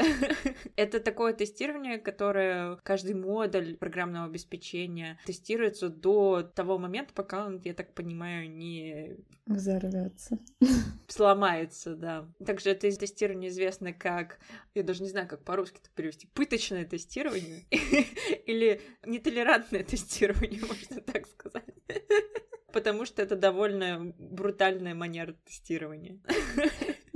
Это 0.76 1.00
такое 1.00 1.34
тестирование, 1.34 1.98
которое 1.98 2.76
каждый 2.76 3.14
модуль 3.14 3.76
программного 3.76 4.24
обеспечения 4.24 5.18
тестируется 5.26 5.90
до 5.90 6.42
того 6.42 6.78
момента, 6.78 7.12
пока 7.12 7.44
он, 7.44 7.60
я 7.62 7.74
так 7.74 7.92
понимаю, 7.92 8.50
не 8.50 9.18
взорвется. 9.66 10.38
Сломается, 11.08 11.96
да. 11.96 12.28
Также 12.44 12.70
это 12.70 12.90
тестирование 12.90 13.50
известно 13.50 13.92
как, 13.92 14.38
я 14.74 14.82
даже 14.82 15.02
не 15.02 15.08
знаю, 15.08 15.28
как 15.28 15.44
по-русски 15.44 15.80
это 15.80 15.90
перевести, 15.94 16.28
пыточное 16.28 16.84
тестирование 16.84 17.64
или 18.46 18.80
нетолерантное 19.04 19.84
тестирование, 19.84 20.60
можно 20.66 21.00
так 21.00 21.26
сказать. 21.26 21.64
Потому 22.72 23.06
что 23.06 23.22
это 23.22 23.36
довольно 23.36 24.14
брутальная 24.18 24.94
манера 24.94 25.34
тестирования. 25.44 26.20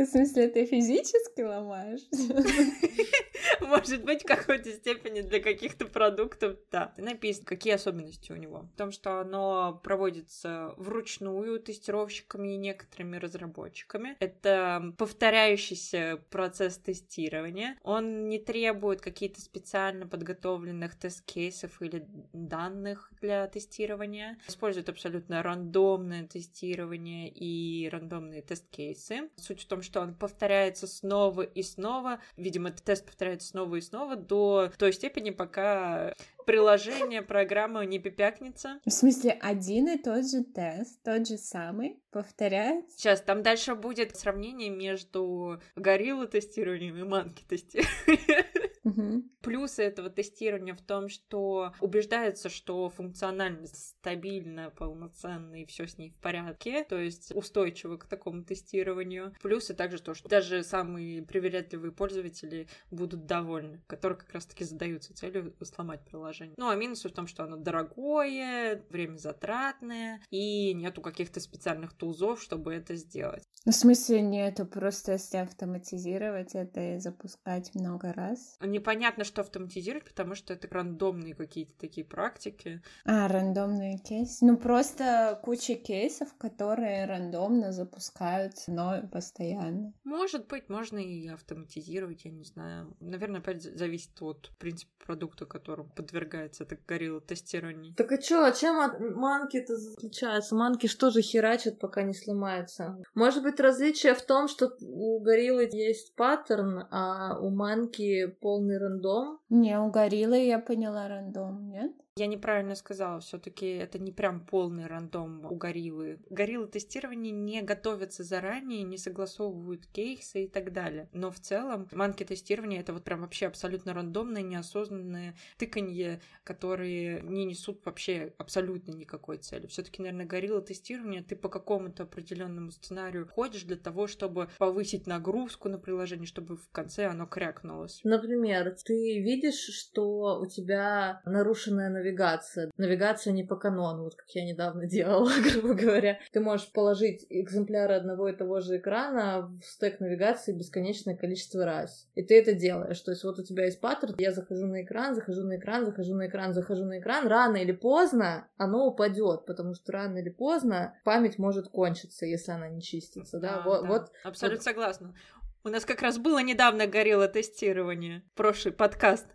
В 0.00 0.06
смысле, 0.06 0.48
ты 0.48 0.64
физически 0.64 1.42
ломаешь? 1.42 2.00
Может 3.60 4.04
быть, 4.04 4.22
в 4.22 4.26
какой-то 4.26 4.72
степени 4.72 5.20
для 5.20 5.40
каких-то 5.40 5.84
продуктов, 5.84 6.56
да. 6.70 6.94
Написано, 6.96 7.46
какие 7.46 7.74
особенности 7.74 8.32
у 8.32 8.36
него. 8.36 8.68
В 8.74 8.76
том, 8.76 8.92
что 8.92 9.20
оно 9.20 9.78
проводится 9.84 10.74
вручную 10.78 11.60
тестировщиками 11.60 12.54
и 12.54 12.56
некоторыми 12.56 13.16
разработчиками. 13.16 14.16
Это 14.20 14.94
повторяющийся 14.96 16.18
процесс 16.30 16.78
тестирования. 16.78 17.76
Он 17.82 18.28
не 18.28 18.38
требует 18.38 19.02
какие-то 19.02 19.40
специально 19.40 20.06
подготовленных 20.06 20.98
тест-кейсов 20.98 21.82
или 21.82 22.06
данных 22.32 23.10
для 23.20 23.46
тестирования. 23.48 24.38
Использует 24.48 24.88
абсолютно 24.88 25.42
рандомное 25.42 26.26
тестирование 26.26 27.28
и 27.28 27.88
рандомные 27.90 28.40
тест-кейсы. 28.40 29.28
Суть 29.36 29.62
в 29.62 29.66
том, 29.66 29.82
что 29.82 29.89
он 29.96 30.14
повторяется 30.14 30.86
снова 30.86 31.42
и 31.42 31.62
снова. 31.62 32.20
Видимо, 32.36 32.68
этот 32.70 32.84
тест 32.84 33.06
повторяется 33.06 33.48
снова 33.48 33.76
и 33.76 33.80
снова 33.80 34.16
до 34.16 34.70
той 34.78 34.92
степени, 34.92 35.30
пока 35.30 36.14
приложение, 36.46 37.22
программа 37.22 37.84
не 37.84 37.98
пипякнется. 37.98 38.80
В 38.84 38.90
смысле, 38.90 39.38
один 39.40 39.88
и 39.88 39.96
тот 39.96 40.28
же 40.28 40.42
тест, 40.42 41.02
тот 41.02 41.26
же 41.28 41.36
самый, 41.36 42.02
повторяется? 42.10 42.98
Сейчас, 42.98 43.20
там 43.20 43.42
дальше 43.42 43.74
будет 43.74 44.16
сравнение 44.16 44.70
между 44.70 45.60
горилла 45.76 46.26
тестированием 46.26 46.96
и 46.96 47.04
манки 47.04 47.44
тестированием. 47.48 48.49
Угу. 48.84 49.24
Плюсы 49.42 49.82
этого 49.82 50.10
тестирования 50.10 50.74
в 50.74 50.80
том, 50.80 51.08
что 51.08 51.72
убеждается, 51.80 52.48
что 52.48 52.88
функциональность 52.88 53.90
стабильна, 53.98 54.70
полноценна 54.70 55.62
и 55.62 55.66
все 55.66 55.86
с 55.86 55.98
ней 55.98 56.10
в 56.10 56.16
порядке, 56.20 56.84
то 56.84 56.98
есть 56.98 57.34
устойчиво 57.34 57.96
к 57.96 58.06
такому 58.06 58.44
тестированию. 58.44 59.34
Плюсы 59.42 59.74
также 59.74 60.00
то, 60.00 60.14
что 60.14 60.28
даже 60.28 60.62
самые 60.62 61.22
привередливые 61.22 61.92
пользователи 61.92 62.68
будут 62.90 63.26
довольны, 63.26 63.82
которые 63.86 64.18
как 64.18 64.32
раз-таки 64.32 64.64
задаются 64.64 65.14
целью 65.14 65.54
сломать 65.62 66.04
приложение. 66.04 66.54
Ну 66.56 66.68
а 66.68 66.74
минусы 66.74 67.08
в 67.08 67.12
том, 67.12 67.26
что 67.26 67.44
оно 67.44 67.56
дорогое, 67.56 68.82
время 68.88 69.16
затратное 69.16 70.22
и 70.30 70.72
нету 70.74 71.02
каких-то 71.02 71.40
специальных 71.40 71.92
тулзов, 71.94 72.42
чтобы 72.42 72.74
это 72.74 72.94
сделать. 72.96 73.42
Ну, 73.66 73.72
в 73.72 73.74
смысле 73.74 74.22
нету, 74.22 74.64
просто 74.64 75.12
если 75.12 75.36
автоматизировать 75.38 76.54
это 76.54 76.94
и 76.94 76.98
запускать 76.98 77.74
много 77.74 78.12
раз. 78.12 78.56
Непонятно, 78.80 79.24
что 79.24 79.42
автоматизировать, 79.42 80.06
потому 80.06 80.34
что 80.34 80.54
это 80.54 80.66
рандомные 80.70 81.34
какие-то 81.34 81.74
такие 81.78 82.02
практики. 82.02 82.80
А, 83.04 83.28
рандомные 83.28 83.98
кейсы. 83.98 84.42
Ну, 84.42 84.56
просто 84.56 85.38
куча 85.44 85.74
кейсов, 85.74 86.34
которые 86.38 87.04
рандомно 87.04 87.72
запускаются, 87.72 88.72
но 88.72 89.06
постоянно. 89.12 89.92
Может 90.04 90.48
быть, 90.48 90.70
можно 90.70 90.96
и 90.96 91.28
автоматизировать, 91.28 92.24
я 92.24 92.30
не 92.30 92.44
знаю. 92.44 92.96
Наверное, 93.00 93.40
опять 93.40 93.62
зависит 93.62 94.22
от 94.22 94.50
принципа 94.58 94.90
продукта, 95.04 95.44
которому 95.44 95.90
подвергается 95.90 96.64
это 96.64 96.78
горилла 96.88 97.20
тестирование. 97.20 97.94
Так 97.96 98.12
а 98.12 98.16
чё, 98.16 98.44
а 98.44 98.52
чем 98.52 98.80
от 98.80 98.98
манки-то 98.98 99.74
отличаются? 99.94 100.54
Манки 100.54 100.86
что 100.86 101.10
же 101.10 101.20
херачат, 101.20 101.78
пока 101.78 102.02
не 102.02 102.14
сломаются? 102.14 102.96
Может 103.14 103.42
быть, 103.42 103.60
различие 103.60 104.14
в 104.14 104.22
том, 104.22 104.48
что 104.48 104.74
у 104.80 105.20
гориллы 105.20 105.68
есть 105.70 106.14
паттерн, 106.14 106.86
а 106.90 107.38
у 107.40 107.50
манки 107.50 108.28
полный 108.60 108.78
рандом? 108.78 109.38
Не, 109.48 109.80
у 109.80 109.90
гориллы 109.90 110.38
я 110.46 110.58
поняла 110.58 111.08
рандом, 111.08 111.68
нет? 111.68 111.92
Я 112.16 112.26
неправильно 112.26 112.74
сказала, 112.74 113.20
все-таки 113.20 113.66
это 113.66 113.98
не 113.98 114.10
прям 114.10 114.44
полный 114.44 114.86
рандом 114.86 115.44
у 115.44 115.54
гориллы. 115.54 116.18
Гориллы 116.28 116.66
тестирования 116.66 117.30
не 117.30 117.62
готовятся 117.62 118.24
заранее, 118.24 118.82
не 118.82 118.98
согласовывают 118.98 119.86
кейсы 119.86 120.44
и 120.44 120.48
так 120.48 120.72
далее. 120.72 121.08
Но 121.12 121.30
в 121.30 121.38
целом 121.38 121.88
манки 121.92 122.24
тестирования 122.24 122.80
это 122.80 122.92
вот 122.92 123.04
прям 123.04 123.20
вообще 123.20 123.46
абсолютно 123.46 123.94
рандомное, 123.94 124.42
неосознанное 124.42 125.36
тыканье, 125.56 126.20
которые 126.42 127.20
не 127.22 127.44
несут 127.44 127.84
вообще 127.84 128.34
абсолютно 128.38 128.92
никакой 128.92 129.38
цели. 129.38 129.68
Все-таки, 129.68 130.02
наверное, 130.02 130.26
горилла 130.26 130.62
тестирование 130.62 131.22
ты 131.22 131.36
по 131.36 131.48
какому-то 131.48 132.02
определенному 132.02 132.72
сценарию 132.72 133.28
ходишь 133.28 133.62
для 133.62 133.76
того, 133.76 134.08
чтобы 134.08 134.48
повысить 134.58 135.06
нагрузку 135.06 135.68
на 135.68 135.78
приложение, 135.78 136.26
чтобы 136.26 136.56
в 136.56 136.68
конце 136.70 137.06
оно 137.06 137.26
крякнулось. 137.26 138.00
Например, 138.02 138.74
ты 138.84 139.20
видишь, 139.20 139.60
что 139.60 140.40
у 140.40 140.46
тебя 140.46 141.22
нарушенная 141.24 141.99
навигация. 142.00 142.70
Навигация 142.76 143.32
не 143.32 143.44
по 143.44 143.56
канону, 143.56 144.04
вот 144.04 144.14
как 144.14 144.28
я 144.30 144.44
недавно 144.44 144.86
делала, 144.86 145.30
грубо 145.42 145.74
говоря. 145.74 146.18
Ты 146.32 146.40
можешь 146.40 146.70
положить 146.72 147.26
экземпляры 147.28 147.94
одного 147.94 148.28
и 148.28 148.36
того 148.36 148.60
же 148.60 148.78
экрана 148.78 149.50
в 149.60 149.64
стек 149.64 150.00
навигации 150.00 150.52
бесконечное 150.52 151.16
количество 151.16 151.64
раз. 151.64 152.08
И 152.14 152.22
ты 152.22 152.38
это 152.38 152.52
делаешь. 152.52 153.00
То 153.00 153.12
есть 153.12 153.24
вот 153.24 153.38
у 153.38 153.44
тебя 153.44 153.64
есть 153.66 153.80
паттерн, 153.80 154.14
я 154.18 154.32
захожу 154.32 154.66
на 154.66 154.82
экран, 154.82 155.14
захожу 155.14 155.42
на 155.44 155.56
экран, 155.56 155.84
захожу 155.84 156.14
на 156.14 156.26
экран, 156.26 156.54
захожу 156.54 156.84
на 156.84 156.98
экран. 156.98 157.26
Рано 157.26 157.56
или 157.56 157.72
поздно 157.72 158.48
оно 158.56 158.86
упадет, 158.86 159.46
потому 159.46 159.74
что 159.74 159.92
рано 159.92 160.18
или 160.18 160.30
поздно 160.30 160.94
память 161.04 161.38
может 161.38 161.68
кончиться, 161.68 162.26
если 162.26 162.52
она 162.52 162.68
не 162.68 162.82
чистится. 162.82 163.38
Да, 163.38 163.60
А, 163.60 163.62
вот, 163.62 163.82
да, 163.82 163.88
вот 163.88 164.12
абсолютно 164.24 164.58
вот. 164.58 164.64
согласна. 164.64 165.14
У 165.62 165.68
нас 165.68 165.84
как 165.84 166.00
раз 166.00 166.16
было 166.16 166.42
недавно 166.42 166.86
горело 166.86 167.28
тестирование, 167.28 168.22
прошлый 168.34 168.72
подкаст. 168.72 169.26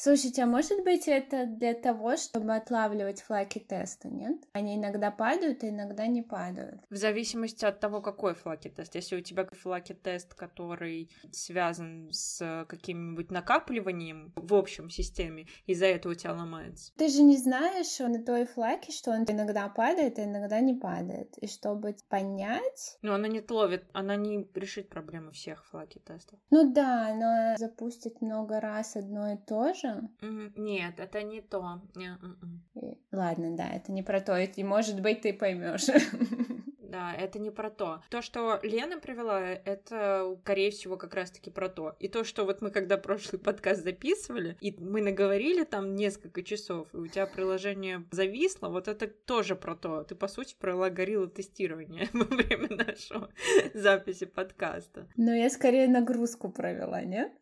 Слушайте, 0.00 0.44
а 0.44 0.46
может 0.46 0.84
быть 0.84 1.08
это 1.08 1.44
для 1.46 1.74
того, 1.74 2.16
чтобы 2.16 2.54
отлавливать 2.54 3.20
флаки 3.20 3.58
теста, 3.58 4.08
нет? 4.08 4.36
Они 4.52 4.76
иногда 4.76 5.10
падают, 5.10 5.64
а 5.64 5.68
иногда 5.68 6.06
не 6.06 6.22
падают. 6.22 6.80
В 6.88 6.94
зависимости 6.94 7.64
от 7.64 7.80
того, 7.80 8.00
какой 8.00 8.34
флаки-тест. 8.34 8.94
Если 8.94 9.16
у 9.16 9.20
тебя 9.20 9.44
флаки-тест, 9.50 10.34
который 10.34 11.10
связан 11.32 12.10
с 12.12 12.64
каким-нибудь 12.68 13.32
накапливанием 13.32 14.32
в 14.36 14.54
общем 14.54 14.88
системе, 14.88 15.48
из-за 15.66 15.86
этого 15.86 16.12
у 16.12 16.14
тебя 16.14 16.32
ломается. 16.32 16.92
Ты 16.96 17.08
же 17.08 17.22
не 17.22 17.36
знаешь 17.36 17.98
на 17.98 18.24
той 18.24 18.46
флаке, 18.46 18.92
что 18.92 19.10
он 19.10 19.24
иногда 19.24 19.68
падает, 19.68 20.20
а 20.20 20.24
иногда 20.24 20.60
не 20.60 20.74
падает. 20.74 21.36
И 21.38 21.48
чтобы 21.48 21.96
понять... 22.08 22.98
Но 23.02 23.14
она 23.14 23.26
не 23.26 23.42
ловит, 23.48 23.84
она 23.92 24.14
не 24.14 24.48
решит 24.54 24.90
проблему 24.90 25.32
всех 25.32 25.66
флаки-тестов. 25.66 26.38
Ну 26.50 26.72
да, 26.72 27.12
но 27.16 27.56
запустить 27.58 28.20
много 28.20 28.60
раз 28.60 28.94
одно 28.94 29.32
и 29.32 29.36
то 29.36 29.74
же... 29.74 29.87
Мгм. 30.20 30.52
Нет, 30.56 30.94
это 30.98 31.22
не 31.22 31.40
то. 31.40 31.80
М-м. 31.96 32.62
и- 32.74 32.98
Ладно, 33.12 33.56
да, 33.56 33.68
это 33.68 33.92
не 33.92 34.02
про 34.02 34.20
то, 34.20 34.38
и 34.38 34.62
может 34.64 35.00
быть 35.00 35.22
ты 35.22 35.32
поймешь. 35.32 35.86
Да, 36.88 37.12
это 37.12 37.38
не 37.38 37.50
про 37.50 37.68
то. 37.68 38.02
То, 38.08 38.22
что 38.22 38.60
Лена 38.62 38.98
привела, 38.98 39.42
это, 39.42 40.34
скорее 40.40 40.70
всего, 40.70 40.96
как 40.96 41.12
раз-таки 41.14 41.50
про 41.50 41.68
то. 41.68 41.94
И 42.00 42.08
то, 42.08 42.24
что 42.24 42.46
вот 42.46 42.62
мы 42.62 42.70
когда 42.70 42.96
прошлый 42.96 43.38
подкаст 43.38 43.82
записывали, 43.84 44.56
и 44.62 44.74
мы 44.80 45.02
наговорили 45.02 45.64
там 45.64 45.94
несколько 45.94 46.42
часов, 46.42 46.88
и 46.94 46.96
у 46.96 47.06
тебя 47.06 47.26
приложение 47.26 48.06
зависло, 48.10 48.68
вот 48.70 48.88
это 48.88 49.06
тоже 49.06 49.54
про 49.54 49.76
то. 49.76 50.02
Ты, 50.04 50.14
по 50.14 50.28
сути, 50.28 50.56
провела 50.58 50.88
горилла 50.88 51.28
тестирование 51.28 52.08
во 52.14 52.24
время 52.24 52.68
нашего 52.74 53.28
записи 53.74 54.24
подкаста. 54.24 55.06
Но 55.16 55.34
я 55.34 55.50
скорее 55.50 55.88
нагрузку 55.88 56.48
провела, 56.50 57.02
нет? 57.02 57.32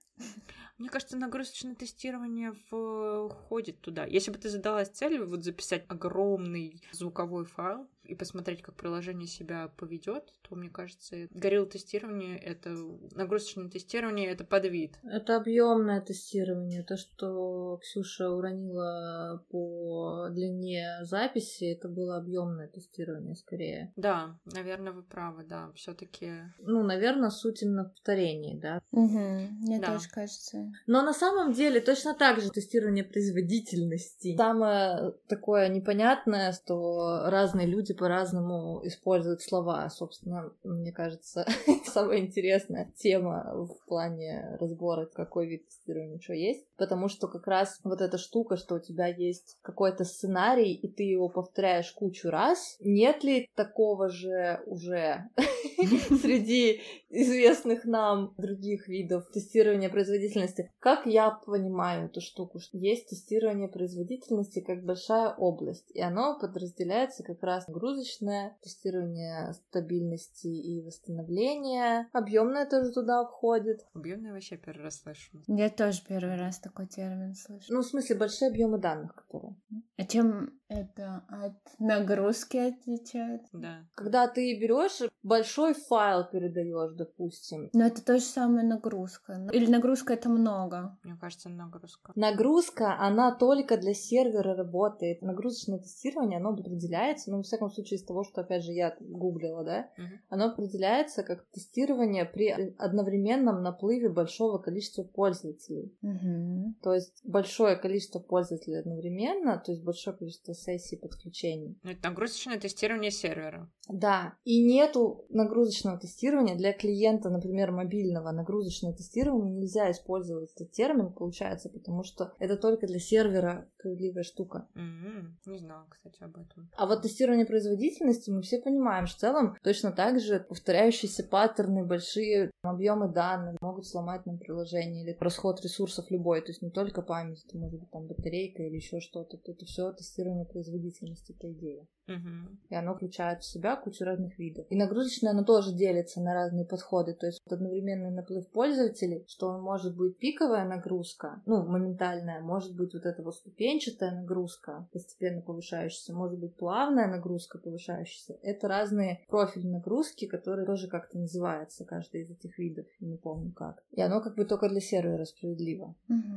Мне 0.79 0.89
кажется, 0.91 1.17
нагрузочное 1.17 1.75
тестирование 1.75 2.53
входит 2.53 3.81
туда. 3.81 4.05
Если 4.05 4.31
бы 4.31 4.39
ты 4.39 4.51
задалась 4.51 4.89
целью 4.89 5.27
вот 5.27 5.43
записать 5.43 5.85
огромный 5.89 6.83
звуковой 6.93 7.47
файл 7.47 7.89
и 8.07 8.14
посмотреть, 8.14 8.62
как 8.62 8.74
приложение 8.76 9.26
себя 9.28 9.68
поведет, 9.76 10.32
то 10.48 10.54
мне 10.54 10.70
кажется, 10.70 11.16
горилла 11.30 11.66
тестирование 11.66 12.38
это 12.38 12.76
нагрузочное 13.14 13.68
тестирование 13.68 14.28
это 14.28 14.44
подвид. 14.44 14.98
Это 15.04 15.36
объемное 15.36 16.00
тестирование. 16.00 16.82
То, 16.84 16.96
что 16.96 17.78
Ксюша 17.82 18.30
уронила 18.30 19.44
по 19.50 20.28
длине 20.30 20.98
записи, 21.02 21.64
это 21.64 21.88
было 21.88 22.16
объемное 22.16 22.68
тестирование 22.68 23.34
скорее. 23.34 23.92
Да, 23.96 24.38
наверное, 24.44 24.92
вы 24.92 25.02
правы, 25.02 25.44
да, 25.44 25.72
все-таки. 25.74 26.32
Ну, 26.61 26.82
наверное, 26.82 27.30
суть 27.30 27.62
именно 27.62 27.84
в 27.84 27.90
повторении, 27.92 28.59
да. 28.59 28.80
Угу, 28.92 29.18
мне 29.61 29.80
Да. 29.80 29.94
тоже 29.94 30.09
кажется. 30.11 30.70
Но 30.86 31.02
на 31.02 31.12
самом 31.12 31.52
деле 31.52 31.80
точно 31.80 32.14
так 32.14 32.40
же 32.40 32.50
тестирование 32.50 33.04
производительности. 33.04 34.36
Самое 34.36 35.12
такое 35.28 35.68
непонятное, 35.68 36.52
что 36.52 37.24
разные 37.26 37.66
люди 37.66 37.94
по-разному 37.97 38.80
используют 38.84 39.42
слова. 39.42 39.88
Собственно, 39.90 40.53
мне 40.64 40.92
кажется, 40.92 41.47
самая 41.86 42.18
интересная 42.20 42.92
тема 42.97 43.53
в 43.55 43.86
плане 43.86 44.57
разбора, 44.61 45.07
какой 45.07 45.47
вид 45.47 45.66
тестирования 45.66 46.20
что 46.20 46.34
есть. 46.34 46.66
Потому 46.77 47.09
что 47.09 47.29
как 47.29 47.47
раз 47.47 47.79
вот 47.85 48.01
эта 48.01 48.18
штука, 48.18 48.57
что 48.57 48.77
у 48.77 48.81
тебя 48.81 49.07
есть 49.07 49.57
какой-то 49.62 50.05
сценарий, 50.05 50.72
и 50.74 50.89
ты 50.89 51.05
его 51.05 51.29
повторяешь 51.29 51.91
кучу 51.93 52.31
раз, 52.31 52.77
нет 52.81 53.24
ли 53.24 53.49
такого 53.55 54.09
же 54.09 54.62
уже 54.66 55.29
среди 56.22 56.83
известных 57.09 57.85
нам 57.85 58.35
других 58.37 58.89
видов 58.89 59.29
тестирования 59.31 59.89
производительности. 59.89 60.70
Как 60.79 61.07
я 61.07 61.31
понимаю 61.31 62.07
эту 62.07 62.20
штуку, 62.20 62.59
что 62.59 62.79
есть 62.79 63.09
тестирование 63.09 63.68
производительности 63.68 64.61
как 64.61 64.85
большая 64.85 65.35
область, 65.35 65.91
и 65.93 66.01
оно 66.01 66.39
подразделяется 66.39 67.22
как 67.22 67.43
раз 67.43 67.66
нагрузочное 67.68 68.57
тестирование 68.62 69.55
стабильности 69.55 70.49
и 70.49 70.83
восстановления. 70.83 72.09
Объемное 72.12 72.66
тоже 72.66 72.93
туда 72.93 73.24
входит. 73.24 73.87
Объемное 73.95 74.33
вообще 74.33 74.57
первый 74.57 74.85
раз 74.85 75.01
слышу. 75.01 75.43
Я 75.47 75.70
тоже 75.70 76.03
первый 76.07 76.37
раз 76.37 76.59
такой 76.67 76.87
термин 76.87 77.35
слышу. 77.35 77.73
Ну, 77.73 77.81
в 77.81 77.87
смысле, 77.87 78.17
большие 78.17 78.51
объемы 78.51 78.79
данных, 78.79 79.14
которые. 79.14 79.55
А 79.97 80.05
чем 80.05 80.59
это 80.69 81.23
от 81.29 81.55
нагрузки 81.79 82.57
отличает? 82.57 83.43
Да. 83.53 83.87
Когда 83.95 84.27
ты 84.27 84.59
берешь 84.61 85.01
большой 85.23 85.75
файл 85.75 86.25
передаешь, 86.25 86.93
допустим. 86.95 87.71
Но 87.73 87.87
это 87.87 88.05
то 88.05 88.19
же 88.19 88.25
самое 88.25 88.67
нагрузка. 88.67 89.49
Или 89.53 89.71
нагрузка 89.71 90.14
это 90.14 90.29
много? 90.29 90.99
Мне 91.05 91.17
кажется, 91.21 91.49
нагрузка. 91.49 92.12
Нагрузка, 92.17 92.99
она 92.99 93.35
только 93.35 93.77
для 93.77 93.95
сервера 93.95 94.55
работает. 94.55 95.23
Нагрузочное 95.23 95.79
тестирование, 95.79 96.39
оно 96.39 96.51
определяется, 96.51 97.31
ну, 97.31 97.39
во 97.39 97.43
всяком 97.43 97.71
случае, 97.71 97.99
из 97.99 98.05
того, 98.05 98.25
что, 98.25 98.41
опять 98.41 98.64
же, 98.64 98.73
я 98.73 98.97
гуглила, 99.01 99.64
да, 99.64 99.89
Мгм. 99.97 100.21
оно 100.29 100.45
определяется 100.47 101.23
как 101.23 101.47
тестирование 101.51 102.25
при 102.25 102.49
одновременном 102.79 103.62
наплыве 103.62 104.09
большого 104.09 104.59
количества 104.59 105.05
пользователей. 105.05 105.97
Угу. 106.03 106.55
То 106.82 106.94
есть 106.94 107.20
большое 107.24 107.76
количество 107.76 108.18
пользователей 108.18 108.80
одновременно, 108.80 109.59
то 109.64 109.72
есть 109.72 109.84
большое 109.84 110.16
количество 110.16 110.54
сессий 110.54 110.96
подключений. 110.96 111.78
Ну, 111.82 111.90
это 111.90 112.09
нагрузочное 112.09 112.59
тестирование 112.59 113.11
сервера. 113.11 113.70
Да, 113.88 114.34
и 114.44 114.64
нету 114.64 115.26
нагрузочного 115.28 115.98
тестирования 115.98 116.57
для 116.57 116.72
клиента, 116.72 117.30
например, 117.30 117.70
мобильного. 117.70 118.32
Нагрузочное 118.32 118.92
тестирование 118.92 119.52
нельзя 119.52 119.90
использовать 119.90 120.50
этот 120.54 120.72
термин, 120.72 121.12
получается, 121.12 121.68
потому 121.68 122.02
что 122.02 122.32
это 122.38 122.57
только 122.57 122.86
для 122.86 122.98
сервера 122.98 123.68
справедливая 123.78 124.24
штука. 124.24 124.68
М, 124.74 125.38
Не 125.46 125.59
знала, 125.59 125.86
кстати, 125.88 126.22
об 126.22 126.36
этом. 126.36 126.70
А 126.76 126.86
вот 126.86 127.02
тестирование 127.02 127.46
производительности 127.46 128.30
мы 128.30 128.42
все 128.42 128.61
понимаем, 128.61 129.07
что 129.07 129.16
в 129.16 129.20
целом 129.20 129.57
точно 129.62 129.92
так 129.92 130.20
же 130.20 130.40
повторяющиеся 130.40 131.24
паттерны, 131.24 131.84
большие 131.84 132.50
объемы 132.62 133.09
данных 133.12 133.57
могут 133.61 133.86
сломать 133.86 134.26
нам 134.26 134.38
приложение 134.38 135.04
или 135.04 135.16
расход 135.20 135.61
ресурсов 135.62 136.11
любой, 136.11 136.42
то 136.47 136.53
есть 136.53 136.62
не 136.62 136.70
только 136.70 137.03
память, 137.03 137.44
это 137.44 137.59
может 137.59 137.80
быть 137.80 137.90
там 137.90 138.07
батарейка 138.07 138.62
или 138.62 138.76
еще 138.76 139.01
что-то. 139.01 139.36
Это 139.44 139.64
все 139.64 139.92
тестирование 139.92 140.47
производительности, 140.47 141.32
по 141.32 141.51
идее. 141.53 141.88
Мгм. 142.07 142.61
И 142.68 142.74
оно 142.74 142.94
включает 142.94 143.42
в 143.42 143.47
себя 143.47 143.74
кучу 143.74 144.05
разных 144.05 144.38
видов. 144.38 144.66
И 144.70 144.76
нагрузочное 144.76 145.32
оно 145.32 145.42
тоже 145.42 145.74
делится 145.74 146.20
на 146.20 146.34
разные 146.34 146.64
подходы. 146.64 147.14
То 147.14 147.26
есть 147.26 147.40
одновременный 147.51 148.11
наплыв 148.11 148.49
пользователей, 148.51 149.24
что 149.26 149.49
он 149.49 149.62
может 149.62 149.97
быть 149.97 150.16
пиковая 150.18 150.64
нагрузка, 150.64 151.42
ну, 151.47 151.66
моментальная, 151.66 152.40
может 152.40 152.76
быть 152.76 152.94
вот 152.94 153.05
эта 153.05 153.22
вот 153.22 153.34
ступенчатая 153.34 154.12
нагрузка, 154.12 154.88
постепенно 154.92 155.42
повышающаяся, 155.42 156.14
может 156.14 156.38
быть 156.38 156.55
плавная 156.57 157.09
нагрузка 157.09 157.59
повышающаяся. 157.59 158.38
Это 158.42 158.68
разные 158.68 159.24
профили 159.28 159.66
нагрузки, 159.66 160.26
которые 160.26 160.64
тоже 160.64 160.88
как-то 160.88 161.18
называются, 161.18 161.84
каждый 161.84 162.22
из 162.22 162.30
этих 162.30 162.57
видов, 162.59 162.86
я 163.01 163.09
не 163.09 163.16
помню 163.16 163.53
как. 163.53 163.82
И 163.90 164.01
оно 164.01 164.20
как 164.20 164.36
бы 164.36 164.44
только 164.44 164.68
для 164.68 164.80
сервера 164.80 165.24
справедливо. 165.24 165.97
Угу. 166.09 166.36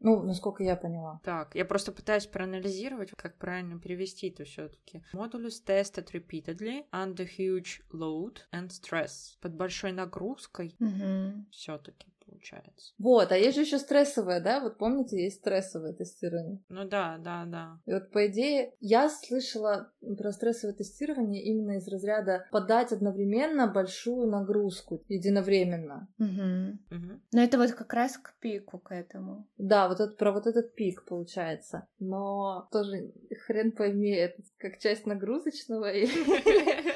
Ну, 0.00 0.22
насколько 0.22 0.62
я 0.62 0.76
поняла. 0.76 1.20
Так, 1.24 1.54
я 1.54 1.64
просто 1.64 1.90
пытаюсь 1.90 2.26
проанализировать, 2.26 3.10
как 3.16 3.38
правильно 3.38 3.78
перевести 3.80 4.28
это 4.28 4.44
все-таки. 4.44 5.02
Modulus 5.12 5.64
tested 5.66 6.12
repeatedly 6.12 6.84
under 6.92 7.26
huge 7.26 7.80
load 7.92 8.38
and 8.52 8.68
stress. 8.68 9.36
Под 9.40 9.54
большой 9.54 9.92
нагрузкой 9.92 10.76
Угу. 10.78 11.46
все-таки 11.50 12.12
получается. 12.26 12.92
Вот, 12.98 13.32
а 13.32 13.36
есть 13.36 13.56
же 13.56 13.62
еще 13.62 13.78
стрессовое, 13.78 14.40
да? 14.40 14.60
Вот 14.60 14.78
помните, 14.78 15.22
есть 15.22 15.38
стрессовое 15.38 15.92
тестирование. 15.92 16.60
Ну 16.68 16.84
да, 16.84 17.18
да, 17.18 17.44
да. 17.46 17.80
И 17.86 17.92
вот, 17.92 18.10
по 18.10 18.26
идее, 18.26 18.74
я 18.80 19.08
слышала 19.08 19.92
про 20.18 20.32
стрессовое 20.32 20.74
тестирование 20.74 21.42
именно 21.42 21.78
из 21.78 21.88
разряда 21.88 22.46
подать 22.50 22.92
одновременно 22.92 23.66
большую 23.66 24.28
нагрузку 24.28 25.02
единовременно. 25.08 26.08
Угу. 26.18 26.96
Мгм. 26.96 27.22
Но 27.32 27.42
это 27.42 27.58
вот 27.58 27.72
как 27.72 27.92
раз 27.92 28.16
к 28.18 28.34
пику 28.40 28.78
к 28.78 28.92
этому. 28.92 29.46
Да, 29.58 29.88
вот 29.88 30.00
это, 30.00 30.14
про 30.14 30.32
вот 30.32 30.46
этот 30.46 30.74
пик 30.74 31.04
получается. 31.04 31.86
Но 31.98 32.68
тоже 32.72 33.12
хрен 33.46 33.72
пойми, 33.72 34.10
это 34.10 34.42
как 34.58 34.78
часть 34.78 35.06
нагрузочного 35.06 35.90
или... 35.92 36.92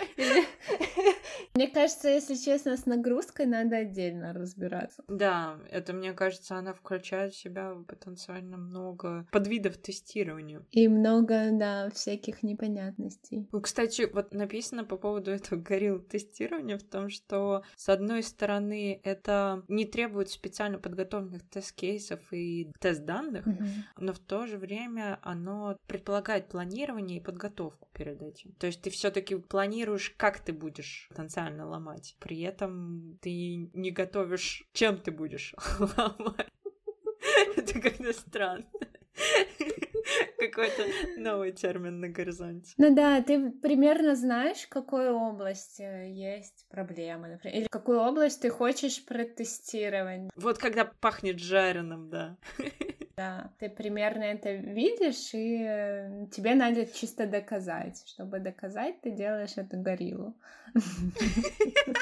Мне 1.61 1.68
кажется, 1.68 2.08
если 2.08 2.36
честно, 2.36 2.74
с 2.74 2.86
нагрузкой 2.86 3.44
надо 3.44 3.76
отдельно 3.76 4.32
разбираться. 4.32 5.04
Да, 5.08 5.58
это, 5.70 5.92
мне 5.92 6.14
кажется, 6.14 6.56
она 6.56 6.72
включает 6.72 7.34
в 7.34 7.36
себя 7.38 7.74
потенциально 7.86 8.56
много 8.56 9.26
подвидов 9.30 9.76
тестирования. 9.76 10.62
И 10.70 10.88
много, 10.88 11.50
да, 11.52 11.90
всяких 11.90 12.42
непонятностей. 12.42 13.46
Ну, 13.52 13.61
кстати, 13.61 14.08
вот 14.11 14.32
написано 14.32 14.84
по 14.84 14.96
поводу 14.96 15.32
этого 15.32 15.61
горилл 15.61 15.98
тестирования 16.00 16.78
в 16.78 16.82
том, 16.82 17.11
что 17.11 17.62
с 17.76 17.90
одной 17.90 18.22
стороны 18.22 18.98
это 19.04 19.62
не 19.68 19.84
требует 19.84 20.30
специально 20.30 20.78
подготовленных 20.78 21.46
тест-кейсов 21.50 22.20
и 22.32 22.72
тест-данных, 22.80 23.44
Мгм. 23.44 23.66
но 23.98 24.14
в 24.14 24.18
то 24.18 24.46
же 24.46 24.56
время 24.56 25.18
оно 25.20 25.76
предполагает 25.86 26.48
планирование 26.48 27.18
и 27.18 27.22
подготовку 27.22 27.86
перед 27.92 28.22
этим. 28.22 28.54
То 28.54 28.66
есть 28.66 28.80
ты 28.80 28.88
все-таки 28.88 29.36
планируешь, 29.36 30.14
как 30.16 30.40
ты 30.40 30.54
будешь 30.54 31.06
потенциально 31.11 31.49
ломать. 31.59 32.16
При 32.20 32.40
этом 32.40 33.18
ты 33.20 33.70
не 33.72 33.90
готовишь, 33.90 34.68
чем 34.72 34.98
ты 34.98 35.11
будешь 35.11 35.55
ломать. 35.78 36.48
Это 37.57 37.80
как-то 37.80 38.12
странно. 38.12 38.66
Какой-то 40.38 40.86
новый 41.18 41.53
термин 41.53 42.01
на 42.01 42.09
горизонте. 42.09 42.74
Ну 42.78 42.94
да, 42.94 43.22
ты 43.22 43.51
примерно 43.51 44.16
знаешь, 44.16 44.62
в 44.62 44.68
какой 44.68 45.11
области 45.11 45.82
есть 45.82 46.66
проблемы, 46.70 47.28
например, 47.28 47.59
или 47.59 47.66
какую 47.70 48.01
область 48.01 48.40
ты 48.40 48.51
хочешь 48.51 49.05
протестировать. 49.05 50.30
Вот 50.36 50.59
когда 50.59 50.84
пахнет 50.84 51.38
жареным, 51.38 52.09
да. 52.09 52.38
Да, 53.20 53.50
ты 53.58 53.68
примерно 53.68 54.22
это 54.22 54.50
видишь, 54.50 55.34
и 55.34 55.62
э, 55.62 56.26
тебе 56.32 56.54
надо 56.54 56.86
чисто 56.86 57.26
доказать. 57.26 58.02
Чтобы 58.06 58.38
доказать, 58.38 58.98
ты 59.02 59.10
делаешь 59.10 59.58
эту 59.58 59.76
гориллу. 59.76 60.34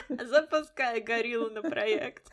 Запускай 0.09 1.01
гориллу 1.01 1.51
на 1.51 1.63
проект. 1.63 2.31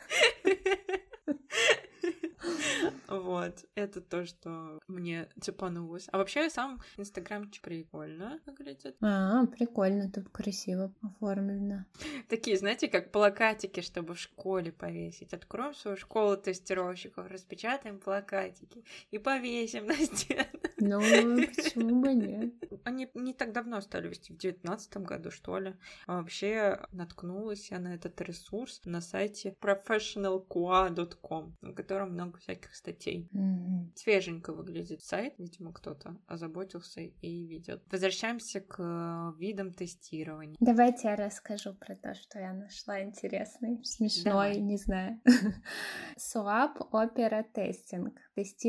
Вот, 3.08 3.64
это 3.74 4.00
то, 4.00 4.26
что 4.26 4.78
мне 4.88 5.28
цепанулось. 5.40 6.08
А 6.12 6.18
вообще 6.18 6.50
сам 6.50 6.80
инстаграмчик 6.96 7.62
прикольно 7.62 8.40
выглядит. 8.46 8.96
А, 9.00 9.46
прикольно, 9.46 10.10
тут 10.10 10.28
красиво 10.28 10.92
оформлено. 11.02 11.84
Такие, 12.28 12.56
знаете, 12.56 12.88
как 12.88 13.12
плакатики, 13.12 13.80
чтобы 13.80 14.14
в 14.14 14.20
школе 14.20 14.72
повесить. 14.72 15.32
Откроем 15.32 15.74
свою 15.74 15.96
школу 15.96 16.36
тестировщиков, 16.36 17.26
распечатаем 17.28 17.98
плакатики 17.98 18.75
и 19.10 19.18
повесим 19.18 19.86
на 19.86 19.94
стену. 19.94 20.44
Ну, 20.78 21.00
почему 21.00 22.02
бы 22.02 22.14
нет? 22.14 22.52
Они 22.84 23.08
не 23.14 23.32
так 23.32 23.52
давно 23.52 23.80
стали 23.80 24.08
вести, 24.08 24.32
в 24.32 24.36
девятнадцатом 24.36 25.04
году, 25.04 25.30
что 25.30 25.58
ли. 25.58 25.74
А 26.06 26.18
вообще 26.18 26.78
наткнулась 26.92 27.70
я 27.70 27.78
на 27.78 27.94
этот 27.94 28.20
ресурс 28.20 28.82
на 28.84 29.00
сайте 29.00 29.56
professionalqa.com, 29.60 31.56
на 31.60 31.72
котором 31.72 32.12
много 32.12 32.38
всяких 32.38 32.74
статей. 32.74 33.28
Мгм. 33.32 33.92
Свеженько 33.96 34.52
выглядит 34.52 35.02
сайт, 35.02 35.34
видимо, 35.38 35.72
кто-то 35.72 36.16
озаботился 36.26 37.00
и 37.00 37.46
ведет. 37.46 37.82
Возвращаемся 37.90 38.60
к 38.60 39.34
видам 39.38 39.72
тестирования. 39.72 40.56
Давайте 40.60 41.08
я 41.08 41.16
расскажу 41.16 41.74
про 41.74 41.96
то, 41.96 42.14
что 42.14 42.38
я 42.38 42.52
нашла 42.52 43.02
интересный, 43.02 43.82
смешной, 43.82 44.24
Давай. 44.24 44.60
не 44.60 44.76
знаю. 44.76 45.20
Swap 46.18 46.76
Opera 46.92 47.44
Testing. 47.54 48.12
Тестирование 48.34 48.65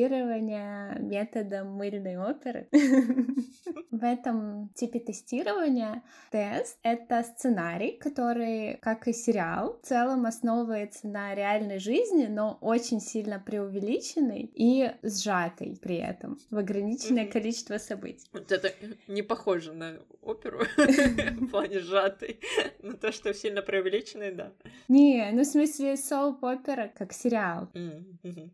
методом 1.00 1.74
мыльной 1.74 2.18
оперы. 2.18 2.68
В 3.92 4.04
этом 4.04 4.70
типе 4.76 5.00
тестирования 5.00 6.04
тест— 6.32 6.78
это 6.84 7.24
сценарий, 7.24 7.98
который, 7.98 8.78
как 8.82 9.08
и 9.08 9.14
сериал, 9.14 9.80
в 9.82 9.88
целом 9.88 10.26
основывается 10.26 11.08
на 11.08 11.34
реальной 11.34 11.80
жизни, 11.80 12.28
но 12.28 12.58
очень 12.62 13.00
сильно 13.00 13.40
преувеличенный 13.40 14.52
и 14.54 14.92
сжатый 15.04 15.78
при 15.82 15.98
этом 15.98 16.38
в 16.50 16.58
ограниченное 16.58 17.26
количество 17.26 17.78
событий. 17.78 18.28
Вот 18.34 18.52
это 18.52 18.72
не 19.08 19.22
похоже 19.22 19.74
на 19.74 20.00
оперу 20.22 20.60
в 20.78 21.48
плане 21.48 21.80
сжатый, 21.80 22.40
но 22.82 22.94
то, 22.94 23.12
что 23.12 23.34
сильно 23.34 23.62
преувеличенный, 23.62 24.32
да. 24.32 24.52
Не, 24.88 25.30
ну 25.32 25.42
в 25.42 25.46
смысле 25.46 25.96
соуп-опера 25.96 26.92
как 26.96 27.14
сериал. 27.14 27.70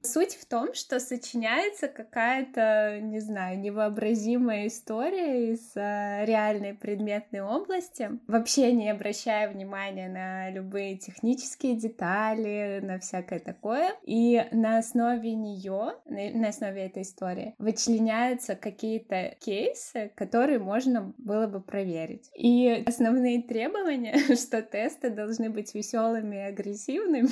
Суть 0.01 0.35
в 0.35 0.45
том, 0.45 0.73
что 0.73 0.99
сочиняется 1.23 1.87
какая-то, 1.87 2.99
не 3.01 3.19
знаю, 3.19 3.59
невообразимая 3.59 4.67
история 4.67 5.53
из 5.53 5.71
э, 5.75 6.25
реальной 6.25 6.73
предметной 6.73 7.41
области, 7.41 8.09
вообще 8.27 8.73
не 8.73 8.89
обращая 8.89 9.49
внимания 9.49 10.09
на 10.09 10.49
любые 10.49 10.97
технические 10.97 11.75
детали, 11.75 12.81
на 12.83 12.99
всякое 12.99 13.39
такое. 13.39 13.93
И 14.03 14.45
на 14.51 14.79
основе 14.79 15.33
нее, 15.33 15.93
на 16.05 16.49
основе 16.49 16.85
этой 16.85 17.03
истории, 17.03 17.55
вычленяются 17.57 18.55
какие-то 18.55 19.35
кейсы, 19.39 20.11
которые 20.15 20.59
можно 20.59 21.13
было 21.17 21.47
бы 21.47 21.61
проверить. 21.61 22.29
И 22.35 22.83
основные 22.85 23.41
требования, 23.41 24.17
что 24.35 24.61
тесты 24.61 25.09
должны 25.09 25.49
быть 25.49 25.73
веселыми 25.73 26.35
и 26.35 26.39
агрессивными. 26.39 27.29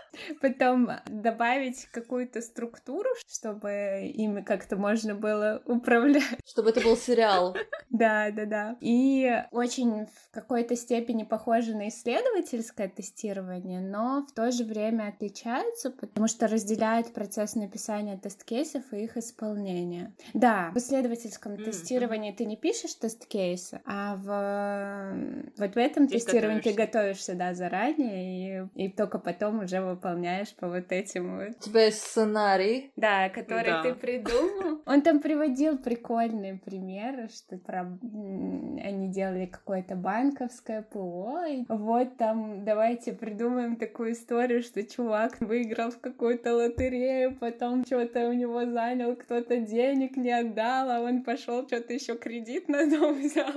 Потом 0.41 0.89
добавить 1.07 1.85
какую-то 1.91 2.41
структуру, 2.41 3.09
чтобы 3.27 4.11
ими 4.13 4.41
как-то 4.41 4.75
можно 4.75 5.15
было 5.15 5.61
управлять. 5.65 6.39
Чтобы 6.45 6.69
это 6.69 6.81
был 6.81 6.97
сериал. 6.97 7.55
Да, 7.89 8.31
да, 8.31 8.45
да. 8.45 8.77
И 8.79 9.43
очень 9.51 10.05
в 10.05 10.31
какой-то 10.31 10.75
степени 10.75 11.23
похоже 11.23 11.75
на 11.75 11.89
исследовательское 11.89 12.89
тестирование, 12.89 13.81
но 13.81 14.25
в 14.27 14.33
то 14.33 14.51
же 14.51 14.63
время 14.63 15.09
отличаются, 15.09 15.91
потому 15.91 16.27
что 16.27 16.47
разделяют 16.47 17.13
процесс 17.13 17.55
написания 17.55 18.17
тест-кейсов 18.17 18.83
и 18.93 19.03
их 19.03 19.17
исполнения. 19.17 20.13
Да, 20.33 20.71
в 20.73 20.77
исследовательском 20.77 21.53
mm-hmm. 21.53 21.63
тестировании 21.63 22.31
ты 22.31 22.45
не 22.45 22.55
пишешь 22.55 22.95
тест-кейсы, 22.95 23.81
а 23.85 24.15
в 24.15 25.51
вот 25.57 25.75
в 25.75 25.77
этом 25.77 26.07
тестировании 26.07 26.59
готовишься. 26.59 26.69
ты 26.69 26.85
готовишься, 26.85 27.35
да, 27.35 27.53
заранее 27.53 28.67
и, 28.75 28.85
и 28.85 28.89
только 28.89 29.19
потом 29.19 29.63
уже 29.63 29.81
выполняешь 29.81 30.10
по 30.59 30.67
вот 30.67 30.91
этим 30.91 31.37
вот. 31.37 31.49
У 31.49 31.59
тебя 31.59 31.85
есть 31.85 32.01
сценарий. 32.01 32.91
Да, 32.95 33.29
который 33.29 33.71
да. 33.71 33.83
ты 33.83 33.93
придумал. 33.93 34.81
Он 34.85 35.01
там 35.01 35.19
приводил 35.19 35.77
прикольные 35.77 36.59
примеры, 36.63 37.29
что 37.29 37.57
про... 37.57 37.81
они 37.81 39.11
делали 39.11 39.45
какое-то 39.45 39.95
банковское 39.95 40.81
ПО. 40.81 41.43
И 41.47 41.65
вот 41.67 42.17
там 42.17 42.65
давайте 42.65 43.13
придумаем 43.13 43.75
такую 43.75 44.13
историю, 44.13 44.63
что 44.63 44.83
чувак 44.83 45.39
выиграл 45.39 45.91
в 45.91 45.99
какую-то 45.99 46.55
лотерею, 46.55 47.35
потом 47.39 47.85
что-то 47.85 48.29
у 48.29 48.33
него 48.33 48.65
занял, 48.65 49.15
кто-то 49.15 49.57
денег 49.57 50.17
не 50.17 50.31
отдал, 50.31 50.89
а 50.89 51.01
он 51.01 51.23
пошел 51.23 51.65
что-то 51.67 51.93
еще 51.93 52.17
кредит 52.17 52.69
на 52.69 52.89
дом 52.89 53.15
взял. 53.15 53.51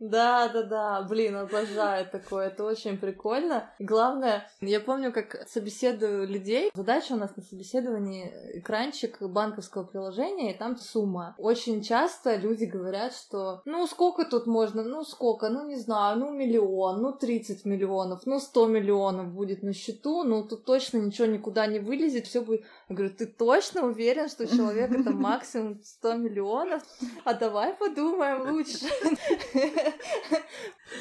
Да, 0.00 0.48
да, 0.48 0.62
да, 0.64 1.02
блин, 1.02 1.36
обожаю 1.36 2.06
такое, 2.10 2.48
это 2.48 2.64
очень 2.64 2.98
прикольно. 2.98 3.70
Главное, 3.78 4.44
я 4.60 4.80
помню, 4.80 4.91
как 5.12 5.48
собеседую 5.48 6.26
людей. 6.26 6.70
Задача 6.74 7.12
у 7.12 7.16
нас 7.16 7.36
на 7.36 7.42
собеседовании 7.42 8.32
экранчик 8.54 9.20
банковского 9.20 9.84
приложения, 9.84 10.54
и 10.54 10.58
там 10.58 10.76
сумма. 10.76 11.34
Очень 11.38 11.82
часто 11.82 12.36
люди 12.36 12.64
говорят, 12.64 13.14
что 13.14 13.62
ну 13.64 13.86
сколько 13.86 14.24
тут 14.24 14.46
можно, 14.46 14.82
ну 14.82 15.04
сколько, 15.04 15.48
ну 15.48 15.66
не 15.66 15.76
знаю, 15.76 16.18
ну 16.18 16.30
миллион, 16.30 17.02
ну 17.02 17.12
30 17.12 17.64
миллионов, 17.64 18.26
ну 18.26 18.38
100 18.40 18.66
миллионов 18.66 19.32
будет 19.32 19.62
на 19.62 19.72
счету, 19.72 20.24
ну 20.24 20.42
тут 20.42 20.64
точно 20.64 20.98
ничего 20.98 21.26
никуда 21.26 21.66
не 21.66 21.78
вылезет, 21.78 22.26
все 22.26 22.40
будет... 22.40 22.62
Я 22.92 22.96
говорю, 22.96 23.14
ты 23.14 23.26
точно 23.26 23.86
уверен, 23.86 24.28
что 24.28 24.46
человек 24.46 24.90
это 24.90 25.12
максимум 25.12 25.80
100 25.82 26.14
миллионов? 26.16 26.82
А 27.24 27.32
давай 27.32 27.72
подумаем 27.72 28.50
лучше. 28.50 28.84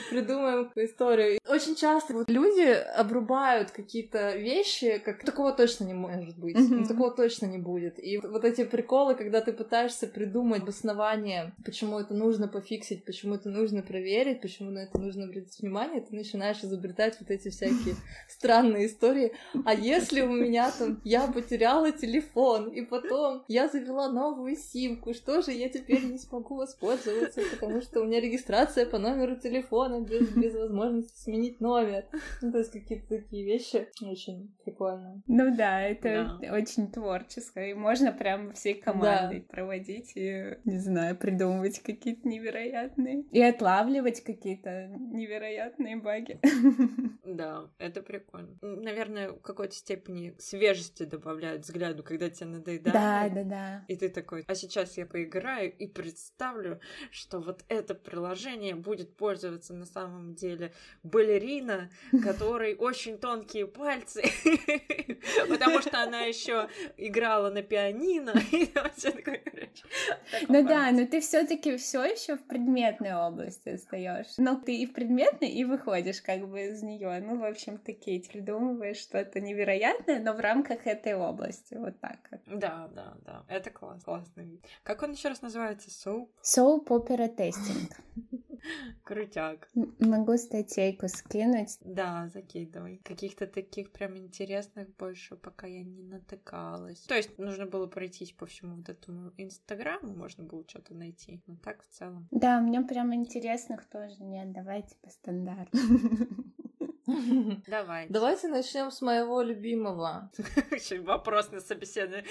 Придумаем 0.10 0.72
историю. 0.76 1.39
Очень 1.50 1.76
часто 1.76 2.14
вот 2.14 2.30
люди 2.30 2.62
обрубают 2.62 3.72
какие-то 3.72 4.38
вещи, 4.38 5.02
как 5.04 5.26
такого 5.26 5.52
точно 5.52 5.84
не 5.84 5.94
может 5.94 6.38
быть, 6.38 6.56
mm-hmm. 6.56 6.88
такого 6.88 7.12
точно 7.12 7.48
не 7.48 7.58
будет. 7.58 8.00
И 8.02 8.18
вот 8.18 8.46
эти 8.46 8.64
приколы, 8.64 9.16
когда 9.16 9.42
ты 9.42 9.52
пытаешься 9.52 10.08
придумать 10.08 10.62
обоснование, 10.64 11.54
почему 11.66 12.00
это 12.00 12.14
нужно 12.14 12.48
пофиксить, 12.48 13.04
почему 13.04 13.36
это 13.36 13.50
нужно 13.50 13.82
проверить, 13.82 14.39
почему 14.39 14.72
на 14.72 14.80
это 14.80 14.98
нужно 14.98 15.26
обратить 15.26 15.60
внимание, 15.60 16.00
ты 16.00 16.16
начинаешь 16.16 16.64
изобретать 16.64 17.18
вот 17.20 17.30
эти 17.30 17.50
всякие 17.50 17.96
странные 18.30 18.88
истории. 18.88 19.34
А 19.66 19.74
если 19.74 20.22
у 20.22 20.32
меня 20.32 20.72
там 20.72 21.02
я 21.04 21.28
потеряла 21.82 21.91
телефон, 21.91 22.69
и 22.69 22.82
потом 22.82 23.43
я 23.47 23.67
завела 23.67 24.11
новую 24.11 24.55
симку, 24.55 25.13
что 25.13 25.41
же 25.41 25.51
я 25.51 25.69
теперь 25.69 26.03
не 26.05 26.17
смогу 26.17 26.55
воспользоваться, 26.55 27.41
потому 27.51 27.82
что 27.82 28.01
у 28.01 28.05
меня 28.05 28.19
регистрация 28.19 28.86
по 28.86 28.97
номеру 28.97 29.36
телефона 29.36 30.01
без, 30.01 30.29
без 30.29 30.55
возможности 30.55 31.17
сменить 31.19 31.59
номер. 31.59 32.05
Ну, 32.41 32.51
то 32.51 32.59
есть 32.59 32.71
какие-то 32.71 33.07
такие 33.07 33.45
вещи 33.45 33.88
очень 34.01 34.55
прикольно. 34.63 35.21
Ну 35.27 35.55
да, 35.55 35.82
это 35.82 36.38
да. 36.41 36.53
очень 36.53 36.91
творческо, 36.91 37.65
и 37.65 37.73
можно 37.73 38.11
прям 38.11 38.53
всей 38.53 38.75
командой 38.75 39.39
да. 39.39 39.55
проводить 39.55 40.11
и, 40.15 40.57
не 40.65 40.79
знаю, 40.79 41.17
придумывать 41.17 41.79
какие-то 41.79 42.27
невероятные, 42.27 43.23
и 43.32 43.41
отлавливать 43.41 44.21
какие-то 44.21 44.88
невероятные 44.97 45.97
баги. 45.97 46.39
Да, 47.23 47.69
это 47.77 48.01
прикольно. 48.01 48.57
Наверное, 48.61 49.32
в 49.32 49.41
какой-то 49.41 49.73
степени 49.73 50.36
свежести 50.38 51.03
добавляют 51.03 51.65
взгляду, 51.72 52.03
когда 52.03 52.30
тебе 52.30 52.49
надоедает. 52.49 52.93
Да, 52.93 53.30
да, 53.30 53.43
да. 53.43 53.86
И 53.88 53.95
ты 53.95 54.09
такой, 54.09 54.43
а 54.47 54.55
сейчас 54.55 54.97
я 54.97 55.05
поиграю 55.05 55.72
и 55.72 55.88
представлю, 55.88 56.80
что 57.11 57.39
вот 57.39 57.63
это 57.69 57.95
приложение 57.95 58.76
будет 58.76 59.15
пользоваться 59.15 59.74
на 59.74 59.86
самом 59.86 60.36
деле 60.36 60.74
балерина, 61.03 61.89
которой 62.24 62.76
очень 62.76 63.17
тонкие 63.17 63.67
пальцы, 63.67 64.24
потому 65.49 65.82
что 65.82 66.03
она 66.03 66.22
еще 66.22 66.67
играла 66.97 67.49
на 67.49 67.61
пианино. 67.61 68.34
Ну 70.47 70.67
да, 70.67 70.91
но 70.91 71.05
ты 71.05 71.22
все-таки 71.22 71.78
все 71.78 72.03
еще 72.03 72.36
в 72.36 72.43
предметной 72.43 73.13
области 73.13 73.69
остаешь. 73.69 74.28
Но 74.38 74.55
ты 74.55 74.76
и 74.76 74.86
в 74.86 74.93
предметной, 74.93 75.49
и 75.49 75.63
выходишь 75.63 76.22
как 76.22 76.47
бы 76.47 76.67
из 76.67 76.84
нее. 76.84 77.19
Ну, 77.22 77.39
в 77.39 77.43
общем, 77.45 77.78
такие 77.78 78.22
придумываешь 78.22 78.97
что-то 78.97 79.39
невероятное, 79.39 80.19
но 80.19 80.34
в 80.34 80.39
рамках 80.39 80.88
этой 80.88 81.15
области. 81.15 81.51
Вот 81.72 81.99
так. 81.99 82.30
Да, 82.47 82.89
да, 82.93 83.18
да. 83.26 83.45
Это 83.47 83.70
класс, 83.70 84.04
классный. 84.04 84.62
Как 84.84 85.04
он 85.04 85.12
еще 85.12 85.30
раз 85.30 85.41
называется? 85.41 85.89
Soap? 85.89 86.30
Soap 86.43 86.88
Opera 86.88 87.34
Testing. 87.36 87.91
Крутяк. 89.04 89.70
Могу 89.99 90.38
статейку 90.38 91.08
скинуть. 91.08 91.78
Да, 91.82 92.30
закидывай. 92.34 93.02
Каких-то 93.04 93.47
таких 93.47 93.91
прям 93.91 94.18
интересных 94.18 94.95
больше 94.95 95.36
пока 95.36 95.68
я 95.68 95.84
не 95.84 96.04
натыкалась. 96.04 97.02
То 97.02 97.16
есть 97.16 97.38
нужно 97.38 97.66
было 97.66 97.88
пройтись 97.88 98.32
по 98.32 98.45
всему 98.45 98.78
вот 98.78 98.89
этому 98.89 99.32
инстаграму, 99.38 100.14
можно 100.14 100.43
было 100.43 100.64
что-то 100.68 100.93
найти. 100.93 101.41
Но 101.47 101.56
так 101.58 101.84
в 101.84 101.88
целом. 101.89 102.28
Да, 102.32 102.60
мне 102.62 102.82
прям 102.82 103.14
интересных 103.14 103.86
тоже 103.89 104.24
нет. 104.24 104.52
Давайте 104.52 104.95
по 105.02 105.10
стандарту. 105.10 105.78
Давай. 107.68 108.07
Давайте 108.09 108.47
начнем 108.47 108.91
с 108.91 109.01
моего 109.01 109.41
любимого. 109.41 110.32
Вопрос 111.01 111.51
на 111.51 111.59
собеседование. 111.59 112.26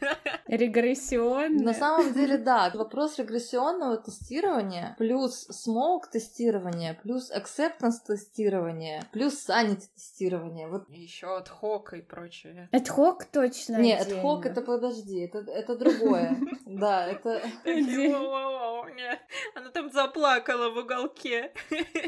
Регрессионный. 0.46 1.64
На 1.64 1.74
самом 1.74 2.12
деле, 2.12 2.38
да. 2.38 2.70
Вопрос 2.74 3.18
регрессионного 3.18 3.96
тестирования 3.96 4.94
плюс 4.98 5.46
смоук 5.50 6.10
тестирования 6.10 6.98
плюс 7.02 7.30
acceptance 7.30 7.98
тестирования 8.06 9.04
плюс 9.12 9.48
sanity 9.48 9.88
тестирования. 9.94 10.68
Вот. 10.68 10.88
Еще 10.90 11.26
от 11.36 11.48
хок 11.48 11.92
и 11.94 12.02
прочее. 12.02 12.68
От 12.72 12.88
хок 12.88 13.24
точно. 13.24 13.76
Нет, 13.76 14.06
от 14.06 14.20
хок 14.20 14.46
это 14.46 14.62
подожди, 14.62 15.20
это, 15.20 15.38
это 15.38 15.76
другое. 15.76 16.36
Да, 16.66 17.06
это... 17.06 17.42
Она 19.54 19.70
там 19.70 19.90
заплакала 19.90 20.70
в 20.70 20.78
уголке. 20.78 21.52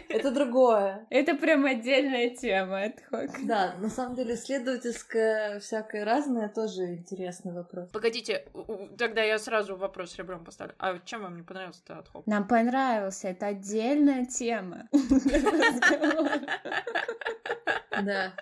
Это 0.08 0.30
другое. 0.30 1.06
Это 1.10 1.34
прям 1.34 1.66
отдельная 2.12 2.30
тема, 2.30 2.84
адхок. 2.84 3.46
Да, 3.46 3.74
на 3.78 3.88
самом 3.88 4.14
деле 4.14 4.34
исследовательское 4.34 5.60
всякое 5.60 6.04
разное 6.04 6.48
тоже 6.48 6.94
интересный 6.94 7.52
вопрос. 7.52 7.88
Погодите, 7.90 8.44
тогда 8.98 9.22
я 9.22 9.38
сразу 9.38 9.76
вопрос 9.76 10.16
ребром 10.16 10.44
поставлю. 10.44 10.74
А 10.78 10.98
чем 11.04 11.22
вам 11.22 11.36
не 11.36 11.42
понравился-то 11.42 11.98
адхок? 11.98 12.26
Нам 12.26 12.46
понравился, 12.46 13.28
это 13.28 13.46
отдельная 13.46 14.26
тема. 14.26 14.88
Да. 18.04 18.32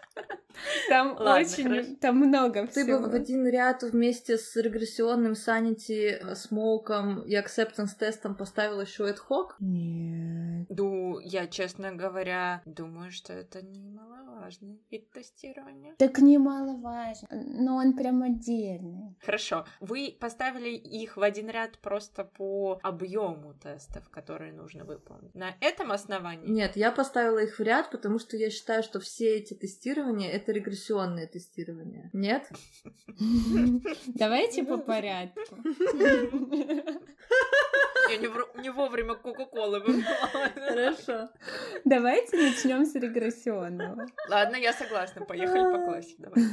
Там 0.88 1.12
Ладно, 1.12 1.34
очень, 1.36 1.64
хорошо. 1.64 1.88
там 2.00 2.16
много 2.18 2.66
Ты 2.66 2.84
всего. 2.84 2.98
бы 3.00 3.10
в 3.10 3.14
один 3.14 3.46
ряд 3.46 3.82
вместе 3.82 4.36
с 4.36 4.56
регрессионным 4.56 5.34
санити, 5.34 6.20
смоуком 6.34 7.20
и 7.22 7.34
acceptance 7.36 7.96
тестом 7.98 8.34
поставил 8.34 8.80
еще 8.80 9.08
ad 9.08 9.18
hoc? 9.28 9.50
Нет. 9.60 10.66
Ну, 10.68 11.18
я, 11.20 11.46
честно 11.46 11.92
говоря, 11.92 12.62
думаю, 12.66 13.10
что 13.10 13.32
это 13.32 13.62
немаловажный 13.62 14.80
вид 14.90 15.10
тестирования. 15.12 15.94
Так 15.98 16.18
немаловажно, 16.18 17.28
но 17.30 17.76
он 17.76 17.94
прям 17.96 18.22
отдельный. 18.22 19.16
Хорошо. 19.24 19.64
Вы 19.80 20.16
поставили 20.20 20.70
их 20.70 21.16
в 21.16 21.22
один 21.22 21.48
ряд 21.48 21.78
просто 21.78 22.24
по 22.24 22.78
объему 22.82 23.54
тестов, 23.54 24.08
которые 24.10 24.52
нужно 24.52 24.84
выполнить. 24.84 25.34
На 25.34 25.54
этом 25.60 25.92
основании? 25.92 26.48
Нет, 26.48 26.76
я 26.76 26.90
поставила 26.92 27.38
их 27.38 27.58
в 27.58 27.62
ряд, 27.62 27.90
потому 27.90 28.18
что 28.18 28.36
я 28.36 28.50
считаю, 28.50 28.82
что 28.82 29.00
все 29.00 29.39
эти 29.40 29.54
тестирования— 29.54 30.30
это 30.32 30.52
регрессионные 30.52 31.26
тестирования. 31.26 32.10
Нет? 32.12 32.48
Давайте 34.06 34.64
по 34.64 34.78
порядку. 34.78 35.40
Я 38.10 38.16
не, 38.16 38.62
не 38.62 38.70
вовремя 38.70 39.14
Кока-Колы. 39.14 39.82
Хорошо. 40.54 41.30
Давайте 41.84 42.36
начнем 42.36 42.84
с 42.84 42.94
регрессионного. 42.94 44.06
Ладно, 44.28 44.56
я 44.56 44.72
согласна. 44.72 45.24
Поехали 45.24 45.72
по 45.72 45.84
классике. 45.84 46.16
Давай. 46.18 46.44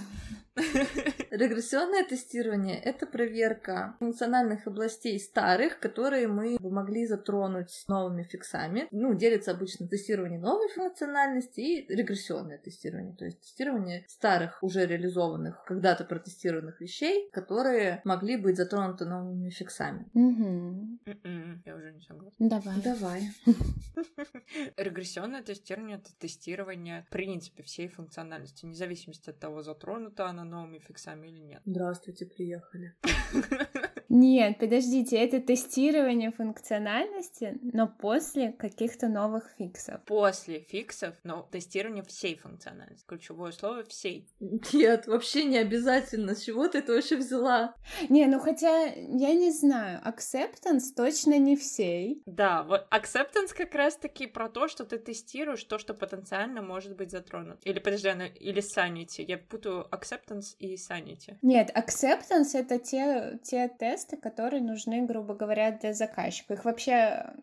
Регрессионное 1.32 2.04
тестирование— 2.06 2.80
это 2.84 3.06
проверка 3.06 3.96
функциональных 4.00 4.68
областей 4.68 5.20
старых, 5.20 5.80
которые 5.80 6.28
мы 6.28 6.58
бы 6.60 6.70
могли 6.70 7.06
затронуть 7.06 7.84
новыми 7.88 8.24
фиксами. 8.24 8.88
Ну, 8.92 9.14
делится 9.14 9.52
обычно 9.52 9.88
тестирование 9.88 10.40
новой 10.40 10.70
функциональности 10.70 11.60
и 11.60 11.96
регрессионное 11.96 12.58
тестирование, 12.58 13.16
то 13.16 13.26
есть 13.26 13.42
тестирование 13.42 14.06
старых, 14.08 14.62
уже 14.62 14.86
реализованных, 14.86 15.64
когда-то 15.66 16.06
протестированных 16.06 16.80
вещей, 16.82 17.30
которые 17.32 18.02
могли 18.04 18.38
быть 18.38 18.58
затронуты 18.58 19.06
новыми 19.06 19.50
фиксами. 19.50 20.06
М-м, 20.14 21.64
Я 21.66 21.76
уже 21.76 21.92
не 21.92 22.02
согласна. 22.02 22.34
Давай. 22.40 22.82
Давай. 22.82 23.22
Регрессионное 24.78 25.42
тестирование— 25.42 25.98
это 25.98 26.10
тестирование, 26.18 27.04
в 27.04 27.10
принципе, 27.10 27.64
всей 27.64 27.88
функциональности, 27.88 28.66
вне 28.66 28.76
зависимости 28.76 29.30
от 29.30 29.40
того, 29.40 29.64
затронута 29.64 30.28
она 30.28 30.44
новыми 30.44 30.80
фиксами 30.80 31.17
или 31.24 31.40
нет. 31.40 31.62
Здравствуйте, 31.66 32.26
приехали. 32.26 32.94
Нет, 34.10 34.58
подождите, 34.58 35.18
это 35.18 35.42
тестирование 35.42 36.32
функциональности, 36.32 37.60
но 37.62 37.88
после 37.88 38.52
каких-то 38.54 39.08
новых 39.08 39.50
фиксов. 39.58 40.02
После 40.06 40.60
фиксов, 40.60 41.16
но 41.24 41.48
тестирование 41.52 42.04
всей 42.04 42.36
функциональности. 42.38 43.06
Ключевое 43.06 43.52
слово— 43.52 43.84
всей. 43.90 44.28
Нет, 44.74 45.08
вообще 45.08 45.44
не 45.44 45.58
обязательно. 45.58 46.36
С 46.36 46.44
чего 46.44 46.68
ты 46.68 46.80
это 46.80 46.94
вообще 46.94 47.18
взяла? 47.18 47.76
Не, 48.10 48.26
ну 48.28 48.40
хотя, 48.40 48.86
я 48.86 49.34
не 49.34 49.52
знаю, 49.52 50.02
acceptance 50.06 50.94
точно 50.96 51.38
не 51.38 51.56
всей. 51.56 52.22
Да, 52.26 52.64
вот 52.64 52.88
acceptance 52.92 53.54
как 53.56 53.76
раз-таки 53.76 54.28
про 54.28 54.50
то, 54.50 54.68
что 54.68 54.86
ты 54.86 54.98
тестируешь 54.98 55.64
то, 55.64 55.78
что 55.78 55.94
потенциально 55.94 56.62
может 56.62 56.96
быть 56.96 57.12
затронуто. 57.12 57.60
Или, 57.64 57.80
подожди, 57.80 58.08
она, 58.08 58.28
или 58.28 58.62
sanity. 58.62 59.26
Я 59.28 59.38
путаю 59.38 59.88
acceptance 59.92 60.56
и 60.60 60.76
sanity. 60.76 61.38
Нет, 61.42 61.72
acceptance— 61.76 62.52
это 62.54 62.80
те, 62.80 63.40
те 63.44 63.68
тесты, 63.68 63.97
которые 64.06 64.62
нужны, 64.62 65.06
грубо 65.06 65.34
говоря, 65.34 65.72
для 65.72 65.94
заказчика. 65.94 66.54
Их 66.54 66.66
вообще 66.66 67.34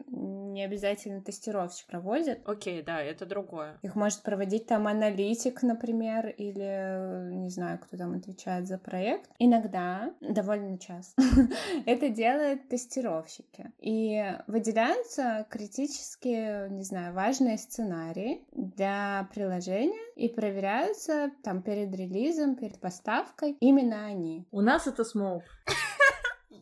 не 0.55 0.65
обязательно 0.65 1.21
тестировщик 1.21 1.87
проводит. 1.87 2.41
Окей, 2.47 2.83
да, 2.83 3.03
это 3.03 3.27
другое. 3.27 3.79
Их 3.83 3.97
может 3.97 4.23
проводить 4.23 4.67
там 4.67 4.87
аналитик, 4.87 5.63
например, 5.63 6.29
или 6.29 7.33
не 7.35 7.51
знаю, 7.51 7.79
кто 7.81 7.97
там 7.97 8.15
отвечает 8.15 8.67
за 8.67 8.79
проект. 8.79 9.29
Иногда, 9.39 10.13
довольно 10.21 10.79
часто, 10.79 11.21
это 11.87 12.09
делают 12.09 12.69
тестировщики. 12.69 13.73
И 13.81 14.23
выделяются 14.47 15.47
критически, 15.51 16.69
не 16.71 16.85
знаю, 16.85 17.15
важные 17.15 17.59
сценарии 17.59 18.45
для 18.53 19.29
приложения 19.35 20.05
и 20.17 20.29
проверяются 20.29 21.31
там 21.43 21.63
перед 21.63 21.95
релизом, 21.95 22.55
перед 22.55 22.79
поставкой 22.81 23.57
именно 23.61 24.07
они. 24.07 24.47
У 24.53 24.61
нас 24.61 24.87
это 24.87 25.05
смоук. 25.05 25.43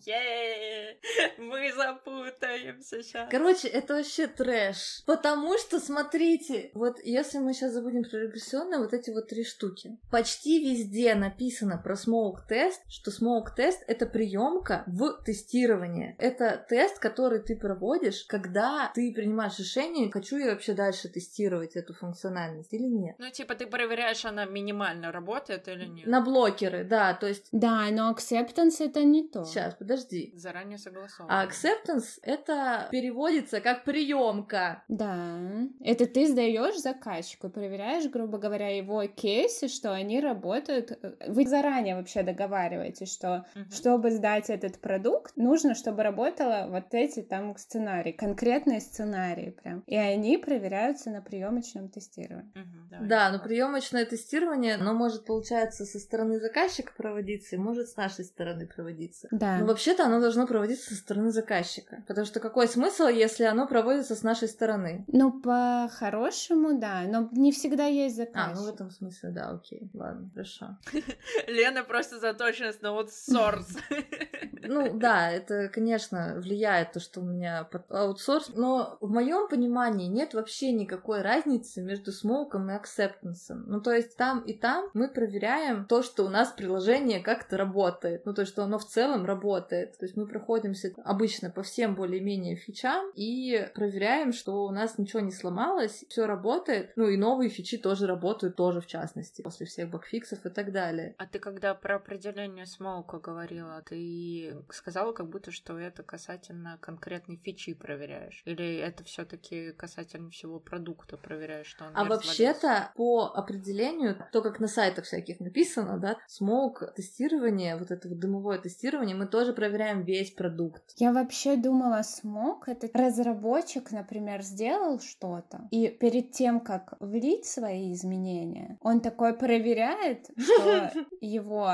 Е, 0.06 0.96
мы 1.38 1.72
запутаемся 1.72 3.02
сейчас. 3.02 3.28
Короче, 3.30 3.68
это 3.68 3.94
вообще 3.94 4.26
трэш. 4.26 5.02
Потому 5.06 5.56
что, 5.58 5.78
смотрите, 5.78 6.70
вот 6.74 6.98
если 7.04 7.38
мы 7.38 7.54
сейчас 7.54 7.72
забудем 7.72 8.02
про 8.02 8.18
регрессионные, 8.18 8.80
вот 8.80 8.92
эти 8.92 9.10
вот 9.10 9.28
три 9.28 9.44
штуки. 9.44 9.98
Почти 10.10 10.60
везде 10.60 11.14
написано 11.14 11.78
про 11.78 11.94
smoke 11.94 12.40
тест, 12.48 12.82
что 12.88 13.10
smoke 13.10 13.54
тест 13.56 13.82
это 13.86 14.06
приемка 14.06 14.82
в 14.86 15.22
тестирование. 15.24 16.16
Это 16.18 16.64
тест, 16.68 16.98
который 16.98 17.40
ты 17.40 17.56
проводишь, 17.56 18.24
когда 18.24 18.90
ты 18.94 19.12
принимаешь 19.12 19.58
решение, 19.58 20.10
хочу 20.10 20.36
я 20.36 20.50
вообще 20.50 20.72
дальше 20.72 21.08
тестировать 21.08 21.76
эту 21.76 21.94
функциональность 21.94 22.72
или 22.72 22.86
нет. 22.86 23.16
Ну, 23.18 23.30
типа, 23.30 23.54
ты 23.54 23.66
проверяешь, 23.66 24.24
она 24.24 24.46
минимально 24.46 25.12
работает 25.12 25.68
или 25.68 25.84
нет. 25.84 26.06
На 26.06 26.20
блокеры, 26.20 26.84
да, 26.84 27.14
то 27.14 27.28
есть... 27.28 27.48
Да, 27.52 27.86
но 27.90 28.10
acceptance 28.10 28.76
это 28.80 29.04
не 29.04 29.28
то. 29.28 29.44
Сейчас, 29.44 29.74
подожди. 29.74 29.91
Заранее 30.34 30.78
согласовано. 30.78 31.42
А 31.42 31.46
acceptance 31.46 32.18
это 32.22 32.88
переводится 32.90 33.60
как 33.60 33.84
приемка. 33.84 34.82
Да, 34.88 35.38
это 35.80 36.06
ты 36.06 36.26
сдаешь 36.26 36.78
заказчику, 36.78 37.48
проверяешь, 37.50 38.10
грубо 38.10 38.38
говоря, 38.38 38.68
его 38.76 39.04
кейсы, 39.06 39.68
что 39.68 39.92
они 39.92 40.20
работают. 40.20 40.98
Вы 41.26 41.46
заранее 41.46 41.96
вообще 41.96 42.22
договариваетесь, 42.22 43.12
что 43.12 43.44
Мгм. 43.54 43.70
чтобы 43.70 44.10
сдать 44.10 44.50
этот 44.50 44.80
продукт, 44.80 45.36
нужно, 45.36 45.74
чтобы 45.74 46.02
работало 46.02 46.66
вот 46.68 46.92
эти 46.94 47.22
там 47.22 47.56
сценарии, 47.56 48.12
конкретные 48.12 48.80
сценарии 48.80 49.50
прям. 49.50 49.82
И 49.86 49.96
они 49.96 50.38
проверяются 50.38 51.10
на 51.10 51.20
приемочном 51.22 51.88
тестировании. 51.88 52.52
Мгм, 52.54 53.08
Да, 53.08 53.30
но 53.30 53.38
приемочное 53.38 54.04
тестирование, 54.04 54.74
оно 54.74 54.94
может, 54.94 55.24
получается, 55.24 55.84
со 55.84 55.98
стороны 55.98 56.38
заказчика 56.40 56.92
проводиться 56.96 57.56
и 57.56 57.58
может 57.58 57.88
с 57.88 57.96
нашей 57.96 58.24
стороны 58.24 58.66
проводиться. 58.66 59.28
Да. 59.30 59.58
Но 59.58 59.66
вообще-то 59.82 60.04
оно 60.04 60.20
должно 60.20 60.46
проводиться 60.46 60.90
со 60.90 60.94
стороны 60.94 61.32
заказчика. 61.32 62.04
Потому 62.06 62.24
что 62.24 62.38
какой 62.38 62.68
смысл, 62.68 63.08
если 63.08 63.42
оно 63.44 63.66
проводится 63.66 64.14
с 64.14 64.22
нашей 64.22 64.46
стороны? 64.46 65.04
Ну, 65.08 65.32
по-хорошему, 65.40 66.78
да, 66.78 67.02
но 67.08 67.28
не 67.32 67.50
всегда 67.50 67.86
есть 67.86 68.16
А, 68.20 68.24
заказчик. 68.26 68.56
ну 68.56 68.62
в 68.70 68.74
этом 68.74 68.90
смысле, 68.90 69.30
да, 69.30 69.50
окей, 69.50 69.90
ладно, 69.92 70.30
хорошо. 70.34 70.78
Лена 71.48 71.82
просто 71.82 72.20
заточенность 72.20 72.80
на 72.82 72.90
аутсорс. 72.90 73.66
Ну 74.68 74.92
да, 74.98 75.30
это, 75.30 75.68
конечно, 75.68 76.34
влияет 76.36 76.92
то, 76.92 77.00
что 77.00 77.20
у 77.20 77.24
меня 77.24 77.64
под- 77.64 77.90
аутсорс, 77.90 78.50
но 78.54 78.96
в 79.00 79.10
моем 79.10 79.48
понимании 79.48 80.06
нет 80.06 80.34
вообще 80.34 80.72
никакой 80.72 81.22
разницы 81.22 81.82
между 81.82 82.12
смоуком 82.12 82.70
и 82.70 82.74
акцептансом. 82.74 83.64
Ну 83.66 83.80
то 83.80 83.92
есть 83.92 84.16
там 84.16 84.40
и 84.40 84.52
там 84.52 84.88
мы 84.94 85.08
проверяем 85.08 85.86
то, 85.86 86.02
что 86.02 86.24
у 86.24 86.28
нас 86.28 86.52
приложение 86.52 87.20
как-то 87.20 87.56
работает, 87.56 88.24
ну 88.26 88.34
то 88.34 88.42
есть 88.42 88.52
что 88.52 88.64
оно 88.64 88.78
в 88.78 88.86
целом 88.86 89.24
работает. 89.24 89.98
То 89.98 90.04
есть 90.04 90.16
мы 90.16 90.26
проходимся 90.26 90.92
обычно 91.04 91.50
по 91.50 91.62
всем 91.62 91.94
более-менее 91.94 92.56
фичам 92.56 93.10
и 93.14 93.68
проверяем, 93.74 94.32
что 94.32 94.64
у 94.64 94.70
нас 94.70 94.98
ничего 94.98 95.20
не 95.20 95.32
сломалось, 95.32 96.04
все 96.08 96.26
работает, 96.26 96.92
ну 96.96 97.08
и 97.08 97.16
новые 97.16 97.50
фичи 97.50 97.78
тоже 97.78 98.06
работают, 98.06 98.56
тоже 98.56 98.80
в 98.80 98.86
частности, 98.86 99.42
после 99.42 99.66
всех 99.66 99.90
багфиксов 99.90 100.44
и 100.44 100.50
так 100.50 100.72
далее. 100.72 101.14
А 101.18 101.26
ты 101.26 101.38
когда 101.38 101.74
про 101.74 101.96
определение 101.96 102.66
смоука 102.66 103.18
говорила, 103.18 103.82
ты 103.88 104.51
сказала 104.70 105.12
как 105.12 105.28
будто, 105.28 105.50
что 105.50 105.78
это 105.78 106.02
касательно 106.02 106.78
конкретной 106.80 107.36
фичи 107.36 107.74
проверяешь? 107.74 108.42
Или 108.44 108.76
это 108.76 109.04
все 109.04 109.24
таки 109.24 109.72
касательно 109.72 110.30
всего 110.30 110.60
продукта 110.60 111.16
проверяешь, 111.16 111.66
что 111.66 111.84
он 111.86 111.92
А 111.94 112.04
вообще-то, 112.04 112.92
по 112.96 113.32
определению, 113.34 114.16
то, 114.32 114.42
как 114.42 114.60
на 114.60 114.68
сайтах 114.68 115.04
всяких 115.04 115.40
написано, 115.40 115.98
да, 115.98 116.16
смоук 116.26 116.94
тестирование, 116.94 117.76
вот 117.76 117.90
это 117.90 118.08
вот 118.08 118.18
дымовое 118.18 118.58
тестирование, 118.58 119.16
мы 119.16 119.26
тоже 119.26 119.52
проверяем 119.52 120.04
весь 120.04 120.32
продукт. 120.32 120.82
Я 120.96 121.12
вообще 121.12 121.56
думала, 121.56 122.02
смог 122.02 122.68
это 122.68 122.88
разработчик, 122.94 123.90
например, 123.90 124.42
сделал 124.42 125.00
что-то, 125.00 125.68
и 125.70 125.88
перед 125.88 126.32
тем, 126.32 126.60
как 126.60 126.94
влить 127.00 127.46
свои 127.46 127.92
изменения, 127.92 128.78
он 128.80 129.00
такой 129.00 129.34
проверяет, 129.34 130.30
что 130.36 130.90
его 131.20 131.70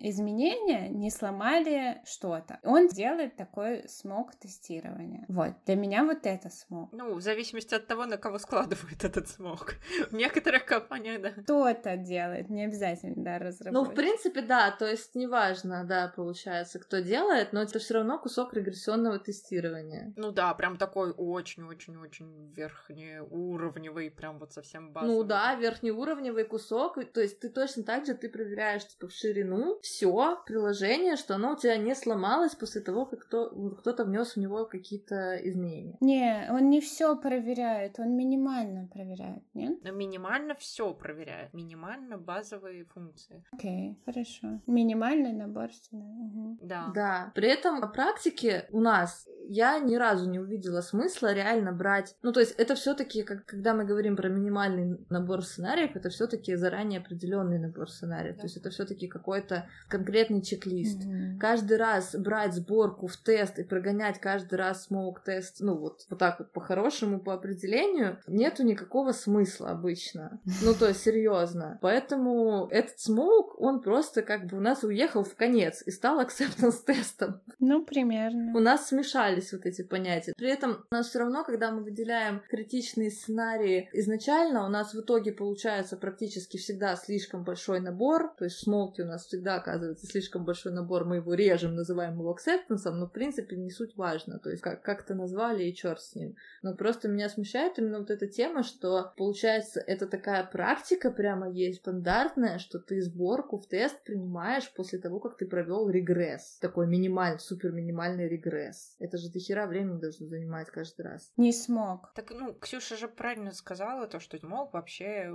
изменения 0.00 0.88
не 0.88 1.10
сломали 1.10 2.02
что-то. 2.12 2.58
Он 2.62 2.88
делает 2.88 3.36
такой 3.36 3.88
смог 3.88 4.34
тестирования. 4.34 5.24
Вот, 5.28 5.52
для 5.66 5.76
меня 5.76 6.04
вот 6.04 6.26
это 6.26 6.50
смог. 6.50 6.92
Ну, 6.92 7.14
в 7.14 7.20
зависимости 7.20 7.74
от 7.74 7.86
того, 7.86 8.06
на 8.06 8.16
кого 8.18 8.38
складывает 8.38 9.04
этот 9.04 9.28
смог. 9.28 9.74
В 10.10 10.14
некоторых 10.14 10.64
компаниях, 10.66 11.20
да. 11.22 11.30
Кто-то 11.30 11.96
делает, 11.96 12.50
не 12.50 12.64
обязательно, 12.64 13.14
да, 13.24 13.38
Ну, 13.38 13.46
разработчик. 13.46 13.92
в 13.92 13.96
принципе, 13.96 14.42
да, 14.42 14.70
то 14.70 14.86
есть 14.86 15.14
неважно, 15.14 15.84
да, 15.84 16.12
получается, 16.14 16.78
кто 16.78 16.98
делает, 16.98 17.52
но 17.52 17.62
это 17.62 17.78
все 17.78 17.94
равно 17.94 18.18
кусок 18.18 18.54
регрессионного 18.54 19.18
тестирования. 19.18 20.12
Ну 20.16 20.30
да, 20.32 20.52
прям 20.54 20.76
такой 20.76 21.12
очень-очень-очень 21.16 22.52
верхнеуровневый, 22.54 24.10
прям 24.10 24.38
вот 24.38 24.52
совсем 24.52 24.92
базовый. 24.92 25.16
Ну 25.16 25.22
да, 25.24 25.54
верхнеуровневый 25.54 26.44
кусок, 26.44 26.98
то 27.12 27.20
есть 27.20 27.40
ты 27.40 27.48
точно 27.48 27.82
так 27.82 28.06
же 28.06 28.14
ты 28.14 28.28
проверяешь 28.28 28.86
типа 28.86 29.08
в 29.08 29.12
ширину 29.12 29.78
все 29.82 30.42
приложение, 30.46 31.16
что 31.16 31.34
оно 31.34 31.52
у 31.52 31.56
тебя 31.56 31.76
не 31.76 31.94
сломалось 32.02 32.54
после 32.54 32.80
того, 32.80 33.06
как 33.06 33.20
кто, 33.20 33.50
кто-то 33.78 34.04
внес 34.04 34.34
в 34.34 34.36
него 34.38 34.64
какие-то 34.66 35.36
изменения. 35.48 35.96
Не, 36.00 36.48
он 36.50 36.70
не 36.70 36.80
все 36.80 37.16
проверяет, 37.16 37.98
он 37.98 38.16
минимально 38.16 38.88
проверяет, 38.92 39.42
нет? 39.54 39.78
Но 39.84 39.92
минимально 39.92 40.54
все 40.54 40.92
проверяет, 40.92 41.52
минимально 41.54 42.18
базовые 42.18 42.84
функции. 42.84 43.44
Окей, 43.52 43.98
хорошо. 44.04 44.60
Минимальный 44.66 45.32
набор 45.32 45.70
угу. 45.92 46.58
Да. 46.62 46.90
Да. 46.94 47.32
При 47.34 47.48
этом 47.48 47.80
на 47.80 47.86
практике 47.86 48.66
у 48.70 48.80
нас 48.80 49.28
я 49.48 49.78
ни 49.78 49.96
разу 49.96 50.28
не 50.28 50.38
увидела 50.38 50.80
смысла 50.80 51.32
реально 51.32 51.72
брать. 51.72 52.16
Ну, 52.22 52.32
то 52.32 52.40
есть 52.40 52.52
это 52.52 52.74
все-таки, 52.74 53.22
как, 53.22 53.44
когда 53.44 53.74
мы 53.74 53.84
говорим 53.84 54.16
про 54.16 54.28
минимальный 54.28 54.98
набор 55.08 55.44
сценариев, 55.44 55.96
это 55.96 56.10
все-таки 56.10 56.54
заранее 56.56 57.00
определенный 57.00 57.58
набор 57.58 57.90
сценариев. 57.90 58.36
Да. 58.36 58.40
То 58.40 58.46
есть 58.46 58.56
это 58.56 58.70
все-таки 58.70 59.08
какой-то 59.08 59.68
конкретный 59.88 60.42
чек-лист. 60.42 61.02
Mm-hmm. 61.02 61.38
Каждый 61.38 61.76
раз 61.76 61.91
брать 62.14 62.54
сборку 62.54 63.06
в 63.06 63.16
тест 63.16 63.58
и 63.58 63.64
прогонять 63.64 64.20
каждый 64.20 64.54
раз 64.54 64.86
smoke 64.86 65.20
тест, 65.20 65.56
ну 65.60 65.76
вот, 65.76 66.06
вот 66.08 66.18
так 66.18 66.38
вот 66.38 66.52
по-хорошему, 66.52 67.20
по 67.20 67.34
определению, 67.34 68.18
нету 68.26 68.62
никакого 68.64 69.12
смысла 69.12 69.70
обычно. 69.70 70.40
Ну, 70.62 70.74
то 70.74 70.88
есть 70.88 71.02
серьезно. 71.02 71.78
Поэтому 71.80 72.68
этот 72.70 72.98
smoke, 72.98 73.60
он 73.60 73.80
просто 73.80 74.22
как 74.22 74.46
бы 74.46 74.56
у 74.56 74.60
нас 74.60 74.82
уехал 74.84 75.24
в 75.24 75.34
конец 75.34 75.82
и 75.86 75.90
стал 75.90 76.20
acceptance 76.20 76.84
тестом. 76.84 77.40
Ну, 77.58 77.84
примерно. 77.84 78.56
У 78.56 78.60
нас 78.60 78.88
смешались 78.88 79.52
вот 79.52 79.66
эти 79.66 79.82
понятия. 79.82 80.34
При 80.36 80.48
этом 80.48 80.84
у 80.90 80.94
нас 80.94 81.08
все 81.08 81.20
равно, 81.20 81.44
когда 81.44 81.70
мы 81.70 81.82
выделяем 81.82 82.42
критичные 82.48 83.10
сценарии 83.10 83.88
изначально, 83.92 84.64
у 84.64 84.68
нас 84.68 84.94
в 84.94 85.00
итоге 85.00 85.32
получается 85.32 85.96
практически 85.96 86.56
всегда 86.56 86.96
слишком 86.96 87.44
большой 87.44 87.80
набор, 87.80 88.34
то 88.38 88.44
есть 88.44 88.56
в 88.56 88.60
смолке 88.60 89.02
у 89.02 89.06
нас 89.06 89.26
всегда 89.26 89.56
оказывается 89.56 90.06
слишком 90.06 90.44
большой 90.44 90.72
набор, 90.72 91.04
мы 91.04 91.16
его 91.16 91.34
режем, 91.34 91.74
называем 91.74 91.81
его 91.90 92.30
акцептансом, 92.30 92.98
но 92.98 93.06
в 93.06 93.12
принципе 93.12 93.56
не 93.56 93.70
суть 93.70 93.96
важно, 93.96 94.38
то 94.38 94.50
есть 94.50 94.62
как- 94.62 94.82
как-то 94.82 95.14
назвали 95.14 95.64
и 95.64 95.74
черт 95.74 96.00
с 96.00 96.14
ним. 96.14 96.36
Но 96.62 96.74
просто 96.74 97.08
меня 97.08 97.28
смущает 97.28 97.78
именно 97.78 97.98
вот 97.98 98.10
эта 98.10 98.26
тема, 98.26 98.62
что 98.62 99.12
получается 99.16 99.80
это 99.80 100.06
такая 100.06 100.44
практика 100.44 101.10
прямо 101.10 101.50
есть 101.50 101.80
стандартная, 101.80 102.58
что 102.58 102.78
ты 102.78 103.00
сборку 103.02 103.58
в 103.58 103.66
тест 103.66 104.02
принимаешь 104.04 104.72
после 104.74 104.98
того, 104.98 105.20
как 105.20 105.36
ты 105.36 105.46
провел 105.46 105.88
регресс. 105.88 106.58
Такой 106.60 106.86
минимальный, 106.86 107.40
супер 107.40 107.72
минимальный 107.72 108.28
регресс. 108.28 108.96
Это 108.98 109.18
же 109.18 109.30
до 109.30 109.38
хера 109.38 109.66
времени 109.66 109.98
должно 109.98 110.26
занимать 110.26 110.68
каждый 110.68 111.02
раз. 111.02 111.32
Не 111.36 111.52
смог. 111.52 112.12
Так, 112.14 112.30
ну, 112.30 112.54
Ксюша 112.54 112.96
же 112.96 113.08
правильно 113.08 113.52
сказала, 113.52 114.06
то, 114.06 114.20
что 114.20 114.38
смог 114.38 114.72
вообще 114.72 115.32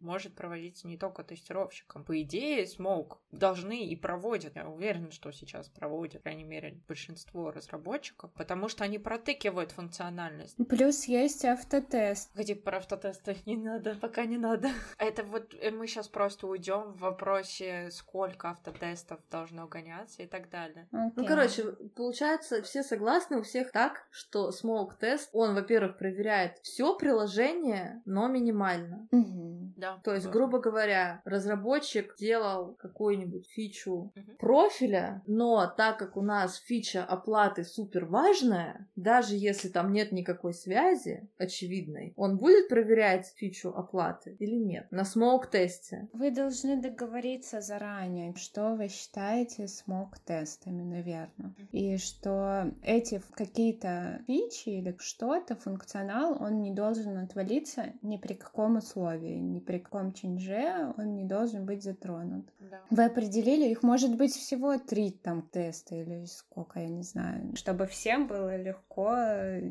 может 0.00 0.34
проводиться 0.34 0.86
не 0.86 0.98
только 0.98 1.24
тестировщиком. 1.24 2.04
По 2.04 2.20
идее, 2.22 2.66
смог 2.66 3.20
должны 3.32 3.86
и 3.86 3.96
проводят. 3.96 4.56
Я 4.56 4.68
уверена, 4.68 5.10
что 5.10 5.30
сейчас 5.32 5.69
проводят, 5.74 6.22
по 6.22 6.30
крайней 6.30 6.44
мере, 6.44 6.78
большинство 6.88 7.50
разработчиков, 7.50 8.30
потому 8.34 8.68
что 8.68 8.84
они 8.84 8.98
протыкивают 8.98 9.72
функциональность. 9.72 10.56
Плюс 10.68 11.04
есть 11.04 11.44
автотест. 11.44 12.30
Где 12.34 12.54
про 12.54 12.78
автотесты 12.78 13.36
не 13.46 13.56
надо, 13.56 13.94
пока 13.94 14.24
не 14.24 14.38
надо. 14.38 14.68
Это 14.98 15.22
вот 15.24 15.54
э, 15.54 15.70
мы 15.70 15.86
сейчас 15.86 16.08
просто 16.08 16.46
уйдем 16.46 16.92
в 16.92 16.98
вопросе, 16.98 17.88
сколько 17.90 18.50
автотестов 18.50 19.20
должно 19.30 19.66
гоняться 19.66 20.22
и 20.22 20.26
так 20.26 20.50
далее. 20.50 20.88
Okay. 20.92 21.12
Ну, 21.16 21.26
короче, 21.26 21.72
получается, 21.96 22.62
все 22.62 22.82
согласны, 22.82 23.38
у 23.38 23.42
всех 23.42 23.72
так, 23.72 24.06
что 24.10 24.50
Smoke 24.50 24.98
Test, 25.00 25.28
он, 25.32 25.54
во-первых, 25.54 25.98
проверяет 25.98 26.58
все 26.62 26.96
приложение, 26.96 28.02
но 28.04 28.28
минимально. 28.28 29.08
Угу. 29.10 29.74
Да. 29.76 30.00
То 30.04 30.14
есть, 30.14 30.26
да. 30.26 30.32
грубо 30.32 30.58
говоря, 30.58 31.22
разработчик 31.24 32.14
делал 32.16 32.74
какую-нибудь 32.74 33.48
фичу 33.48 34.12
угу. 34.14 34.36
профиля, 34.38 35.22
но 35.26 35.59
так 35.66 35.98
как 35.98 36.16
у 36.16 36.22
нас 36.22 36.56
фича 36.56 37.04
оплаты 37.04 37.64
супер 37.64 38.04
важная, 38.04 38.88
даже 38.96 39.34
если 39.36 39.68
там 39.68 39.92
нет 39.92 40.12
никакой 40.12 40.54
связи 40.54 41.28
очевидной, 41.38 42.12
он 42.16 42.36
будет 42.36 42.68
проверять 42.68 43.32
фичу 43.36 43.70
оплаты 43.70 44.36
или 44.38 44.56
нет 44.56 44.86
на 44.90 45.02
Smoke 45.02 45.50
тесте. 45.50 46.08
Вы 46.12 46.30
должны 46.30 46.80
договориться 46.80 47.60
заранее, 47.60 48.34
что 48.36 48.74
вы 48.74 48.88
считаете 48.88 49.64
Smoke 49.64 50.16
тестами, 50.24 50.82
наверное, 50.82 51.54
и 51.72 51.96
что 51.96 52.72
эти 52.82 53.22
какие-то 53.34 54.22
фичи 54.26 54.70
или 54.70 54.96
что-то, 54.98 55.56
функционал, 55.56 56.36
он 56.40 56.62
не 56.62 56.72
должен 56.72 57.18
отвалиться 57.18 57.92
ни 58.02 58.16
при 58.16 58.34
каком 58.34 58.76
условии, 58.76 59.38
ни 59.38 59.60
при 59.60 59.78
каком 59.78 60.12
чинже 60.12 60.94
он 60.96 61.14
не 61.14 61.24
должен 61.24 61.66
быть 61.66 61.82
затронут. 61.82 62.46
Да. 62.58 62.80
Вы 62.90 63.04
определили, 63.04 63.68
их 63.68 63.82
может 63.82 64.16
быть 64.16 64.34
всего 64.34 64.78
три 64.78 65.10
там 65.10 65.42
теста 65.50 65.94
или 65.94 66.24
сколько, 66.24 66.80
я 66.80 66.88
не 66.88 67.02
знаю, 67.02 67.54
чтобы 67.56 67.86
всем 67.86 68.26
было 68.26 68.56
легко 68.56 69.14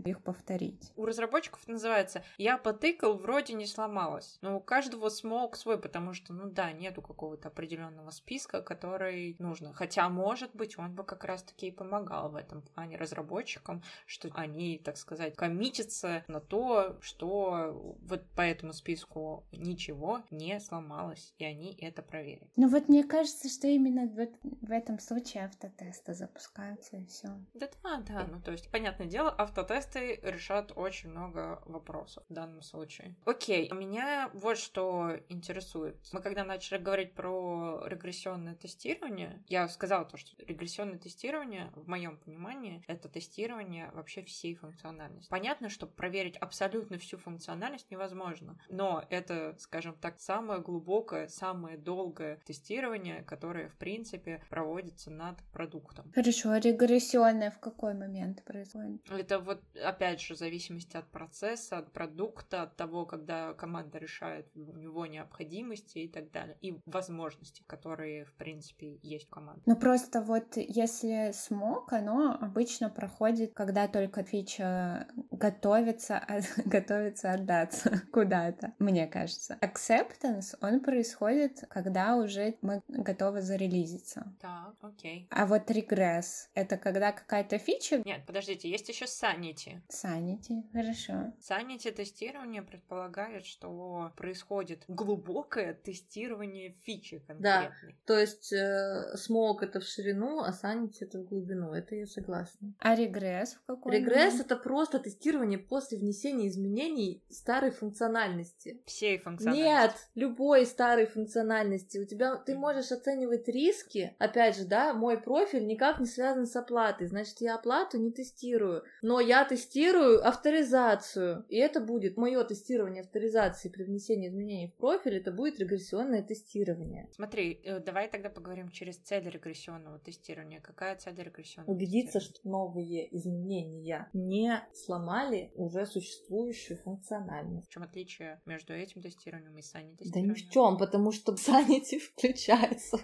их 0.06 0.22
повторить. 0.24 0.92
У 0.96 1.06
разработчиков 1.06 1.68
называется 1.68 2.24
«я 2.38 2.58
потыкал, 2.58 3.18
вроде 3.18 3.54
не 3.54 3.66
сломалось». 3.66 4.38
Но 4.42 4.58
у 4.58 4.60
каждого 4.60 5.10
смог 5.10 5.56
свой, 5.56 5.80
потому 5.80 6.14
что, 6.14 6.34
ну 6.34 6.50
да, 6.50 6.72
нету 6.72 7.02
какого-то 7.02 7.48
определенного 7.48 8.12
списка, 8.12 8.62
который 8.62 9.36
нужно. 9.40 9.74
Хотя, 9.74 10.08
может 10.10 10.56
быть, 10.56 10.78
он 10.78 10.94
бы 10.96 11.04
как 11.04 11.24
раз-таки 11.24 11.68
и 11.68 11.72
помогал 11.72 12.30
в 12.30 12.36
этом 12.36 12.62
плане 12.62 12.98
разработчикам 12.98 13.84
что 14.06 14.30
они, 14.34 14.80
так 14.84 14.98
сказать, 14.98 15.36
коммитятся 15.36 16.24
на 16.28 16.40
то, 16.40 16.98
что 17.02 17.98
вот 18.02 18.28
по 18.36 18.42
этому 18.42 18.74
списку 18.74 19.46
ничего 19.52 20.24
не 20.32 20.60
сломалось, 20.60 21.34
и 21.38 21.46
они 21.46 21.78
это 21.80 22.02
проверят. 22.02 22.50
Ну 22.56 22.68
вот 22.70 22.90
мне 22.90 23.04
кажется, 23.04 23.50
что 23.50 23.68
именно 23.68 24.08
вот 24.08 24.32
в 24.44 24.72
этом 24.72 25.00
случае 25.00 25.46
автотесты 25.70 26.14
запускаются 26.14 26.98
и 26.98 27.06
все. 27.06 27.28
Да, 27.54 27.70
да, 27.84 28.00
да. 28.00 28.28
Ну 28.28 28.42
то 28.42 28.52
есть, 28.52 28.70
понятное 28.72 29.08
дело, 29.08 29.30
автотесты 29.30 30.20
решат 30.24 30.72
очень 30.76 31.10
много 31.10 31.62
вопросов 31.66 32.24
в 32.30 32.34
данном 32.34 32.62
случае. 32.62 33.16
Окей, 33.26 33.72
меня 33.72 34.30
вот 34.34 34.58
что 34.58 35.12
интересует. 35.30 35.98
Мы 36.12 36.22
когда 36.22 36.44
начали 36.44 36.78
говорить 36.78 37.14
про 37.14 37.84
регрессионное 37.86 38.56
тестирование, 38.56 39.44
я 39.48 39.68
сказала 39.68 40.06
то, 40.06 40.18
что 40.18 40.36
регрессионное 40.44 40.98
тестирование, 40.98 41.72
в 41.76 41.88
моем 41.88 42.18
понимании, 42.18 42.84
это 42.88 43.10
тестирование 43.10 43.92
вообще 43.92 44.24
всей 44.24 44.56
функциональности. 44.56 45.30
Понятно, 45.30 45.70
что 45.70 45.88
проверить 45.88 46.38
абсолютно 46.38 46.98
всю 46.98 47.18
функциональность 47.18 47.90
невозможно, 47.92 48.60
но 48.70 49.04
это, 49.10 49.56
скажем 49.60 49.96
так, 49.96 50.20
самое 50.20 50.62
глубокое, 50.62 51.28
самое 51.28 51.78
долгое 51.78 52.38
тестирование, 52.46 53.24
которое, 53.24 53.70
в 53.70 53.76
принципе, 53.78 54.44
проводится 54.50 55.12
над 55.12 55.38
продуктом. 55.60 56.10
Хорошо, 56.16 56.52
а 56.52 56.60
регрессионное 56.60 57.52
в 57.52 57.60
какой 57.60 57.94
момент 57.94 58.44
происходит? 58.46 59.02
Это 59.12 59.40
вот, 59.40 59.62
опять 59.84 60.22
же, 60.22 60.36
в 60.36 60.38
зависимости 60.38 60.96
от 60.96 61.12
процесса, 61.12 61.80
от 61.80 61.92
продукта, 61.92 62.64
от 62.64 62.78
того, 62.78 63.06
когда 63.06 63.54
команда 63.54 63.98
решает 63.98 64.46
у 64.56 64.78
него 64.78 65.06
необходимости 65.06 66.00
и 66.00 66.08
так 66.08 66.32
далее, 66.32 66.56
и 66.62 66.80
возможности, 66.86 67.62
которые, 67.68 68.24
в 68.24 68.34
принципе, 68.36 69.00
есть 69.04 69.28
в 69.28 69.30
команде. 69.30 69.62
Ну, 69.66 69.76
просто 69.76 70.22
вот 70.22 70.56
если 70.56 71.32
смог, 71.34 71.92
оно 71.92 72.38
обычно 72.40 72.90
проходит 72.90 73.54
когда 73.54 73.90
только 73.90 74.24
фича 74.24 75.08
готовится, 75.32 76.24
готовится 76.66 77.34
отдаться 77.34 78.02
куда-то, 78.14 78.74
мне 78.80 79.08
кажется. 79.08 79.58
Acceptance, 79.62 80.56
он 80.62 80.80
происходит, 80.80 81.66
когда 81.70 82.16
уже 82.16 82.56
мы 82.62 82.82
готовы 82.88 83.42
зарелизиться. 83.42 84.34
Так, 84.40 84.76
окей. 84.82 85.28
А 85.32 85.49
вот 85.50 85.70
регресс— 85.72 86.50
это 86.54 86.78
когда 86.78 87.12
какая-то 87.12 87.58
фича... 87.58 88.02
Нет, 88.06 88.22
подождите, 88.26 88.70
есть 88.70 88.88
еще 88.88 89.06
sanity. 89.06 89.82
Sanity, 89.90 90.64
хорошо. 90.72 91.34
Sanity 91.42 91.92
тестирование 91.92 92.62
предполагает, 92.62 93.46
что 93.46 94.12
происходит 94.16 94.84
глубокое 94.88 95.74
тестирование 95.74 96.76
фичи 96.84 97.20
конкретной. 97.20 97.42
Да, 97.42 97.72
то 98.06 98.18
есть 98.18 98.54
э, 98.54 99.18
смог 99.18 99.64
это 99.64 99.80
в 99.80 99.84
ширину, 99.84 100.42
а 100.42 100.52
sanity 100.52 101.00
это 101.02 101.20
в 101.20 101.26
глубину, 101.26 101.74
это 101.74 101.96
я 101.96 102.06
согласна. 102.06 102.74
А 102.80 102.96
регресс 102.96 103.54
в 103.56 103.66
каком? 103.66 103.92
Регресс 103.92 104.40
это 104.40 104.56
просто 104.56 105.00
тестирование 105.00 105.58
после 105.58 105.98
внесения 105.98 106.48
изменений 106.48 107.24
старой 107.30 107.72
функциональности. 107.72 108.82
Всей 108.86 109.18
функциональности. 109.18 109.68
Нет, 109.68 109.96
любой 110.16 110.66
старой 110.66 111.08
функциональности. 111.08 111.98
У 111.98 112.06
тебя 112.06 112.36
ты 112.36 112.56
можешь 112.56 112.92
оценивать 112.92 113.48
риски. 113.48 114.16
Опять 114.20 114.58
же, 114.58 114.66
да, 114.66 114.94
мой 114.94 115.18
профиль 115.40 115.66
никак 115.66 116.00
не 116.00 116.06
связан 116.06 116.46
с 116.46 116.56
оплатой, 116.56 117.08
значит 117.08 117.40
я 117.40 117.56
оплату 117.56 117.98
не 117.98 118.12
тестирую, 118.12 118.84
но 119.02 119.20
я 119.20 119.46
тестирую 119.46 120.28
авторизацию, 120.28 121.46
и 121.48 121.58
это 121.58 121.80
будет 121.80 122.18
мое 122.18 122.44
тестирование 122.44 123.02
авторизации 123.04 123.70
при 123.70 123.84
внесении 123.84 124.28
изменений 124.28 124.68
в 124.68 124.76
профиль, 124.76 125.18
это 125.18 125.32
будет 125.32 125.60
регрессионное 125.60 126.22
тестирование. 126.22 127.10
Смотри, 127.14 127.62
э, 127.64 127.80
давай 127.80 128.10
тогда 128.10 128.30
поговорим 128.30 128.70
через 128.70 128.98
цель 128.98 129.30
регрессионного 129.30 130.00
тестирования. 130.00 130.60
Какая 130.60 130.98
цель 130.98 131.16
регрессионного? 131.16 131.74
Убедиться, 131.74 132.20
что 132.20 132.40
новые 132.44 133.16
изменения 133.16 134.10
не 134.14 134.62
сломали 134.74 135.52
уже 135.56 135.86
существующую 135.86 136.78
функциональность. 136.80 137.68
В 137.68 137.72
чем 137.72 137.84
отличие 137.84 138.42
между 138.46 138.74
этим 138.74 139.02
тестированием 139.02 139.58
и 139.58 139.62
Санни 139.62 139.96
тестированием? 139.96 140.34
Да 140.34 140.42
ни 140.42 140.46
в 140.46 140.50
чем, 140.52 140.78
потому 140.78 141.12
что 141.12 141.36
Санити 141.38 142.00
включается 142.00 142.98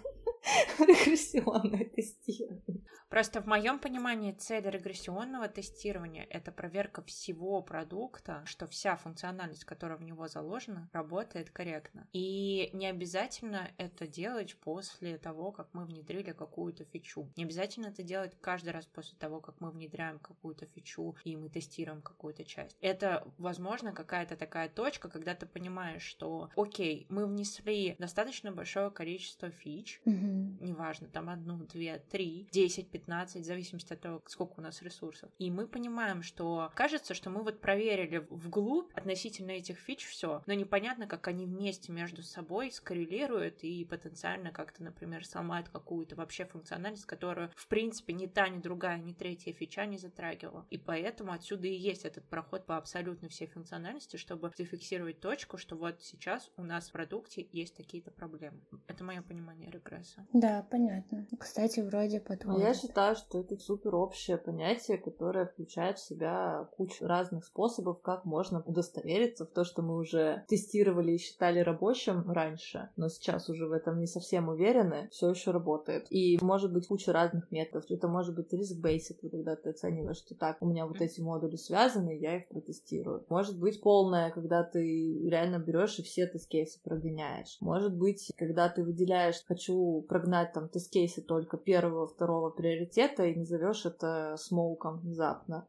регрессионное 0.78 1.84
тестирование. 1.84 2.82
Просто 3.08 3.40
в 3.40 3.46
моем 3.46 3.78
понимании 3.78 4.32
цель 4.32 4.68
регрессионного 4.68 5.48
тестирования— 5.48 6.26
это 6.30 6.50
проверка 6.50 7.02
всего 7.02 7.62
продукта, 7.62 8.42
что 8.46 8.66
вся 8.66 8.96
функциональность, 8.96 9.64
которая 9.64 9.96
в 9.96 10.02
него 10.02 10.26
заложена, 10.26 10.90
работает 10.92 11.50
корректно. 11.50 12.08
И 12.12 12.70
не 12.72 12.86
обязательно 12.88 13.70
это 13.78 14.06
делать 14.08 14.56
после 14.56 15.18
того, 15.18 15.52
как 15.52 15.68
мы 15.72 15.84
внедрили 15.84 16.32
какую-то 16.32 16.84
фичу. 16.84 17.30
Не 17.36 17.44
обязательно 17.44 17.86
это 17.86 18.02
делать 18.02 18.36
каждый 18.40 18.70
раз 18.70 18.86
после 18.86 19.16
того, 19.18 19.40
как 19.40 19.60
мы 19.60 19.70
внедряем 19.70 20.18
какую-то 20.18 20.66
фичу 20.66 21.16
и 21.24 21.36
мы 21.36 21.48
тестируем 21.48 22.02
какую-то 22.02 22.44
часть. 22.44 22.76
Это, 22.80 23.26
возможно, 23.38 23.92
какая-то 23.92 24.36
такая 24.36 24.68
точка, 24.68 25.08
когда 25.08 25.34
ты 25.34 25.46
понимаешь, 25.46 26.02
что, 26.02 26.50
окей, 26.56 27.06
мы 27.08 27.26
внесли 27.26 27.94
достаточно 27.98 28.50
большое 28.50 28.90
количество 28.90 29.50
фич, 29.50 30.00
Мгм. 30.04 30.58
неважно, 30.60 31.08
там 31.08 31.28
одну, 31.30 31.58
две, 31.58 31.98
три, 31.98 32.48
десять, 32.50 32.90
15, 32.96 33.42
в 33.42 33.44
зависимости 33.44 33.92
от 33.92 34.00
того, 34.00 34.22
сколько 34.26 34.54
у 34.58 34.62
нас 34.62 34.80
ресурсов. 34.82 35.30
И 35.38 35.50
мы 35.50 35.66
понимаем, 35.66 36.22
что 36.22 36.70
кажется, 36.74 37.14
что 37.14 37.30
мы 37.30 37.42
вот 37.42 37.60
проверили 37.60 38.26
вглубь 38.30 38.90
относительно 38.94 39.50
этих 39.50 39.78
фич 39.78 40.06
все, 40.06 40.42
но 40.46 40.54
непонятно, 40.54 41.06
как 41.06 41.28
они 41.28 41.44
вместе 41.46 41.92
между 41.92 42.22
собой 42.22 42.70
скоррелируют 42.70 43.62
и 43.64 43.84
потенциально 43.84 44.50
как-то, 44.50 44.82
например, 44.82 45.26
сломают 45.26 45.68
какую-то 45.68 46.16
вообще 46.16 46.46
функциональность, 46.46 47.04
которую, 47.06 47.50
в 47.54 47.68
принципе, 47.68 48.12
ни 48.14 48.26
та, 48.26 48.48
ни 48.48 48.58
другая, 48.60 48.98
ни 48.98 49.12
третья 49.12 49.52
фича 49.52 49.84
не 49.86 49.98
затрагивала. 49.98 50.66
И 50.70 50.78
поэтому 50.78 51.32
отсюда 51.32 51.66
и 51.66 51.74
есть 51.74 52.04
этот 52.04 52.24
проход 52.24 52.64
по 52.66 52.76
абсолютно 52.76 53.28
всей 53.28 53.46
функциональности, 53.46 54.16
чтобы 54.16 54.52
зафиксировать 54.56 55.20
точку, 55.20 55.58
что 55.58 55.76
вот 55.76 56.02
сейчас 56.02 56.50
у 56.56 56.62
нас 56.62 56.88
в 56.88 56.92
продукте 56.92 57.46
есть 57.52 57.76
такие-то 57.76 58.10
проблемы. 58.10 58.60
Это 58.86 59.04
мое 59.04 59.22
понимание 59.22 59.70
регресса. 59.70 60.26
Да, 60.32 60.66
понятно. 60.70 61.26
Кстати, 61.38 61.80
вроде 61.80 62.18
Но 62.18 62.24
подходит. 62.24 62.60
я 62.66 62.74
считаю, 62.86 63.16
что 63.16 63.40
это 63.40 63.56
супер 63.56 63.94
общее 63.94 64.36
понятие, 64.36 64.98
которое 64.98 65.46
включает 65.46 65.98
в 65.98 66.06
себя 66.06 66.68
кучу 66.76 67.06
разных 67.06 67.44
способов, 67.44 68.00
как 68.00 68.24
можно 68.24 68.62
удостовериться 68.62 69.44
в 69.44 69.50
то, 69.50 69.64
что 69.64 69.82
мы 69.82 69.96
уже 69.96 70.44
тестировали 70.48 71.12
и 71.12 71.18
считали 71.18 71.60
рабочим 71.60 72.30
раньше, 72.30 72.90
но 72.96 73.08
сейчас 73.08 73.48
уже 73.48 73.66
в 73.66 73.72
этом 73.72 73.98
не 73.98 74.06
совсем 74.06 74.48
уверены, 74.48 75.08
все 75.10 75.30
еще 75.30 75.50
работает. 75.50 76.06
И 76.10 76.38
может 76.40 76.72
быть 76.72 76.86
куча 76.86 77.12
разных 77.12 77.50
методов. 77.50 77.90
Это 77.90 78.08
может 78.08 78.34
быть 78.34 78.52
риск-бейсит, 78.52 79.20
когда 79.20 79.56
ты 79.56 79.70
оцениваешь, 79.70 80.18
что 80.18 80.34
так, 80.34 80.58
у 80.60 80.66
меня 80.66 80.86
вот 80.86 81.00
эти 81.00 81.20
модули 81.20 81.56
связаны, 81.56 82.16
я 82.16 82.36
их 82.38 82.48
протестирую. 82.48 83.24
Может 83.28 83.58
быть 83.58 83.80
полная, 83.80 84.30
когда 84.30 84.62
ты 84.62 85.28
реально 85.28 85.58
берешь 85.58 85.98
и 85.98 86.02
все 86.02 86.26
тест-кейсы 86.26 86.80
прогоняешь. 86.82 87.56
Может 87.60 87.96
быть, 87.96 88.32
когда 88.36 88.68
ты 88.68 88.84
выделяешь, 88.84 89.44
хочу 89.46 90.04
прогнать 90.08 90.52
там 90.52 90.68
тест-кейсы 90.68 91.22
только 91.22 91.56
первого, 91.56 92.06
второго 92.06 92.50
приоритета 92.50 92.75
и 93.24 93.34
назовешь 93.34 93.86
это 93.86 94.36
смоуком 94.38 94.98
внезапно. 94.98 95.66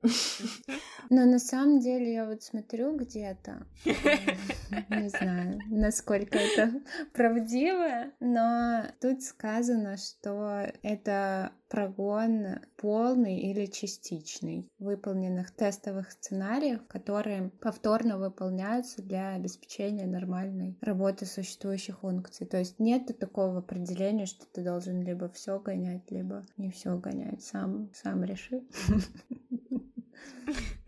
Но 1.10 1.26
на 1.26 1.40
самом 1.40 1.80
деле 1.80 2.14
я 2.14 2.26
вот 2.26 2.44
смотрю 2.44 2.96
где-то, 2.98 3.66
не 3.86 5.10
знаю, 5.10 5.60
насколько 5.70 6.38
это 6.38 6.82
правдиво, 7.14 8.12
но 8.20 8.84
тут 9.00 9.22
сказано, 9.24 9.98
что 9.98 10.68
это 10.84 11.52
прогон 11.70 12.60
полный 12.78 13.40
или 13.40 13.66
частичный 13.66 14.70
выполненных 14.80 15.52
тестовых 15.52 16.12
сценариев, 16.12 16.86
которые 16.88 17.50
повторно 17.62 18.18
выполняются 18.18 19.02
для 19.02 19.34
обеспечения 19.34 20.08
нормальной 20.08 20.78
работы 20.82 21.26
существующих 21.26 22.00
функций. 22.00 22.48
То 22.48 22.58
есть 22.58 22.80
нет 22.80 23.18
такого 23.20 23.60
определения, 23.60 24.26
что 24.26 24.46
ты 24.46 24.64
должен 24.64 25.02
либо 25.02 25.30
все 25.30 25.60
гонять, 25.60 26.10
либо 26.12 26.44
не 26.58 26.72
все 26.72 26.98
гонять. 26.98 27.44
Сам, 27.44 27.90
сам 27.94 28.24
реши. 28.24 28.64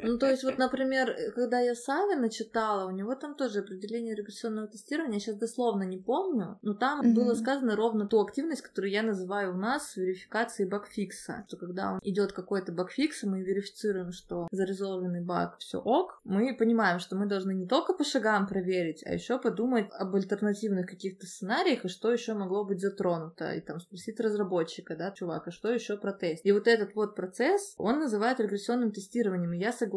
Ну, 0.02 0.18
то 0.18 0.30
есть, 0.30 0.43
вот, 0.43 0.58
например, 0.58 1.16
когда 1.36 1.60
я 1.60 1.76
Савина 1.76 2.30
читала, 2.30 2.88
у 2.88 2.91
него 2.91 3.16
там 3.16 3.36
тоже 3.36 3.59
определение 3.59 4.16
регрессионного 4.16 4.67
тестирования, 4.67 5.16
я 5.16 5.20
сейчас 5.20 5.36
дословно 5.36 5.84
не 5.84 5.97
помню, 5.97 6.58
но 6.62 6.74
там 6.74 7.00
Мгм. 7.00 7.13
было 7.13 7.34
сказано 7.34 7.76
ровно 7.76 8.08
ту 8.08 8.21
активность, 8.21 8.62
которую 8.62 8.92
я 8.92 9.04
называю 9.04 9.54
у 9.54 9.58
нас 9.58 9.96
верификацией 9.96 10.70
багфикса. 10.70 11.43
Что 11.47 11.58
когда 11.58 12.00
идет 12.04 12.32
какой-то 12.32 12.71
багфикс, 12.71 13.24
и 13.24 13.28
мы 13.28 13.42
верифицируем, 13.42 14.12
что 14.12 14.47
зарезолвенный 14.51 15.21
баг 15.21 15.58
все 15.59 15.80
ок, 15.80 16.21
мы 16.24 16.55
понимаем, 16.55 17.00
что 17.00 17.16
мы 17.16 17.26
должны 17.26 17.54
не 17.54 17.67
только 17.67 17.93
по 17.93 18.04
шагам 18.04 18.47
проверить, 18.47 19.04
а 19.05 19.13
еще 19.13 19.38
подумать 19.39 19.88
об 19.92 20.16
альтернативных 20.16 20.88
каких-то 20.88 21.26
сценариях 21.26 21.86
и 21.86 21.89
что 21.89 22.12
еще 22.12 22.34
могло 22.34 22.63
быть 22.63 22.80
затронуто. 22.80 23.51
И 23.54 23.62
там 23.62 23.80
спросить 23.80 24.20
разработчика, 24.20 24.96
да, 24.96 25.12
чувак, 25.12 25.47
а 25.47 25.51
что 25.51 25.71
еще 25.71 25.97
про 25.97 26.13
тест? 26.13 26.46
И 26.46 26.51
вот 26.51 26.67
этот 26.67 26.96
вот 26.96 27.16
процесс, 27.16 27.74
он 27.78 28.00
называют 28.00 28.39
регрессионным 28.39 28.92
тестированием, 28.92 29.54
и 29.54 29.58
я 29.59 29.71
согласна. 29.71 29.88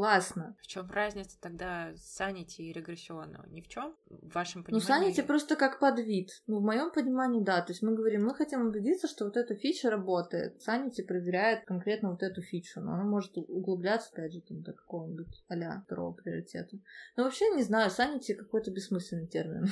В 0.61 0.67
чем 0.67 0.91
разница 0.91 1.39
тогда 1.41 1.93
санити 1.97 2.63
и 2.63 2.73
регрессионного? 2.73 3.47
Ни 3.49 3.61
в 3.61 3.69
чем? 3.69 3.95
В 4.09 4.35
вашем 4.35 4.61
Ну, 4.61 4.65
понимании? 4.79 4.87
санити 4.87 5.23
просто 5.23 5.57
как 5.57 5.79
подвид. 5.81 6.31
Ну, 6.47 6.59
в 6.61 6.63
моем 6.63 6.91
понимании, 6.91 7.43
да. 7.43 7.61
То 7.63 7.73
есть 7.73 7.83
мы 7.83 7.95
говорим, 7.95 8.25
мы 8.25 8.35
хотим 8.35 8.67
убедиться, 8.67 9.09
что 9.09 9.25
вот 9.25 9.37
эта 9.37 9.55
фича 9.55 9.91
работает. 9.91 10.61
Санити 10.63 11.03
проверяет 11.03 11.65
конкретно 11.65 12.11
вот 12.11 12.23
эту 12.23 12.43
фичу, 12.43 12.81
но 12.81 12.95
она 12.95 13.05
может 13.05 13.37
углубляться, 13.37 14.11
опять 14.13 14.33
же, 14.33 14.41
там, 14.41 14.63
до 14.63 14.73
какого-нибудь 14.73 15.45
а 15.49 15.81
второго 15.83 16.13
приоритета. 16.13 16.77
Но 17.17 17.25
вообще, 17.25 17.51
не 17.51 17.63
знаю, 17.63 17.91
санити 17.91 18.35
какой-то 18.35 18.71
бессмысленный 18.71 19.27
термин. 19.27 19.67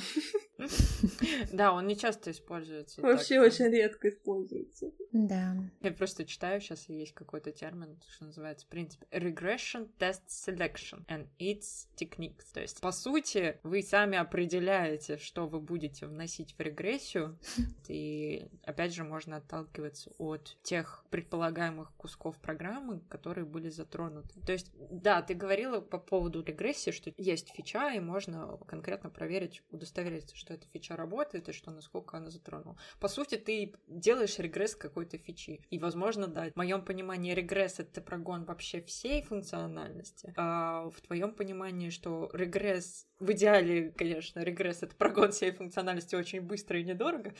Да, 1.51 1.73
он 1.73 1.87
не 1.87 1.97
часто 1.97 2.29
используется. 2.31 3.01
Вообще 3.01 3.39
очень 3.39 3.65
редко 3.65 4.09
используется. 4.09 4.91
Да. 5.11 5.55
Я 5.81 5.91
просто 5.91 6.23
читаю, 6.25 6.61
сейчас 6.61 6.87
есть 6.87 7.13
какой-то 7.13 7.51
термин, 7.51 7.99
что 8.07 8.25
называется, 8.25 8.67
в 8.67 8.69
принципе, 8.69 9.07
regression 9.11 9.89
test 9.99 10.10
selection 10.27 11.05
and 11.07 11.27
its 11.39 11.87
techniques. 11.95 12.45
То 12.53 12.61
есть, 12.61 12.79
по 12.81 12.91
сути, 12.91 13.59
вы 13.63 13.81
сами 13.81 14.17
определяете, 14.17 15.17
что 15.17 15.47
вы 15.47 15.59
будете 15.59 16.07
вносить 16.07 16.55
в 16.57 16.61
регрессию, 16.61 17.37
и, 17.87 18.47
опять 18.63 18.93
же, 18.93 19.03
можно 19.03 19.37
отталкиваться 19.37 20.11
от 20.17 20.57
тех 20.63 21.05
предполагаемых 21.09 21.93
кусков 21.97 22.37
программы, 22.39 23.01
которые 23.09 23.45
были 23.45 23.69
затронуты. 23.69 24.39
То 24.41 24.53
есть, 24.53 24.71
да, 24.89 25.21
ты 25.21 25.33
говорила 25.33 25.81
по 25.81 25.97
поводу 25.97 26.43
регрессии, 26.43 26.91
что 26.91 27.13
есть 27.17 27.51
фича, 27.53 27.91
и 27.93 27.99
можно 27.99 28.57
конкретно 28.67 29.09
проверить, 29.09 29.63
удостовериться, 29.71 30.35
что 30.35 30.53
эта 30.53 30.67
фича 30.67 30.95
работает, 30.95 31.49
и 31.49 31.53
что 31.53 31.71
насколько 31.71 32.17
она 32.17 32.29
затронула. 32.29 32.77
По 32.99 33.07
сути, 33.07 33.35
ты 33.35 33.73
делаешь 33.87 34.39
регресс 34.39 34.75
какой-то 34.75 35.17
фичи. 35.17 35.61
И, 35.69 35.79
возможно, 35.79 36.27
да, 36.27 36.49
в 36.51 36.55
моем 36.55 36.83
понимании 36.83 37.33
регресс— 37.33 37.79
это 37.79 38.01
прогон 38.01 38.45
вообще 38.45 38.81
всей 38.81 39.21
функциональности. 39.21 40.00
А 40.35 40.89
в 40.89 41.01
твоем 41.01 41.33
понимании, 41.33 41.89
что 41.89 42.29
регресс 42.33 43.07
в 43.19 43.31
идеале, 43.31 43.91
конечно, 43.91 44.39
регресс— 44.39 44.79
это 44.81 44.95
прогон 44.95 45.31
всей 45.31 45.51
функциональности 45.51 46.15
очень 46.15 46.41
быстро 46.41 46.79
и 46.79 46.83
недорого, 46.83 47.33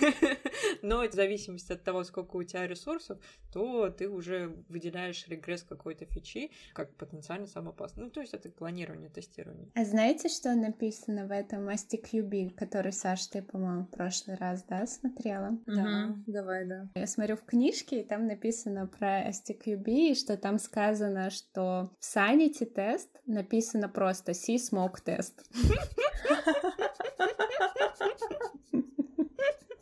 но 0.82 1.08
в 1.08 1.12
зависимости 1.12 1.72
от 1.72 1.82
того, 1.82 2.04
сколько 2.04 2.36
у 2.36 2.42
тебя 2.42 2.66
ресурсов, 2.66 3.18
то 3.52 3.90
ты 3.90 4.08
уже 4.08 4.54
выделяешь 4.68 5.26
регресс 5.28 5.62
какой-то 5.62 6.04
фичи 6.06 6.50
как 6.72 6.94
потенциально 6.96 7.46
самый 7.46 7.70
опасный. 7.70 8.04
Ну, 8.04 8.10
то 8.10 8.20
есть 8.20 8.34
это 8.34 8.50
планирование, 8.50 9.10
тестирование. 9.10 9.70
А 9.74 9.84
знаете, 9.84 10.28
что 10.28 10.54
написано 10.54 11.26
в 11.26 11.30
этом 11.30 11.68
STQB, 11.68 12.54
который, 12.54 12.92
Саш, 12.92 13.26
ты, 13.26 13.42
по-моему, 13.42 13.84
в 13.84 13.90
прошлый 13.90 14.36
раз, 14.36 14.64
да, 14.64 14.86
смотрела? 14.86 15.58
Да. 15.66 15.82
Мгм. 15.82 16.24
Давай, 16.26 16.66
да. 16.66 16.88
Я 16.94 17.06
смотрю 17.06 17.36
в 17.36 17.44
книжке, 17.44 18.00
и 18.00 18.04
там 18.04 18.26
написано 18.26 18.86
про 18.86 19.28
STQB, 19.28 20.10
и 20.10 20.14
что 20.14 20.36
там 20.36 20.58
сказано, 20.58 21.30
что 21.30 21.90
в 22.00 22.16
Sanity 22.16 22.66
тест 22.66 23.08
написано 23.26 23.88
просто 23.88 24.34
C-Smoke 24.34 24.98
тест. 25.04 25.48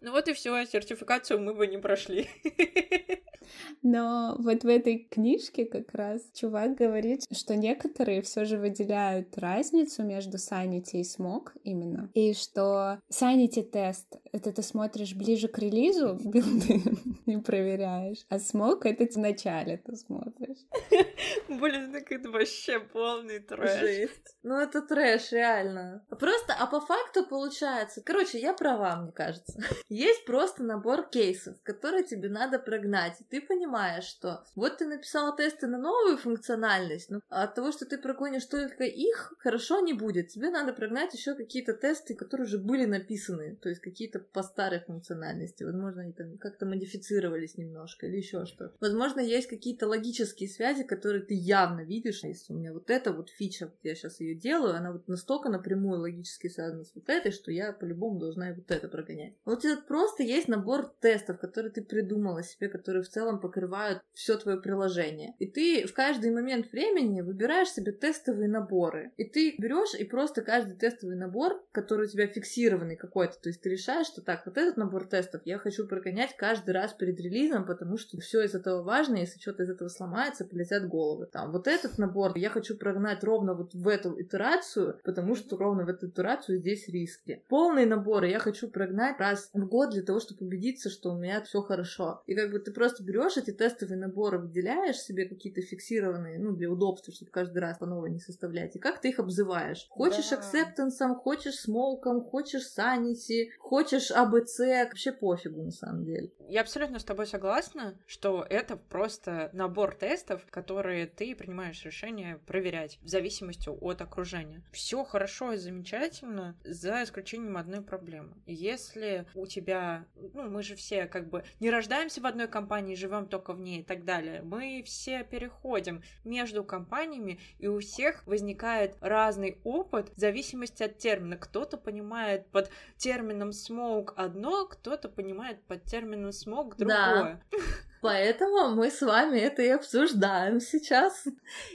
Ну 0.06 0.12
вот 0.12 0.28
и 0.28 0.34
все, 0.34 0.64
сертификацию 0.64 1.40
мы 1.40 1.52
бы 1.52 1.66
не 1.66 1.78
прошли. 1.78 2.28
Но 3.82 4.36
вот 4.38 4.62
в 4.62 4.68
этой 4.68 4.98
книжке 4.98 5.64
как 5.64 5.92
раз 5.94 6.22
чувак 6.32 6.76
говорит, 6.76 7.24
что 7.32 7.56
некоторые 7.56 8.22
все 8.22 8.44
же 8.44 8.56
выделяют 8.56 9.36
разницу 9.36 10.04
между 10.04 10.36
Sanity 10.36 10.98
и 10.98 11.02
Smog 11.02 11.48
именно. 11.64 12.08
И 12.14 12.34
что 12.34 13.00
Sanity 13.10 13.64
тест— 13.64 14.18
это 14.36 14.52
ты 14.52 14.62
смотришь 14.62 15.14
ближе 15.14 15.48
к 15.48 15.58
релизу 15.58 16.18
билды 16.22 16.82
и 17.26 17.36
проверяешь, 17.38 18.24
а 18.28 18.36
Smog— 18.36 18.80
это 18.84 19.06
в 19.06 19.16
начале 19.16 19.78
ты 19.78 19.96
смотришь. 19.96 20.58
Блин, 21.48 21.92
так 21.92 22.10
это 22.12 22.30
вообще 22.30 22.80
полный 22.80 23.40
трэш. 23.40 23.80
Жесть. 23.80 24.36
Ну, 24.42 24.58
это 24.58 24.82
трэш, 24.82 25.32
реально. 25.32 26.04
Просто, 26.08 26.54
а 26.58 26.66
по 26.66 26.80
факту 26.80 27.24
получается... 27.26 28.02
Короче, 28.02 28.38
я 28.38 28.52
права, 28.52 28.96
мне 28.96 29.12
кажется. 29.12 29.58
Есть 29.88 30.24
просто 30.24 30.62
набор 30.62 31.08
кейсов, 31.08 31.56
которые 31.62 32.04
тебе 32.04 32.28
надо 32.28 32.58
прогнать. 32.58 33.20
И 33.20 33.24
ты 33.24 33.40
понимаешь, 33.40 34.04
что 34.04 34.44
вот 34.54 34.78
ты 34.78 34.86
написала 34.86 35.36
тесты 35.36 35.66
на 35.66 35.78
новую 35.78 36.18
функциональность, 36.18 37.10
но 37.10 37.20
от 37.28 37.54
того, 37.54 37.72
что 37.72 37.86
ты 37.86 37.98
прогонишь 37.98 38.46
только 38.46 38.84
их, 38.84 39.34
хорошо 39.38 39.80
не 39.80 39.92
будет. 39.92 40.28
Тебе 40.28 40.50
надо 40.50 40.72
прогнать 40.72 41.14
еще 41.14 41.34
какие-то 41.34 41.72
тесты, 41.72 42.14
которые 42.14 42.46
уже 42.46 42.58
были 42.58 42.84
написаны. 42.84 43.56
То 43.56 43.68
есть 43.68 43.80
какие-то 43.80 44.20
по 44.32 44.42
старой 44.42 44.80
функциональности. 44.80 45.64
Возможно, 45.64 46.02
они 46.02 46.12
там 46.12 46.38
как-то 46.38 46.66
модифицировались 46.66 47.56
немножко 47.56 48.06
или 48.06 48.16
еще 48.16 48.44
что-то. 48.46 48.76
Возможно, 48.80 49.20
есть 49.20 49.48
какие-то 49.48 49.86
логические 49.86 50.48
связи, 50.48 50.84
которые 50.84 51.22
ты 51.22 51.34
явно 51.34 51.80
видишь. 51.80 52.24
Если 52.24 52.52
у 52.52 52.56
меня 52.56 52.72
вот 52.72 52.90
эта 52.90 53.12
вот 53.12 53.30
фича, 53.30 53.66
вот 53.66 53.78
я 53.82 53.94
сейчас 53.94 54.20
ее 54.20 54.34
делаю, 54.34 54.74
она 54.74 54.92
вот 54.92 55.08
настолько 55.08 55.48
напрямую 55.48 56.00
логически 56.00 56.48
связана 56.48 56.84
с 56.84 56.94
вот 56.94 57.08
этой, 57.08 57.32
что 57.32 57.50
я 57.50 57.72
по-любому 57.72 58.18
должна 58.18 58.52
вот 58.52 58.70
это 58.70 58.88
прогонять. 58.88 59.34
Вот 59.44 59.64
это 59.64 59.82
просто 59.82 60.22
есть 60.22 60.48
набор 60.48 60.92
тестов, 61.00 61.38
которые 61.38 61.72
ты 61.72 61.82
придумала 61.82 62.42
себе, 62.42 62.68
которые 62.68 63.02
в 63.02 63.08
целом 63.08 63.40
покрывают 63.40 64.00
все 64.12 64.36
твое 64.36 64.60
приложение. 64.60 65.34
И 65.38 65.46
ты 65.46 65.86
в 65.86 65.92
каждый 65.92 66.30
момент 66.30 66.70
времени 66.72 67.20
выбираешь 67.20 67.70
себе 67.70 67.92
тестовые 67.92 68.48
наборы. 68.48 69.12
И 69.16 69.24
ты 69.24 69.54
берешь 69.58 69.94
и 69.98 70.04
просто 70.04 70.42
каждый 70.42 70.76
тестовый 70.76 71.16
набор, 71.16 71.64
который 71.72 72.06
у 72.06 72.10
тебя 72.10 72.26
фиксированный 72.26 72.96
какой-то, 72.96 73.40
то 73.40 73.48
есть 73.48 73.60
ты 73.62 73.70
решаешь, 73.70 74.08
что 74.16 74.22
так, 74.22 74.46
вот 74.46 74.56
этот 74.56 74.78
набор 74.78 75.04
тестов 75.06 75.42
я 75.44 75.58
хочу 75.58 75.86
прогонять 75.86 76.34
каждый 76.38 76.70
раз 76.70 76.94
перед 76.94 77.20
релизом, 77.20 77.66
потому 77.66 77.98
что 77.98 78.18
все 78.18 78.42
из 78.42 78.54
этого 78.54 78.82
важно, 78.82 79.16
если 79.16 79.38
что-то 79.38 79.64
из 79.64 79.70
этого 79.70 79.88
сломается, 79.88 80.46
полетят 80.46 80.88
головы. 80.88 81.26
Там, 81.26 81.52
вот 81.52 81.66
этот 81.66 81.98
набор 81.98 82.32
я 82.36 82.48
хочу 82.48 82.78
прогнать 82.78 83.22
ровно 83.22 83.52
вот 83.52 83.74
в 83.74 83.86
эту 83.86 84.18
итерацию, 84.18 84.98
потому 85.04 85.34
что 85.34 85.58
ровно 85.58 85.84
в 85.84 85.88
эту 85.90 86.06
итерацию 86.06 86.58
здесь 86.58 86.88
риски. 86.88 87.42
Полные 87.48 87.84
наборы 87.84 88.30
я 88.30 88.38
хочу 88.38 88.68
прогнать 88.68 89.20
раз 89.20 89.50
в 89.52 89.66
год 89.66 89.90
для 89.90 90.02
того, 90.02 90.18
чтобы 90.18 90.46
убедиться, 90.46 90.88
что 90.88 91.10
у 91.10 91.18
меня 91.18 91.42
все 91.42 91.60
хорошо. 91.60 92.22
И 92.26 92.34
как 92.34 92.50
бы 92.50 92.58
ты 92.58 92.70
просто 92.70 93.04
берешь 93.04 93.36
эти 93.36 93.50
тестовые 93.50 93.98
наборы, 93.98 94.38
выделяешь 94.38 94.96
себе 94.96 95.26
какие-то 95.28 95.60
фиксированные, 95.60 96.38
ну, 96.38 96.52
для 96.52 96.70
удобства, 96.70 97.12
чтобы 97.12 97.30
каждый 97.30 97.58
раз 97.58 97.76
по 97.76 97.84
новой 97.84 98.10
не 98.10 98.20
составлять, 98.20 98.76
и 98.76 98.78
как 98.78 99.02
ты 99.02 99.10
их 99.10 99.18
обзываешь. 99.18 99.86
Хочешь 99.90 100.30
да. 100.30 100.40
acceptance, 100.40 101.14
хочешь 101.16 101.56
смолком, 101.56 102.24
хочешь 102.24 102.66
sanity, 102.66 103.50
хочешь 103.58 103.95
ABC, 103.96 104.84
вообще 104.84 105.12
пофигу 105.12 105.62
на 105.62 105.70
самом 105.70 106.04
деле. 106.04 106.30
Я 106.48 106.60
абсолютно 106.60 106.98
с 106.98 107.04
тобой 107.04 107.26
согласна, 107.26 107.98
что 108.06 108.46
это 108.48 108.76
просто 108.76 109.50
набор 109.52 109.94
тестов, 109.94 110.46
которые 110.50 111.06
ты 111.06 111.34
принимаешь 111.34 111.84
решение 111.84 112.38
проверять 112.46 112.98
в 113.02 113.08
зависимости 113.08 113.68
от 113.68 114.00
окружения. 114.00 114.62
Все 114.72 115.04
хорошо 115.04 115.52
и 115.52 115.56
замечательно, 115.56 116.56
за 116.64 117.02
исключением 117.02 117.56
одной 117.56 117.82
проблемы. 117.82 118.36
Если 118.46 119.26
у 119.34 119.46
тебя, 119.46 120.06
ну, 120.14 120.48
мы 120.48 120.62
же 120.62 120.76
все 120.76 121.06
как 121.06 121.28
бы 121.28 121.44
не 121.60 121.70
рождаемся 121.70 122.20
в 122.20 122.26
одной 122.26 122.48
компании, 122.48 122.94
живем 122.94 123.26
только 123.26 123.52
в 123.52 123.60
ней 123.60 123.80
и 123.80 123.84
так 123.84 124.04
далее. 124.04 124.42
Мы 124.42 124.82
все 124.84 125.24
переходим 125.24 126.02
между 126.24 126.64
компаниями, 126.64 127.40
и 127.58 127.66
у 127.66 127.80
всех 127.80 128.26
возникает 128.26 128.96
разный 129.00 129.58
опыт 129.64 130.10
в 130.14 130.18
зависимости 130.18 130.82
от 130.82 130.98
термина. 130.98 131.36
Кто-то 131.36 131.76
понимает 131.76 132.46
под 132.48 132.70
термином 132.96 133.52
smoke 133.86 134.14
одно, 134.16 134.66
кто-то 134.66 135.08
понимает 135.08 135.62
под 135.64 135.84
термином 135.84 136.30
smoke 136.30 136.76
другое. 136.76 137.40
Да. 137.50 137.58
Поэтому 138.00 138.74
мы 138.74 138.90
с 138.90 139.02
вами 139.02 139.38
это 139.38 139.62
и 139.62 139.68
обсуждаем 139.68 140.60
сейчас. 140.60 141.26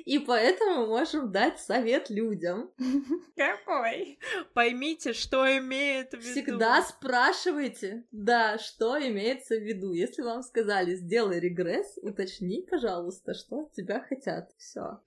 И 0.06 0.20
поэтому 0.20 0.88
можем 0.88 1.32
дать 1.32 1.60
совет 1.60 2.10
людям. 2.10 2.72
Какой? 3.36 4.20
Поймите, 4.54 5.14
что 5.14 5.46
имеет 5.58 6.12
в 6.12 6.20
виду. 6.20 6.32
Всегда 6.32 6.82
спрашивайте, 6.84 8.04
да, 8.12 8.58
что 8.58 8.98
имеется 8.98 9.56
в 9.56 9.64
виду. 9.64 9.94
Если 9.94 10.22
вам 10.22 10.44
сказали, 10.44 10.96
сделай 10.96 11.40
регресс, 11.40 11.98
уточни, 12.02 12.66
пожалуйста, 12.70 13.34
что 13.34 13.62
от 13.62 13.74
тебя 13.74 14.02
хотят. 14.02 14.52
Все. 14.58 15.00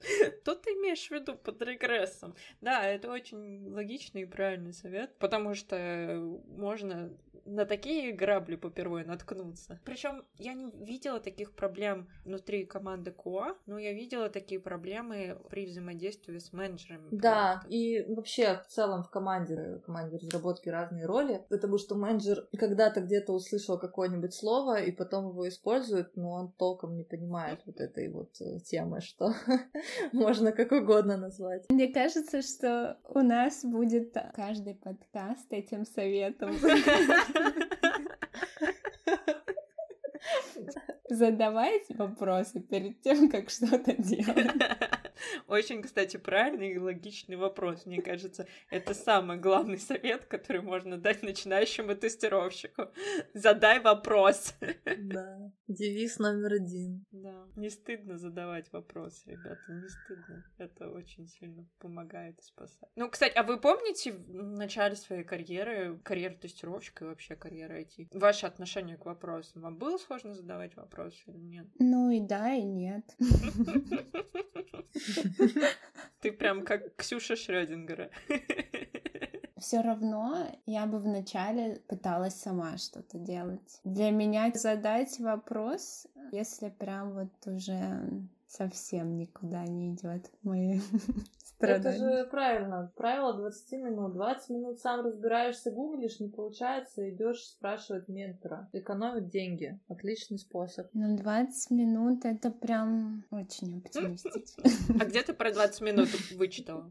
Что 0.43 0.55
ты 0.55 0.71
имеешь 0.71 1.09
в 1.09 1.11
виду 1.11 1.35
под 1.37 1.63
регрессом? 1.63 2.35
Да, 2.61 2.85
это 2.87 3.11
очень 3.11 3.71
логичный 3.71 4.23
и 4.23 4.27
правильный 4.27 4.73
совет, 4.73 5.17
потому 5.19 5.55
что 5.55 6.39
можно 6.49 7.11
на 7.45 7.67
такие 7.67 8.13
грабли 8.13 8.57
попервой 8.57 9.05
наткнуться. 9.05 9.81
Причем 9.85 10.25
я 10.39 10.55
не 10.55 10.71
видела 10.71 11.04
таких 11.21 11.55
проблем 11.55 12.09
внутри 12.25 12.65
команды 12.65 13.11
КУА, 13.11 13.57
но 13.67 13.79
я 13.79 13.93
видела 13.93 14.29
такие 14.29 14.61
проблемы 14.61 15.39
при 15.51 15.67
взаимодействии 15.67 16.39
с 16.39 16.53
менеджерами. 16.53 17.09
Да, 17.11 17.61
проекта. 17.63 17.69
и 17.69 18.15
вообще 18.15 18.61
в 18.67 18.67
целом 18.67 19.03
в 19.03 19.11
команде, 19.11 19.77
в 19.77 19.81
команде 19.81 20.17
разработки 20.17 20.69
разные 20.69 21.07
роли, 21.07 21.45
потому 21.49 21.79
что 21.79 21.95
менеджер 21.95 22.47
когда-то 22.57 23.01
где-то 23.01 23.33
услышал 23.33 23.79
какое-нибудь 23.79 24.35
слово 24.35 24.83
и 24.83 24.93
потом 24.93 25.29
его 25.29 25.49
использует, 25.49 26.17
но 26.17 26.33
он 26.33 26.53
толком 26.53 26.97
не 26.97 27.05
понимает 27.05 27.61
вот 27.67 27.81
этой 27.81 28.09
вот 28.09 28.31
э, 28.41 28.59
темы, 28.61 29.01
что 29.01 29.35
можно 30.13 30.53
как 30.53 30.73
угодно 30.73 31.17
назвать. 31.17 31.65
Мне 31.71 31.89
кажется, 31.93 32.43
что 32.43 32.99
у 33.09 33.21
нас 33.21 33.65
будет 33.65 34.17
каждый 34.35 34.75
подкаст 34.75 35.53
этим 35.53 35.85
советом. 35.85 36.51
Задавайте 41.15 41.95
вопросы 41.95 42.61
перед 42.61 43.01
тем, 43.01 43.29
как 43.29 43.49
что-то 43.49 43.95
делать. 43.95 44.51
Очень, 45.47 45.83
кстати, 45.83 46.17
правильный 46.17 46.73
и 46.73 46.79
логичный 46.79 47.37
вопрос. 47.37 47.87
Мне 47.87 48.03
кажется, 48.03 48.47
это 48.71 48.95
самый 48.95 49.39
главный 49.39 49.79
совет, 49.79 50.25
который 50.27 50.63
можно 50.63 50.97
дать 50.97 51.23
начинающему 51.23 51.95
тестировщику. 51.95 52.89
Задай 53.35 53.81
вопрос. 53.81 54.55
Да. 54.97 55.53
Девиз 55.69 56.19
номер 56.19 56.55
один. 56.55 57.05
Да. 57.11 57.47
Не 57.57 57.71
стыдно 57.71 58.19
задавать 58.19 58.73
вопросы, 58.73 59.31
ребята, 59.31 59.61
не 59.69 59.89
стыдно. 59.89 60.45
Это 60.59 60.91
очень 60.91 61.27
сильно 61.27 61.67
помогает 61.79 62.39
и 62.39 62.43
спасает. 62.43 62.93
Ну, 62.97 63.09
кстати, 63.11 63.33
а 63.35 63.43
вы 63.43 63.59
помните 63.59 64.13
в 64.13 64.57
начале 64.57 64.97
своей 64.97 65.25
карьеры, 65.25 65.99
карьеры 66.03 66.37
тестировщика 66.37 67.05
и 67.05 67.09
вообще 67.09 67.37
карьеры 67.37 67.83
IT, 67.83 68.09
ваше 68.13 68.47
отношение 68.47 68.97
к 68.97 69.05
вопросам? 69.05 69.63
Вам 69.63 69.77
было 69.77 69.99
сложно 69.99 70.35
задавать 70.35 70.77
вопросы 70.77 71.23
или 71.27 71.39
нет? 71.39 71.67
Ну 71.79 72.11
и 72.11 72.21
да, 72.21 72.53
и 72.55 72.63
нет. 72.63 73.05
Ты 76.21 76.33
прям 76.33 76.65
как 76.65 76.97
Ксюша 76.97 77.37
Шрёдингера. 77.37 78.11
Все 79.59 79.81
равно 79.81 80.47
я 80.67 80.85
бы 80.87 80.99
вначале 80.99 81.77
пыталась 81.87 82.35
сама 82.35 82.77
что-то 82.77 83.19
делать. 83.19 83.81
Для 83.85 84.11
меня 84.11 84.51
задать 84.55 85.19
вопрос, 85.21 86.07
если 86.33 86.69
прям 86.69 87.13
вот 87.13 87.47
уже 87.47 88.01
совсем 88.57 89.17
никуда 89.17 89.65
не 89.65 89.95
идет 89.95 90.31
мои 90.43 90.81
страдания. 91.39 91.97
Это 91.97 91.99
же 91.99 92.31
правильно. 92.31 92.93
Правило 92.97 93.35
20 93.35 93.73
минут. 93.81 94.13
20 94.15 94.51
минут 94.51 94.79
сам 94.79 95.05
разбираешься, 95.05 95.71
гуглишь, 95.71 96.21
не 96.21 96.29
получается, 96.29 97.09
идешь 97.11 97.43
спрашивать 97.45 98.09
ментора. 98.09 98.69
Экономить 98.73 99.29
деньги. 99.29 99.79
Отличный 99.89 100.39
способ. 100.39 100.87
Ну, 100.93 101.17
20 101.17 101.71
минут 101.73 102.25
это 102.25 102.51
прям 102.51 103.25
очень 103.31 103.79
оптимистично. 103.79 104.65
А 105.01 105.07
где 105.07 105.23
ты 105.23 105.33
про 105.33 105.53
20 105.53 105.81
минут 105.81 106.09
вычитала? 106.37 106.91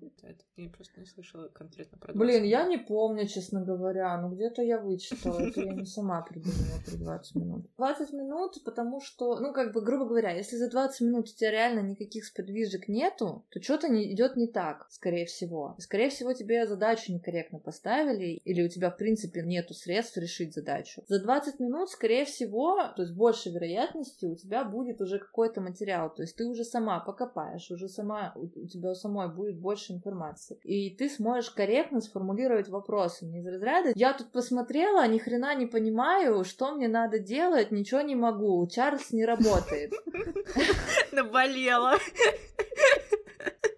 Я 0.57 0.69
просто 0.69 0.99
не 0.99 1.05
слышала 1.05 1.47
конкретно 1.47 1.97
про 1.97 2.13
20 2.13 2.19
Блин, 2.19 2.43
я 2.43 2.65
не 2.65 2.77
помню, 2.77 3.27
честно 3.27 3.63
говоря. 3.63 4.19
Ну, 4.19 4.29
где-то 4.29 4.61
я 4.61 4.79
вычитала. 4.79 5.39
Это 5.39 5.61
я 5.61 5.73
не 5.73 5.85
сама 5.85 6.21
придумала 6.21 6.79
про 6.85 6.97
20 6.97 7.35
минут. 7.35 7.65
20 7.77 8.13
минут, 8.13 8.63
потому 8.65 8.99
что, 8.99 9.39
ну, 9.39 9.53
как 9.53 9.73
бы, 9.73 9.81
грубо 9.81 10.05
говоря, 10.05 10.31
если 10.31 10.57
за 10.57 10.69
20 10.69 11.01
минут 11.01 11.29
у 11.29 11.35
тебя 11.35 11.52
реально 11.53 11.81
никаких 11.81 12.25
сподвижек 12.25 12.87
нету, 12.87 13.45
то 13.49 13.61
что-то 13.61 13.87
не 13.87 14.11
идет 14.11 14.35
не 14.35 14.47
так, 14.47 14.87
скорее 14.89 15.25
всего. 15.25 15.75
Скорее 15.79 16.09
всего, 16.09 16.33
тебе 16.33 16.67
задачу 16.67 17.13
некорректно 17.13 17.59
поставили, 17.59 18.41
или 18.43 18.63
у 18.63 18.67
тебя, 18.67 18.89
в 18.89 18.97
принципе, 18.97 19.41
нету 19.43 19.73
средств 19.73 20.17
решить 20.17 20.53
задачу. 20.53 21.03
За 21.07 21.21
20 21.21 21.59
минут, 21.59 21.89
скорее 21.89 22.25
всего, 22.25 22.79
то 22.95 23.03
есть 23.03 23.13
больше 23.13 23.49
вероятности 23.49 24.25
у 24.25 24.35
тебя 24.35 24.63
будет 24.63 24.99
уже 25.01 25.19
какой-то 25.19 25.61
материал, 25.61 26.13
то 26.13 26.23
есть 26.23 26.35
ты 26.35 26.45
уже 26.45 26.63
сама 26.63 26.99
покопаешь, 26.99 27.69
уже 27.71 27.87
сама, 27.87 28.33
у 28.35 28.47
тебя 28.47 28.91
у 28.91 28.95
самой 28.95 29.33
будет 29.33 29.59
больше 29.59 29.93
информации. 29.93 30.57
И 30.63 30.89
ты 30.89 31.09
сможешь 31.09 31.51
корректно 31.51 32.01
сформулировать 32.01 32.69
вопросы. 32.69 33.25
Не 33.25 33.39
из 33.39 33.47
разряда 33.47 33.91
«я 33.95 34.13
тут 34.13 34.31
посмотрела, 34.31 35.07
ни 35.07 35.19
хрена 35.19 35.55
не 35.55 35.67
понимаю, 35.67 36.43
что 36.43 36.73
мне 36.73 36.87
надо 36.87 37.19
делать, 37.19 37.71
ничего 37.71 38.01
не 38.01 38.15
могу, 38.15 38.65
Чарльз 38.67 39.11
не 39.11 39.25
работает». 39.25 39.93
Наболела. 41.43 41.99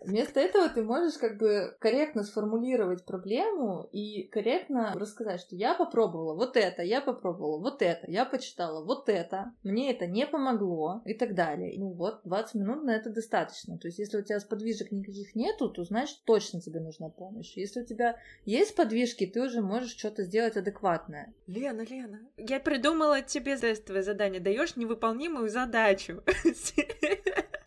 Вместо 0.05 0.39
этого 0.39 0.69
ты 0.69 0.83
можешь 0.83 1.17
как 1.17 1.37
бы 1.37 1.75
корректно 1.79 2.23
сформулировать 2.23 3.05
проблему 3.05 3.89
и 3.91 4.27
корректно 4.27 4.93
рассказать, 4.93 5.41
что 5.41 5.55
я 5.55 5.73
попробовала 5.73 6.35
вот 6.35 6.57
это, 6.57 6.83
я 6.83 7.01
попробовала 7.01 7.59
вот 7.59 7.81
это, 7.81 8.09
я 8.09 8.25
почитала 8.25 8.85
вот 8.85 9.09
это, 9.09 9.51
мне 9.63 9.91
это 9.91 10.05
не 10.05 10.27
помогло 10.27 11.01
и 11.05 11.15
так 11.15 11.33
далее. 11.33 11.73
Ну 11.79 11.93
вот, 11.93 12.21
20 12.23 12.55
минут 12.55 12.83
на 12.83 12.91
это 12.91 13.09
достаточно. 13.09 13.79
То 13.79 13.87
есть, 13.87 13.97
если 13.97 14.17
у 14.19 14.21
тебя 14.21 14.39
сподвижек 14.39 14.91
никаких 14.91 15.33
нету, 15.33 15.69
то 15.69 15.83
значит 15.83 16.19
точно 16.25 16.61
тебе 16.61 16.81
нужна 16.81 17.09
помощь. 17.09 17.57
Если 17.57 17.81
у 17.81 17.85
тебя 17.85 18.17
есть 18.45 18.75
подвижки, 18.75 19.25
ты 19.25 19.41
уже 19.41 19.61
можешь 19.61 19.97
что-то 19.97 20.23
сделать 20.23 20.55
адекватное. 20.55 21.33
Лена, 21.47 21.81
Лена, 21.81 22.19
я 22.37 22.59
придумала 22.59 23.21
тебе 23.21 23.57
тестовое 23.57 24.03
задание. 24.03 24.39
Даешь 24.39 24.75
невыполнимую 24.75 25.49
задачу. 25.49 26.21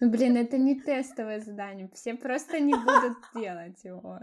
Ну, 0.00 0.10
блин, 0.10 0.36
это 0.36 0.58
не 0.58 0.80
тестовое 0.80 1.40
задание. 1.40 1.88
Все 1.92 2.14
просто 2.14 2.60
не 2.60 2.74
будут 2.74 3.18
делать 3.34 3.82
его. 3.84 4.20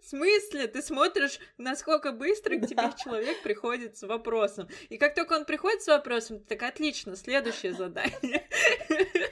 В 0.00 0.08
смысле? 0.08 0.68
Ты 0.68 0.82
смотришь, 0.82 1.40
насколько 1.56 2.12
быстро 2.12 2.56
к 2.56 2.66
тебе 2.66 2.90
человек 2.96 3.42
приходит 3.42 3.96
с 3.96 4.06
вопросом. 4.06 4.68
И 4.88 4.96
как 4.96 5.14
только 5.14 5.32
он 5.34 5.44
приходит 5.44 5.82
с 5.82 5.88
вопросом, 5.88 6.40
так 6.40 6.62
отлично, 6.62 7.16
следующее 7.16 7.72
задание. 7.72 8.46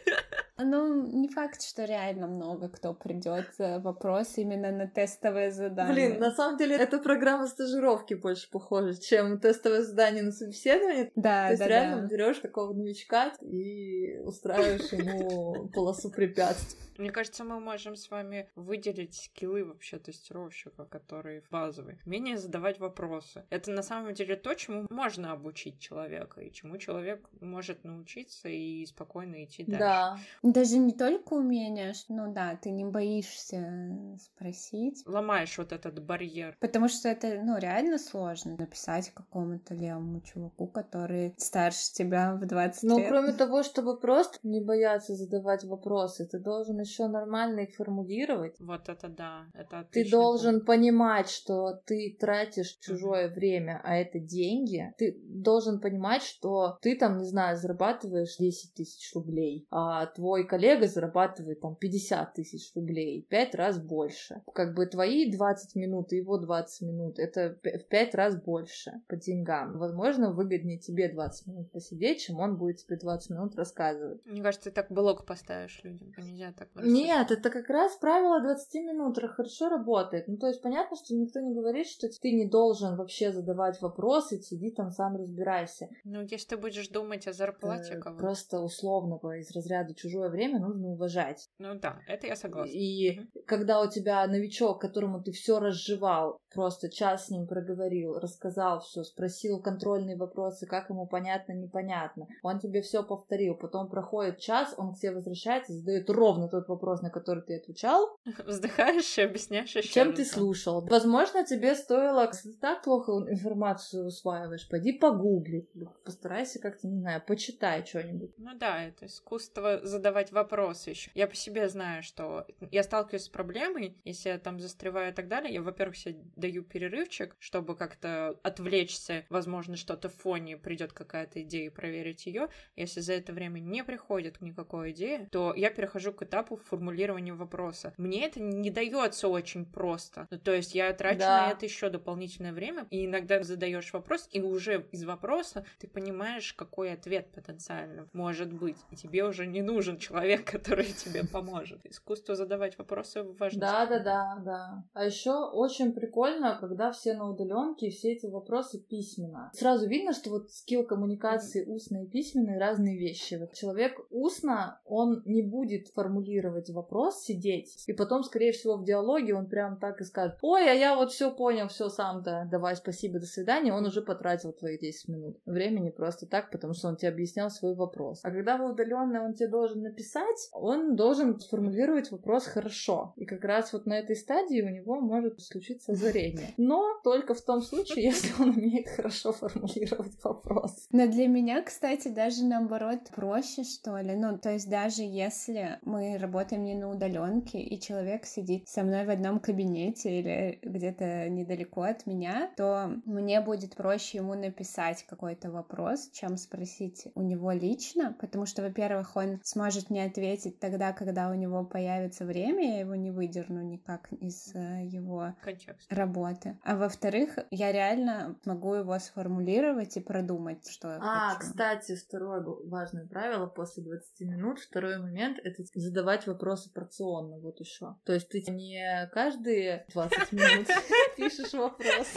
Ну, 0.59 1.07
не 1.07 1.29
факт, 1.29 1.63
что 1.63 1.85
реально 1.85 2.29
много 2.29 2.71
кто 2.71 2.95
придет 2.95 3.47
вопрос 3.59 4.39
именно 4.39 4.73
на 4.73 4.87
тестовое 4.87 5.51
задание. 5.51 6.09
Блин, 6.09 6.19
на 6.21 6.31
самом 6.31 6.57
деле 6.57 6.77
это 6.77 6.99
программа 6.99 7.47
стажировки 7.47 8.15
больше 8.15 8.51
похожа, 8.51 8.99
чем 8.99 9.39
тестовое 9.39 9.83
задание 9.83 10.23
на 10.23 10.33
собеседование. 10.33 11.13
Да, 11.15 11.45
То 11.45 11.51
есть 11.51 11.63
да, 11.63 11.69
реально 11.69 12.03
да. 12.03 12.07
берешь 12.09 12.39
такого 12.39 12.73
новичка 12.73 13.35
и 13.43 14.19
устраиваешь 14.25 14.93
ему 14.93 15.69
полосу 15.77 16.11
препятствий. 16.11 16.87
Мне 16.99 17.11
кажется, 17.11 17.45
мы 17.45 17.61
можем 17.61 17.95
с 17.95 18.11
вами 18.11 18.49
выделить 18.57 19.15
скиллы 19.15 19.65
вообще 19.65 19.99
тестировщика, 19.99 20.85
которые 20.87 21.43
базовые. 21.51 21.99
Умение 22.07 22.39
задавать 22.39 22.81
вопросы. 22.81 23.45
Это 23.51 23.71
на 23.71 23.83
самом 23.83 24.15
деле 24.15 24.37
то, 24.37 24.55
чему 24.55 24.87
можно 24.89 25.33
обучить 25.33 25.79
человека, 25.79 26.41
и 26.41 26.51
чему 26.51 26.79
человек 26.79 27.29
может 27.41 27.85
научиться 27.85 28.49
и 28.49 28.87
спокойно 28.87 29.45
идти 29.45 29.65
дальше. 29.65 29.79
Да. 29.79 30.19
Даже 30.43 30.79
не 30.79 30.93
только 30.93 31.35
умение, 31.35 31.93
ну 32.09 32.33
да, 32.33 32.57
ты 32.57 32.71
не 32.71 32.85
боишься 32.85 34.19
спросить. 34.19 35.03
Ломаешь 35.07 35.59
вот 35.59 35.73
этот 35.73 36.03
барьер. 36.03 36.57
Потому 36.61 36.89
что 36.89 37.09
это, 37.09 37.43
ну, 37.43 37.59
реально 37.59 37.99
сложно 37.99 38.57
написать 38.57 39.11
какому-то 39.11 39.75
левому 39.75 40.23
чуваку, 40.23 40.67
который 40.67 41.35
старше 41.37 41.93
тебя 41.93 42.35
в 42.35 42.47
20 42.47 42.83
Но 42.85 42.99
лет. 42.99 43.05
Ну, 43.05 43.09
кроме 43.09 43.33
того, 43.33 43.63
чтобы 43.63 43.99
просто 43.99 44.39
не 44.43 44.61
бояться 44.61 45.15
задавать 45.15 45.65
вопросы, 45.67 46.27
ты 46.27 46.39
должен 46.39 46.81
еще 46.81 47.07
нормально 47.09 47.61
их 47.61 47.77
формулировать. 47.77 48.57
Вот 48.59 48.89
это 48.89 49.09
да, 49.09 49.47
это 49.55 49.87
Ты 49.91 50.09
должен 50.11 50.65
понимать, 50.65 51.29
что 51.29 51.81
ты 51.87 52.17
тратишь 52.19 52.77
чужое 52.81 53.29
время, 53.29 53.81
а 53.85 53.97
это 53.97 54.19
деньги. 54.19 54.93
Ты 54.99 55.19
должен 55.23 55.81
понимать, 55.81 56.23
что 56.23 56.79
ты 56.81 56.97
там, 56.97 57.19
не 57.19 57.25
знаю, 57.25 57.57
зарабатываешь 57.57 58.37
10 58.39 58.75
тысяч 58.75 59.15
рублей, 59.15 59.67
а 59.71 60.07
твой 60.07 60.47
коллега 60.47 60.87
зарабатывает 60.87 61.61
там 61.61 61.77
50 61.77 62.35
тысяч 62.35 62.73
рублей, 62.75 63.27
пять 63.29 63.55
раз 63.55 63.79
больше. 63.79 64.43
Как 64.55 64.75
бы 64.75 64.87
твои 64.87 65.31
20 65.31 65.75
минут 65.77 66.13
и 66.13 66.17
его 66.17 66.39
20 66.39 66.83
минут, 66.89 67.19
это 67.19 67.59
в 67.63 67.89
5 67.89 68.15
раз 68.15 68.41
больше 68.41 68.93
по 69.09 69.17
деньгам. 69.17 69.79
Возможно, 69.79 70.33
выгоднее 70.33 70.79
тебе 70.79 71.09
20 71.09 71.47
минут 71.47 71.73
посидеть, 71.73 72.21
чем 72.21 72.41
он 72.41 72.57
будет 72.57 72.79
тебе 72.79 72.97
20 72.97 73.31
минут 73.31 73.57
рассказывать. 73.57 74.25
Мне 74.25 74.43
кажется, 74.43 74.71
ты 74.71 74.75
так 74.75 74.91
блок 74.91 75.27
поставишь 75.57 75.81
людям. 75.85 76.15
Нельзя 76.17 76.53
так 76.53 76.69
Нет, 76.75 77.31
это 77.31 77.51
как 77.51 77.69
раз 77.69 77.97
правило 77.97 78.41
20 78.41 78.75
минут 78.83 79.19
хорошо 79.19 79.69
работает. 79.69 80.29
Ну, 80.29 80.37
то 80.37 80.47
есть 80.49 80.63
понятно, 80.63 80.97
что 80.97 81.15
никто 81.15 81.41
не 81.41 81.55
говорит, 81.55 81.87
что 81.87 82.09
ты 82.09 82.33
не 82.33 82.47
должен 82.47 82.97
вообще 82.97 83.33
задавать 83.33 83.81
вопросы, 83.81 84.41
сиди 84.41 84.71
там 84.71 84.91
сам 84.91 85.17
разбирайся. 85.17 85.89
Ну, 86.05 86.23
если 86.23 86.49
ты 86.49 86.57
будешь 86.57 86.89
думать 86.89 87.27
о 87.27 87.33
зарплате 87.33 87.95
Э, 87.95 88.01
кого 88.01 88.19
Просто 88.19 88.61
условного 88.61 89.39
из 89.39 89.51
разряда 89.53 89.95
чужое 89.95 90.29
время 90.29 90.61
нужно 90.61 90.89
уважать. 90.89 91.49
Ну 91.59 91.75
да, 91.75 92.01
это 92.07 92.27
я 92.27 92.37
согласна. 92.37 92.71
И 92.73 93.19
Мгм. 93.19 93.31
когда 93.47 93.81
у 93.81 93.89
тебя 93.89 94.27
новичок, 94.27 94.81
которому 94.81 95.23
ты 95.23 95.33
все 95.33 95.59
разжевал, 95.59 96.39
просто 96.55 96.89
час 96.89 97.27
с 97.27 97.31
ним 97.31 97.47
проговорил, 97.47 98.19
рассказал 98.19 98.81
все, 98.81 99.05
спросил 99.05 99.61
контрольные 99.61 100.17
вопросы, 100.17 100.67
как 100.67 100.91
ему 100.91 101.07
понятно, 101.07 101.53
непонятно, 101.53 102.27
он 102.43 102.59
тебе 102.59 102.83
все 102.83 103.03
повторил, 103.03 103.55
потом 103.55 103.89
проходит 103.89 104.39
час, 104.39 104.75
он 104.77 104.95
к 104.95 104.99
тебе 104.99 105.13
возвращается, 105.13 105.46
задает 105.69 106.11
ровно 106.11 106.49
тот 106.49 106.69
вопрос, 106.69 107.03
на 107.03 107.11
который 107.11 107.43
ты 107.43 107.57
отвечал, 107.57 108.19
Вздыхаешь 108.47 109.19
и 109.19 109.23
объясняешь 109.23 109.75
еще 109.75 109.89
чем 109.89 110.09
раз, 110.09 110.17
ты 110.17 110.25
слушал. 110.25 110.85
Возможно, 110.87 111.45
тебе 111.45 111.75
стоило, 111.75 112.27
ты 112.27 112.53
так 112.55 112.83
плохо 112.83 113.13
информацию 113.29 114.07
усваиваешь, 114.07 114.69
пойди 114.69 114.93
погугли, 114.93 115.69
постарайся 116.05 116.59
как-то, 116.59 116.87
не 116.87 117.01
знаю, 117.01 117.23
почитай 117.27 117.85
что-нибудь. 117.85 118.33
Ну 118.39 118.55
да, 118.55 118.85
это 118.85 119.07
искусство 119.07 119.81
задавать 119.83 120.33
вопросы 120.33 120.91
еще. 120.91 121.11
Я 121.15 121.27
по 121.27 121.35
себе 121.35 121.69
знаю, 121.69 122.03
что 122.03 122.47
я 122.71 122.83
сталкиваюсь 122.83 123.25
с 123.25 123.29
проблемой, 123.29 123.97
если 124.05 124.31
я 124.31 124.39
там 124.39 124.61
застреваю 124.61 125.13
и 125.13 125.15
так 125.15 125.29
далее, 125.29 125.53
я, 125.55 125.63
во-первых, 125.63 125.97
себе 125.97 126.17
даю 126.37 126.63
перерывчик, 126.63 127.37
чтобы 127.39 127.77
как-то 127.77 128.39
отвлечься, 128.43 129.25
возможно, 129.31 129.77
что-то 129.77 130.09
в 130.09 130.15
фоне 130.15 130.57
придет 130.57 130.93
какая-то 130.93 131.43
идея 131.43 131.67
и 131.67 131.71
проверить 131.75 132.27
ее. 132.27 132.49
Если 132.77 133.01
за 133.01 133.15
это 133.15 133.33
время 133.33 133.61
не 133.61 133.85
приходит 133.85 134.41
никакой 134.41 134.93
идеи, 134.93 135.29
то 135.37 135.53
я 135.55 135.69
перехожу 135.69 136.15
к 136.15 136.23
этапу 136.23 136.57
формулирования 136.57 137.35
вопроса. 137.35 137.93
Мне 137.99 138.25
это 138.25 138.41
не 138.41 138.71
дается 138.71 139.29
очень 139.29 139.67
просто. 139.67 140.27
Ну, 140.31 140.39
то 140.39 140.55
есть 140.55 140.75
я 140.75 140.91
трачу 140.95 141.19
Да. 141.19 141.49
на 141.49 141.51
это 141.53 141.67
еще 141.67 141.91
дополнительное 141.91 142.55
время, 142.55 142.87
и 142.91 143.05
иногда 143.05 143.43
задаешь 143.43 143.93
вопрос, 143.93 144.31
и 144.33 144.41
уже 144.41 144.87
из 144.93 145.05
вопроса 145.05 145.67
ты 145.79 145.89
понимаешь, 145.89 146.55
какой 146.55 146.91
ответ 146.95 147.31
потенциально 147.33 148.09
может 148.15 148.51
быть. 148.51 148.79
И 148.91 148.97
тебе 148.97 149.25
уже 149.25 149.47
не 149.47 149.61
нужен 149.61 149.99
человек, 149.99 150.51
который 150.51 150.87
тебе 150.87 151.27
поможет. 151.27 151.85
Искусство 151.85 152.35
задавать 152.35 152.79
вопросы 152.79 153.23
важно. 153.23 153.61
Да, 153.61 153.85
да, 153.85 153.99
да, 153.99 154.39
да. 154.43 154.85
А 154.95 155.05
еще 155.05 155.33
очень 155.33 155.93
прикольно, 155.93 156.57
когда 156.59 156.93
все 156.93 157.13
на 157.13 157.29
удаленке 157.29 157.91
все 157.91 158.13
эти 158.13 158.25
вопросы 158.25 158.79
письменно. 158.79 159.51
Сразу 159.53 159.87
видно, 159.87 160.15
что 160.15 160.31
вот 160.31 160.51
скилл 160.51 160.87
коммуникации 160.87 161.67
устно 161.67 162.05
и 162.05 162.07
письменные 162.07 162.59
разные 162.59 162.97
вещи. 162.97 163.35
Вот 163.35 163.53
человек 163.53 164.01
устно, 164.09 164.81
он 164.87 165.26
не 165.27 165.43
будет 165.43 165.89
формулировать 165.89 166.71
вопрос, 166.71 167.23
сидеть, 167.23 167.85
и 167.87 167.93
потом, 167.93 168.23
скорее 168.23 168.53
всего, 168.53 168.77
в 168.77 168.85
диалоге 168.85 169.35
он 169.35 169.47
прям 169.49 169.79
так 169.79 170.01
и 170.01 170.05
скажет, 170.05 170.39
ой, 170.43 170.71
а 170.71 170.75
я 170.75 170.97
вот 170.97 171.13
все 171.13 171.35
понял, 171.35 171.69
все 171.69 171.89
сам-то, 171.89 172.49
давай, 172.51 172.77
спасибо, 172.77 173.19
до 173.19 173.27
свидания, 173.27 173.73
он 173.73 173.87
уже 173.87 174.03
потратил 174.03 174.53
твои 174.53 174.79
10 174.79 175.09
минут 175.09 175.39
времени 175.47 175.91
просто 175.91 176.27
так, 176.27 176.51
потому 176.51 176.75
что 176.75 176.89
он 176.89 176.97
тебе 176.97 177.11
объяснял 177.11 177.51
свой 177.51 177.75
вопрос. 177.75 178.21
А 178.23 178.31
когда 178.31 178.57
вы 178.57 178.71
удаленно, 178.71 179.25
он 179.25 179.35
тебе 179.35 179.49
должен 179.49 179.83
написать, 179.83 180.49
он 180.53 180.97
должен 180.97 181.39
сформулировать 181.39 182.11
вопрос 182.11 182.47
хорошо. 182.47 183.15
И 183.17 183.25
как 183.25 183.45
раз 183.45 183.73
вот 183.73 183.87
на 183.87 183.99
этой 183.99 184.17
стадии 184.17 184.63
у 184.63 184.69
него 184.69 185.01
может 185.01 185.41
случиться 185.41 185.93
озарение. 185.93 186.55
Но 186.57 187.01
только 187.05 187.35
в 187.35 187.43
том 187.43 187.63
случае, 187.63 188.05
если 188.11 188.43
он 188.43 188.51
умеет 188.51 188.89
хорошо 188.89 189.33
формулировать 189.33 190.13
вопрос. 190.23 190.89
Но 190.93 191.07
для 191.07 191.29
меня, 191.29 191.63
кстати, 191.63 192.09
даже 192.09 192.45
наоборот 192.45 193.01
проще, 193.15 193.65
что 193.65 193.97
ли. 193.99 194.15
Ну, 194.15 194.39
то 194.39 194.53
есть 194.53 194.69
даже 194.69 195.03
если 195.17 195.79
мы 195.83 196.19
работаем 196.19 196.65
не 196.65 196.75
на 196.75 196.91
удаленке, 196.91 197.59
и 197.59 197.81
человек 197.81 198.27
сидит 198.27 198.69
со 198.69 198.83
мной 198.83 199.07
в 199.07 199.11
одном 199.11 199.41
кабинете 199.41 200.19
или 200.21 200.59
где-то 200.63 201.29
недалеко 201.29 201.83
от 201.83 202.07
меня, 202.07 202.51
то 202.57 202.91
мне 203.05 203.41
будет 203.41 203.75
проще 203.77 204.19
ему 204.19 204.35
написать 204.35 205.05
какой-то 205.09 205.51
вопрос, 205.51 206.11
чем 206.13 206.37
спросить 206.37 207.07
у 207.15 207.23
него 207.23 207.53
лично, 207.53 208.17
потому 208.21 208.47
что, 208.47 208.63
во-первых, 208.63 209.17
он 209.17 209.41
сможет 209.43 209.91
мне 209.91 210.05
ответить 210.05 210.59
тогда, 210.61 210.93
когда 210.93 211.31
у 211.31 211.35
него 211.35 211.65
появится 211.65 212.25
время, 212.25 212.75
я 212.75 212.81
его 212.81 212.95
не 212.95 213.11
выдерну 213.11 213.63
никак 213.63 214.13
из 214.13 214.55
э, 214.55 214.85
его 214.85 215.35
Контекст. 215.43 215.91
работы. 215.93 216.59
А 216.65 216.77
во-вторых, 216.77 217.39
я 217.51 217.73
реально 217.73 218.37
могу 218.45 218.75
его 218.75 218.99
сформулировать 218.99 219.97
и 219.97 220.01
продумать, 220.01 220.69
что 220.69 220.89
я 220.89 220.99
А, 221.01 221.35
хочу. 221.35 221.41
кстати, 221.41 221.97
второе 221.97 222.43
важное 222.67 223.07
правило 223.07 223.47
после 223.47 223.83
20 223.85 224.21
минут, 224.29 224.59
второй 224.97 225.11
момент— 225.11 225.39
это 225.45 225.63
задавать 225.75 226.27
вопросы 226.27 226.71
порционно, 226.73 227.39
вот 227.39 227.61
еще. 227.61 227.97
То 228.05 228.13
есть 228.13 228.29
ты 228.29 228.43
не 228.51 229.09
каждые 229.13 229.87
20 229.93 230.33
минут 230.33 230.67
пишешь 231.17 231.53
вопрос 231.53 232.09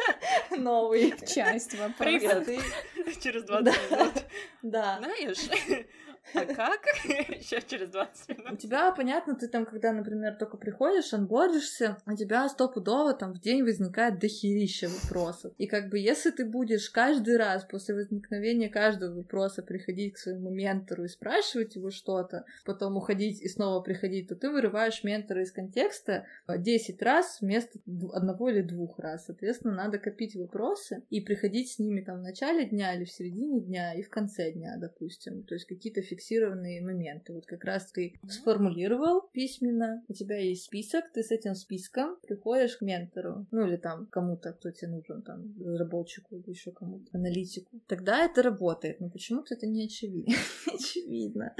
новый. 0.56 1.14
Часть 1.26 1.72
вопроса. 1.74 1.94
Привет. 1.98 2.44
Ты- 2.46 3.20
Через 3.20 3.44
20 3.44 3.64
Да. 3.64 3.96
минут. 3.96 4.14
Да. 4.62 4.98
Знаешь, 4.98 5.86
а 6.34 6.44
как? 6.54 6.80
Еще 7.04 7.62
через 7.66 7.88
20 7.90 8.30
У 8.30 8.42
минут. 8.42 8.58
тебя, 8.58 8.90
понятно, 8.92 9.34
ты 9.34 9.48
там, 9.48 9.64
когда, 9.66 9.92
например, 9.92 10.36
только 10.36 10.56
приходишь, 10.56 11.12
анбордишься, 11.12 11.98
у 12.06 12.14
тебя 12.14 12.48
стопудово 12.48 13.14
там 13.14 13.34
в 13.34 13.40
день 13.40 13.62
возникает 13.62 14.18
дохерища 14.18 14.88
вопросов. 14.88 15.52
И 15.58 15.66
как 15.66 15.88
бы 15.88 15.98
если 15.98 16.30
ты 16.30 16.44
будешь 16.44 16.90
каждый 16.90 17.36
раз 17.36 17.64
после 17.64 17.94
возникновения 17.94 18.68
каждого 18.68 19.14
вопроса 19.14 19.62
приходить 19.62 20.14
к 20.14 20.18
своему 20.18 20.50
ментору 20.50 21.04
и 21.04 21.08
спрашивать 21.08 21.76
его 21.76 21.90
что-то, 21.90 22.44
потом 22.64 22.96
уходить 22.96 23.40
и 23.40 23.48
снова 23.48 23.80
приходить, 23.80 24.28
то 24.28 24.36
ты 24.36 24.50
вырываешь 24.50 25.04
ментора 25.04 25.42
из 25.42 25.52
контекста 25.52 26.26
10 26.48 27.02
раз 27.02 27.38
вместо 27.40 27.78
одного 28.12 28.48
или 28.50 28.62
двух 28.62 28.98
раз. 28.98 29.26
Соответственно, 29.26 29.74
надо 29.74 29.98
копить 29.98 30.36
вопросы 30.36 31.02
и 31.10 31.20
приходить 31.20 31.72
с 31.72 31.78
ними 31.78 32.00
там 32.00 32.18
в 32.18 32.22
начале 32.22 32.66
дня 32.66 32.94
или 32.94 33.04
в 33.04 33.10
середине 33.10 33.60
дня 33.60 33.94
и 33.94 34.02
в 34.02 34.10
конце 34.10 34.52
дня, 34.52 34.76
допустим. 34.78 35.42
То 35.44 35.54
есть 35.54 35.66
какие-то 35.66 36.02
фиксированные 36.18 36.82
моменты. 36.82 37.32
Вот 37.32 37.46
как 37.46 37.64
раз 37.64 37.90
ты 37.92 38.14
сформулировал 38.28 39.22
письменно, 39.32 40.02
у 40.08 40.12
тебя 40.12 40.38
есть 40.38 40.64
список, 40.64 41.04
ты 41.12 41.22
с 41.22 41.30
этим 41.30 41.54
списком 41.54 42.16
приходишь 42.26 42.76
к 42.76 42.82
ментору, 42.82 43.46
ну 43.50 43.66
или 43.66 43.76
там 43.76 44.06
кому-то, 44.06 44.52
кто 44.52 44.70
тебе 44.70 44.90
нужен, 44.90 45.22
там, 45.22 45.54
разработчику 45.60 46.36
или 46.36 46.50
еще 46.50 46.72
кому-то, 46.72 47.06
аналитику. 47.12 47.80
Тогда 47.86 48.24
это 48.24 48.42
работает, 48.42 49.00
но 49.00 49.08
почему-то 49.10 49.54
это 49.54 49.66
не 49.66 49.84
очевидно. 49.84 50.34
очевидно. 50.66 51.54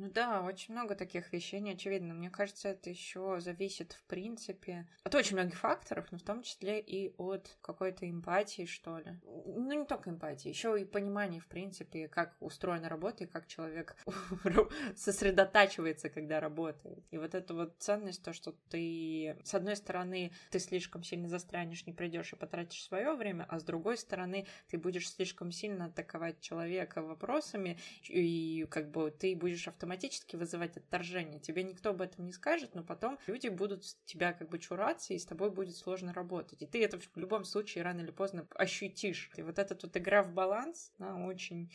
Ну 0.00 0.08
да, 0.08 0.40
очень 0.40 0.72
много 0.72 0.94
таких 0.94 1.30
вещей, 1.30 1.60
не 1.60 1.72
очевидно. 1.72 2.14
Мне 2.14 2.30
кажется, 2.30 2.70
это 2.70 2.88
еще 2.88 3.36
зависит, 3.38 3.92
в 3.92 4.02
принципе, 4.04 4.88
от 5.02 5.14
очень 5.14 5.36
многих 5.36 5.58
факторов, 5.58 6.06
но 6.10 6.16
в 6.16 6.22
том 6.22 6.42
числе 6.42 6.80
и 6.80 7.12
от 7.18 7.58
какой-то 7.60 8.08
эмпатии, 8.08 8.64
что 8.64 8.96
ли. 8.96 9.18
Ну, 9.24 9.78
не 9.78 9.84
только 9.84 10.08
эмпатии, 10.08 10.48
еще 10.48 10.80
и 10.80 10.86
понимания, 10.86 11.38
в 11.38 11.46
принципе, 11.46 12.08
как 12.08 12.34
устроена 12.40 12.88
работа 12.88 13.24
и 13.24 13.26
как 13.26 13.46
человек 13.46 13.94
сосредотачивается, 14.96 16.08
когда 16.08 16.40
работает. 16.40 17.04
И 17.10 17.18
вот 17.18 17.34
эта 17.34 17.52
вот 17.52 17.74
ценность, 17.78 18.24
то, 18.24 18.32
что 18.32 18.54
ты, 18.70 19.36
с 19.44 19.52
одной 19.52 19.76
стороны, 19.76 20.32
ты 20.50 20.60
слишком 20.60 21.02
сильно 21.02 21.28
застрянешь, 21.28 21.84
не 21.84 21.92
придешь 21.92 22.32
и 22.32 22.36
потратишь 22.36 22.84
свое 22.84 23.12
время, 23.12 23.44
а 23.50 23.60
с 23.60 23.64
другой 23.64 23.98
стороны, 23.98 24.46
ты 24.68 24.78
будешь 24.78 25.10
слишком 25.10 25.52
сильно 25.52 25.86
атаковать 25.86 26.40
человека 26.40 27.02
вопросами, 27.02 27.78
и 28.08 28.66
как 28.70 28.90
бы 28.90 29.10
ты 29.10 29.36
будешь 29.36 29.68
автоматически 29.68 29.89
автоматически 29.90 30.36
вызывать 30.36 30.76
отторжение. 30.76 31.40
Тебе 31.40 31.64
никто 31.64 31.90
об 31.90 32.00
этом 32.00 32.24
не 32.24 32.32
скажет, 32.32 32.74
но 32.74 32.84
потом 32.84 33.18
люди 33.26 33.48
будут 33.48 33.82
тебя 34.04 34.32
как 34.32 34.48
бы 34.48 34.60
чураться, 34.60 35.14
и 35.14 35.18
с 35.18 35.24
тобой 35.24 35.50
будет 35.50 35.76
сложно 35.76 36.12
работать. 36.12 36.62
И 36.62 36.66
ты 36.66 36.84
это 36.84 37.00
в 37.00 37.16
любом 37.16 37.44
случае 37.44 37.82
рано 37.82 38.00
или 38.00 38.12
поздно 38.12 38.46
ощутишь. 38.54 39.30
И 39.36 39.42
вот 39.42 39.58
эта 39.58 39.76
вот 39.80 39.96
игра 39.96 40.22
в 40.22 40.32
баланс, 40.32 40.92
она 40.98 41.26
очень 41.26 41.72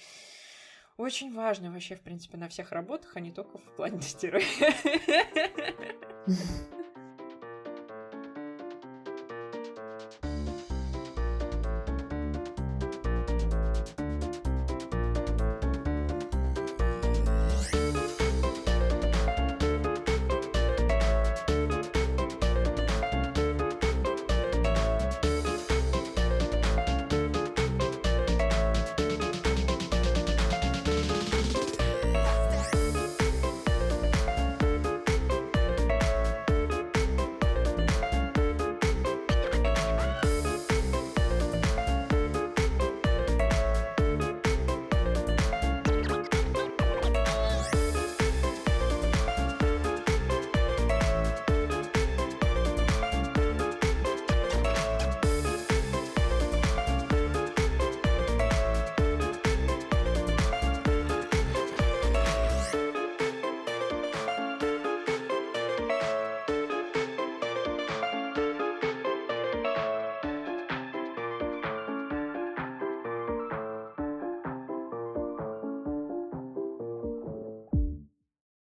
очень 0.98 1.34
важно 1.34 1.72
вообще, 1.72 1.96
в 1.96 2.02
принципе, 2.02 2.38
на 2.38 2.48
всех 2.48 2.72
работах, 2.72 3.18
а 3.18 3.20
не 3.20 3.34
только 3.34 3.58
в 3.58 3.76
плане 3.76 4.00
тестирования. 4.02 4.46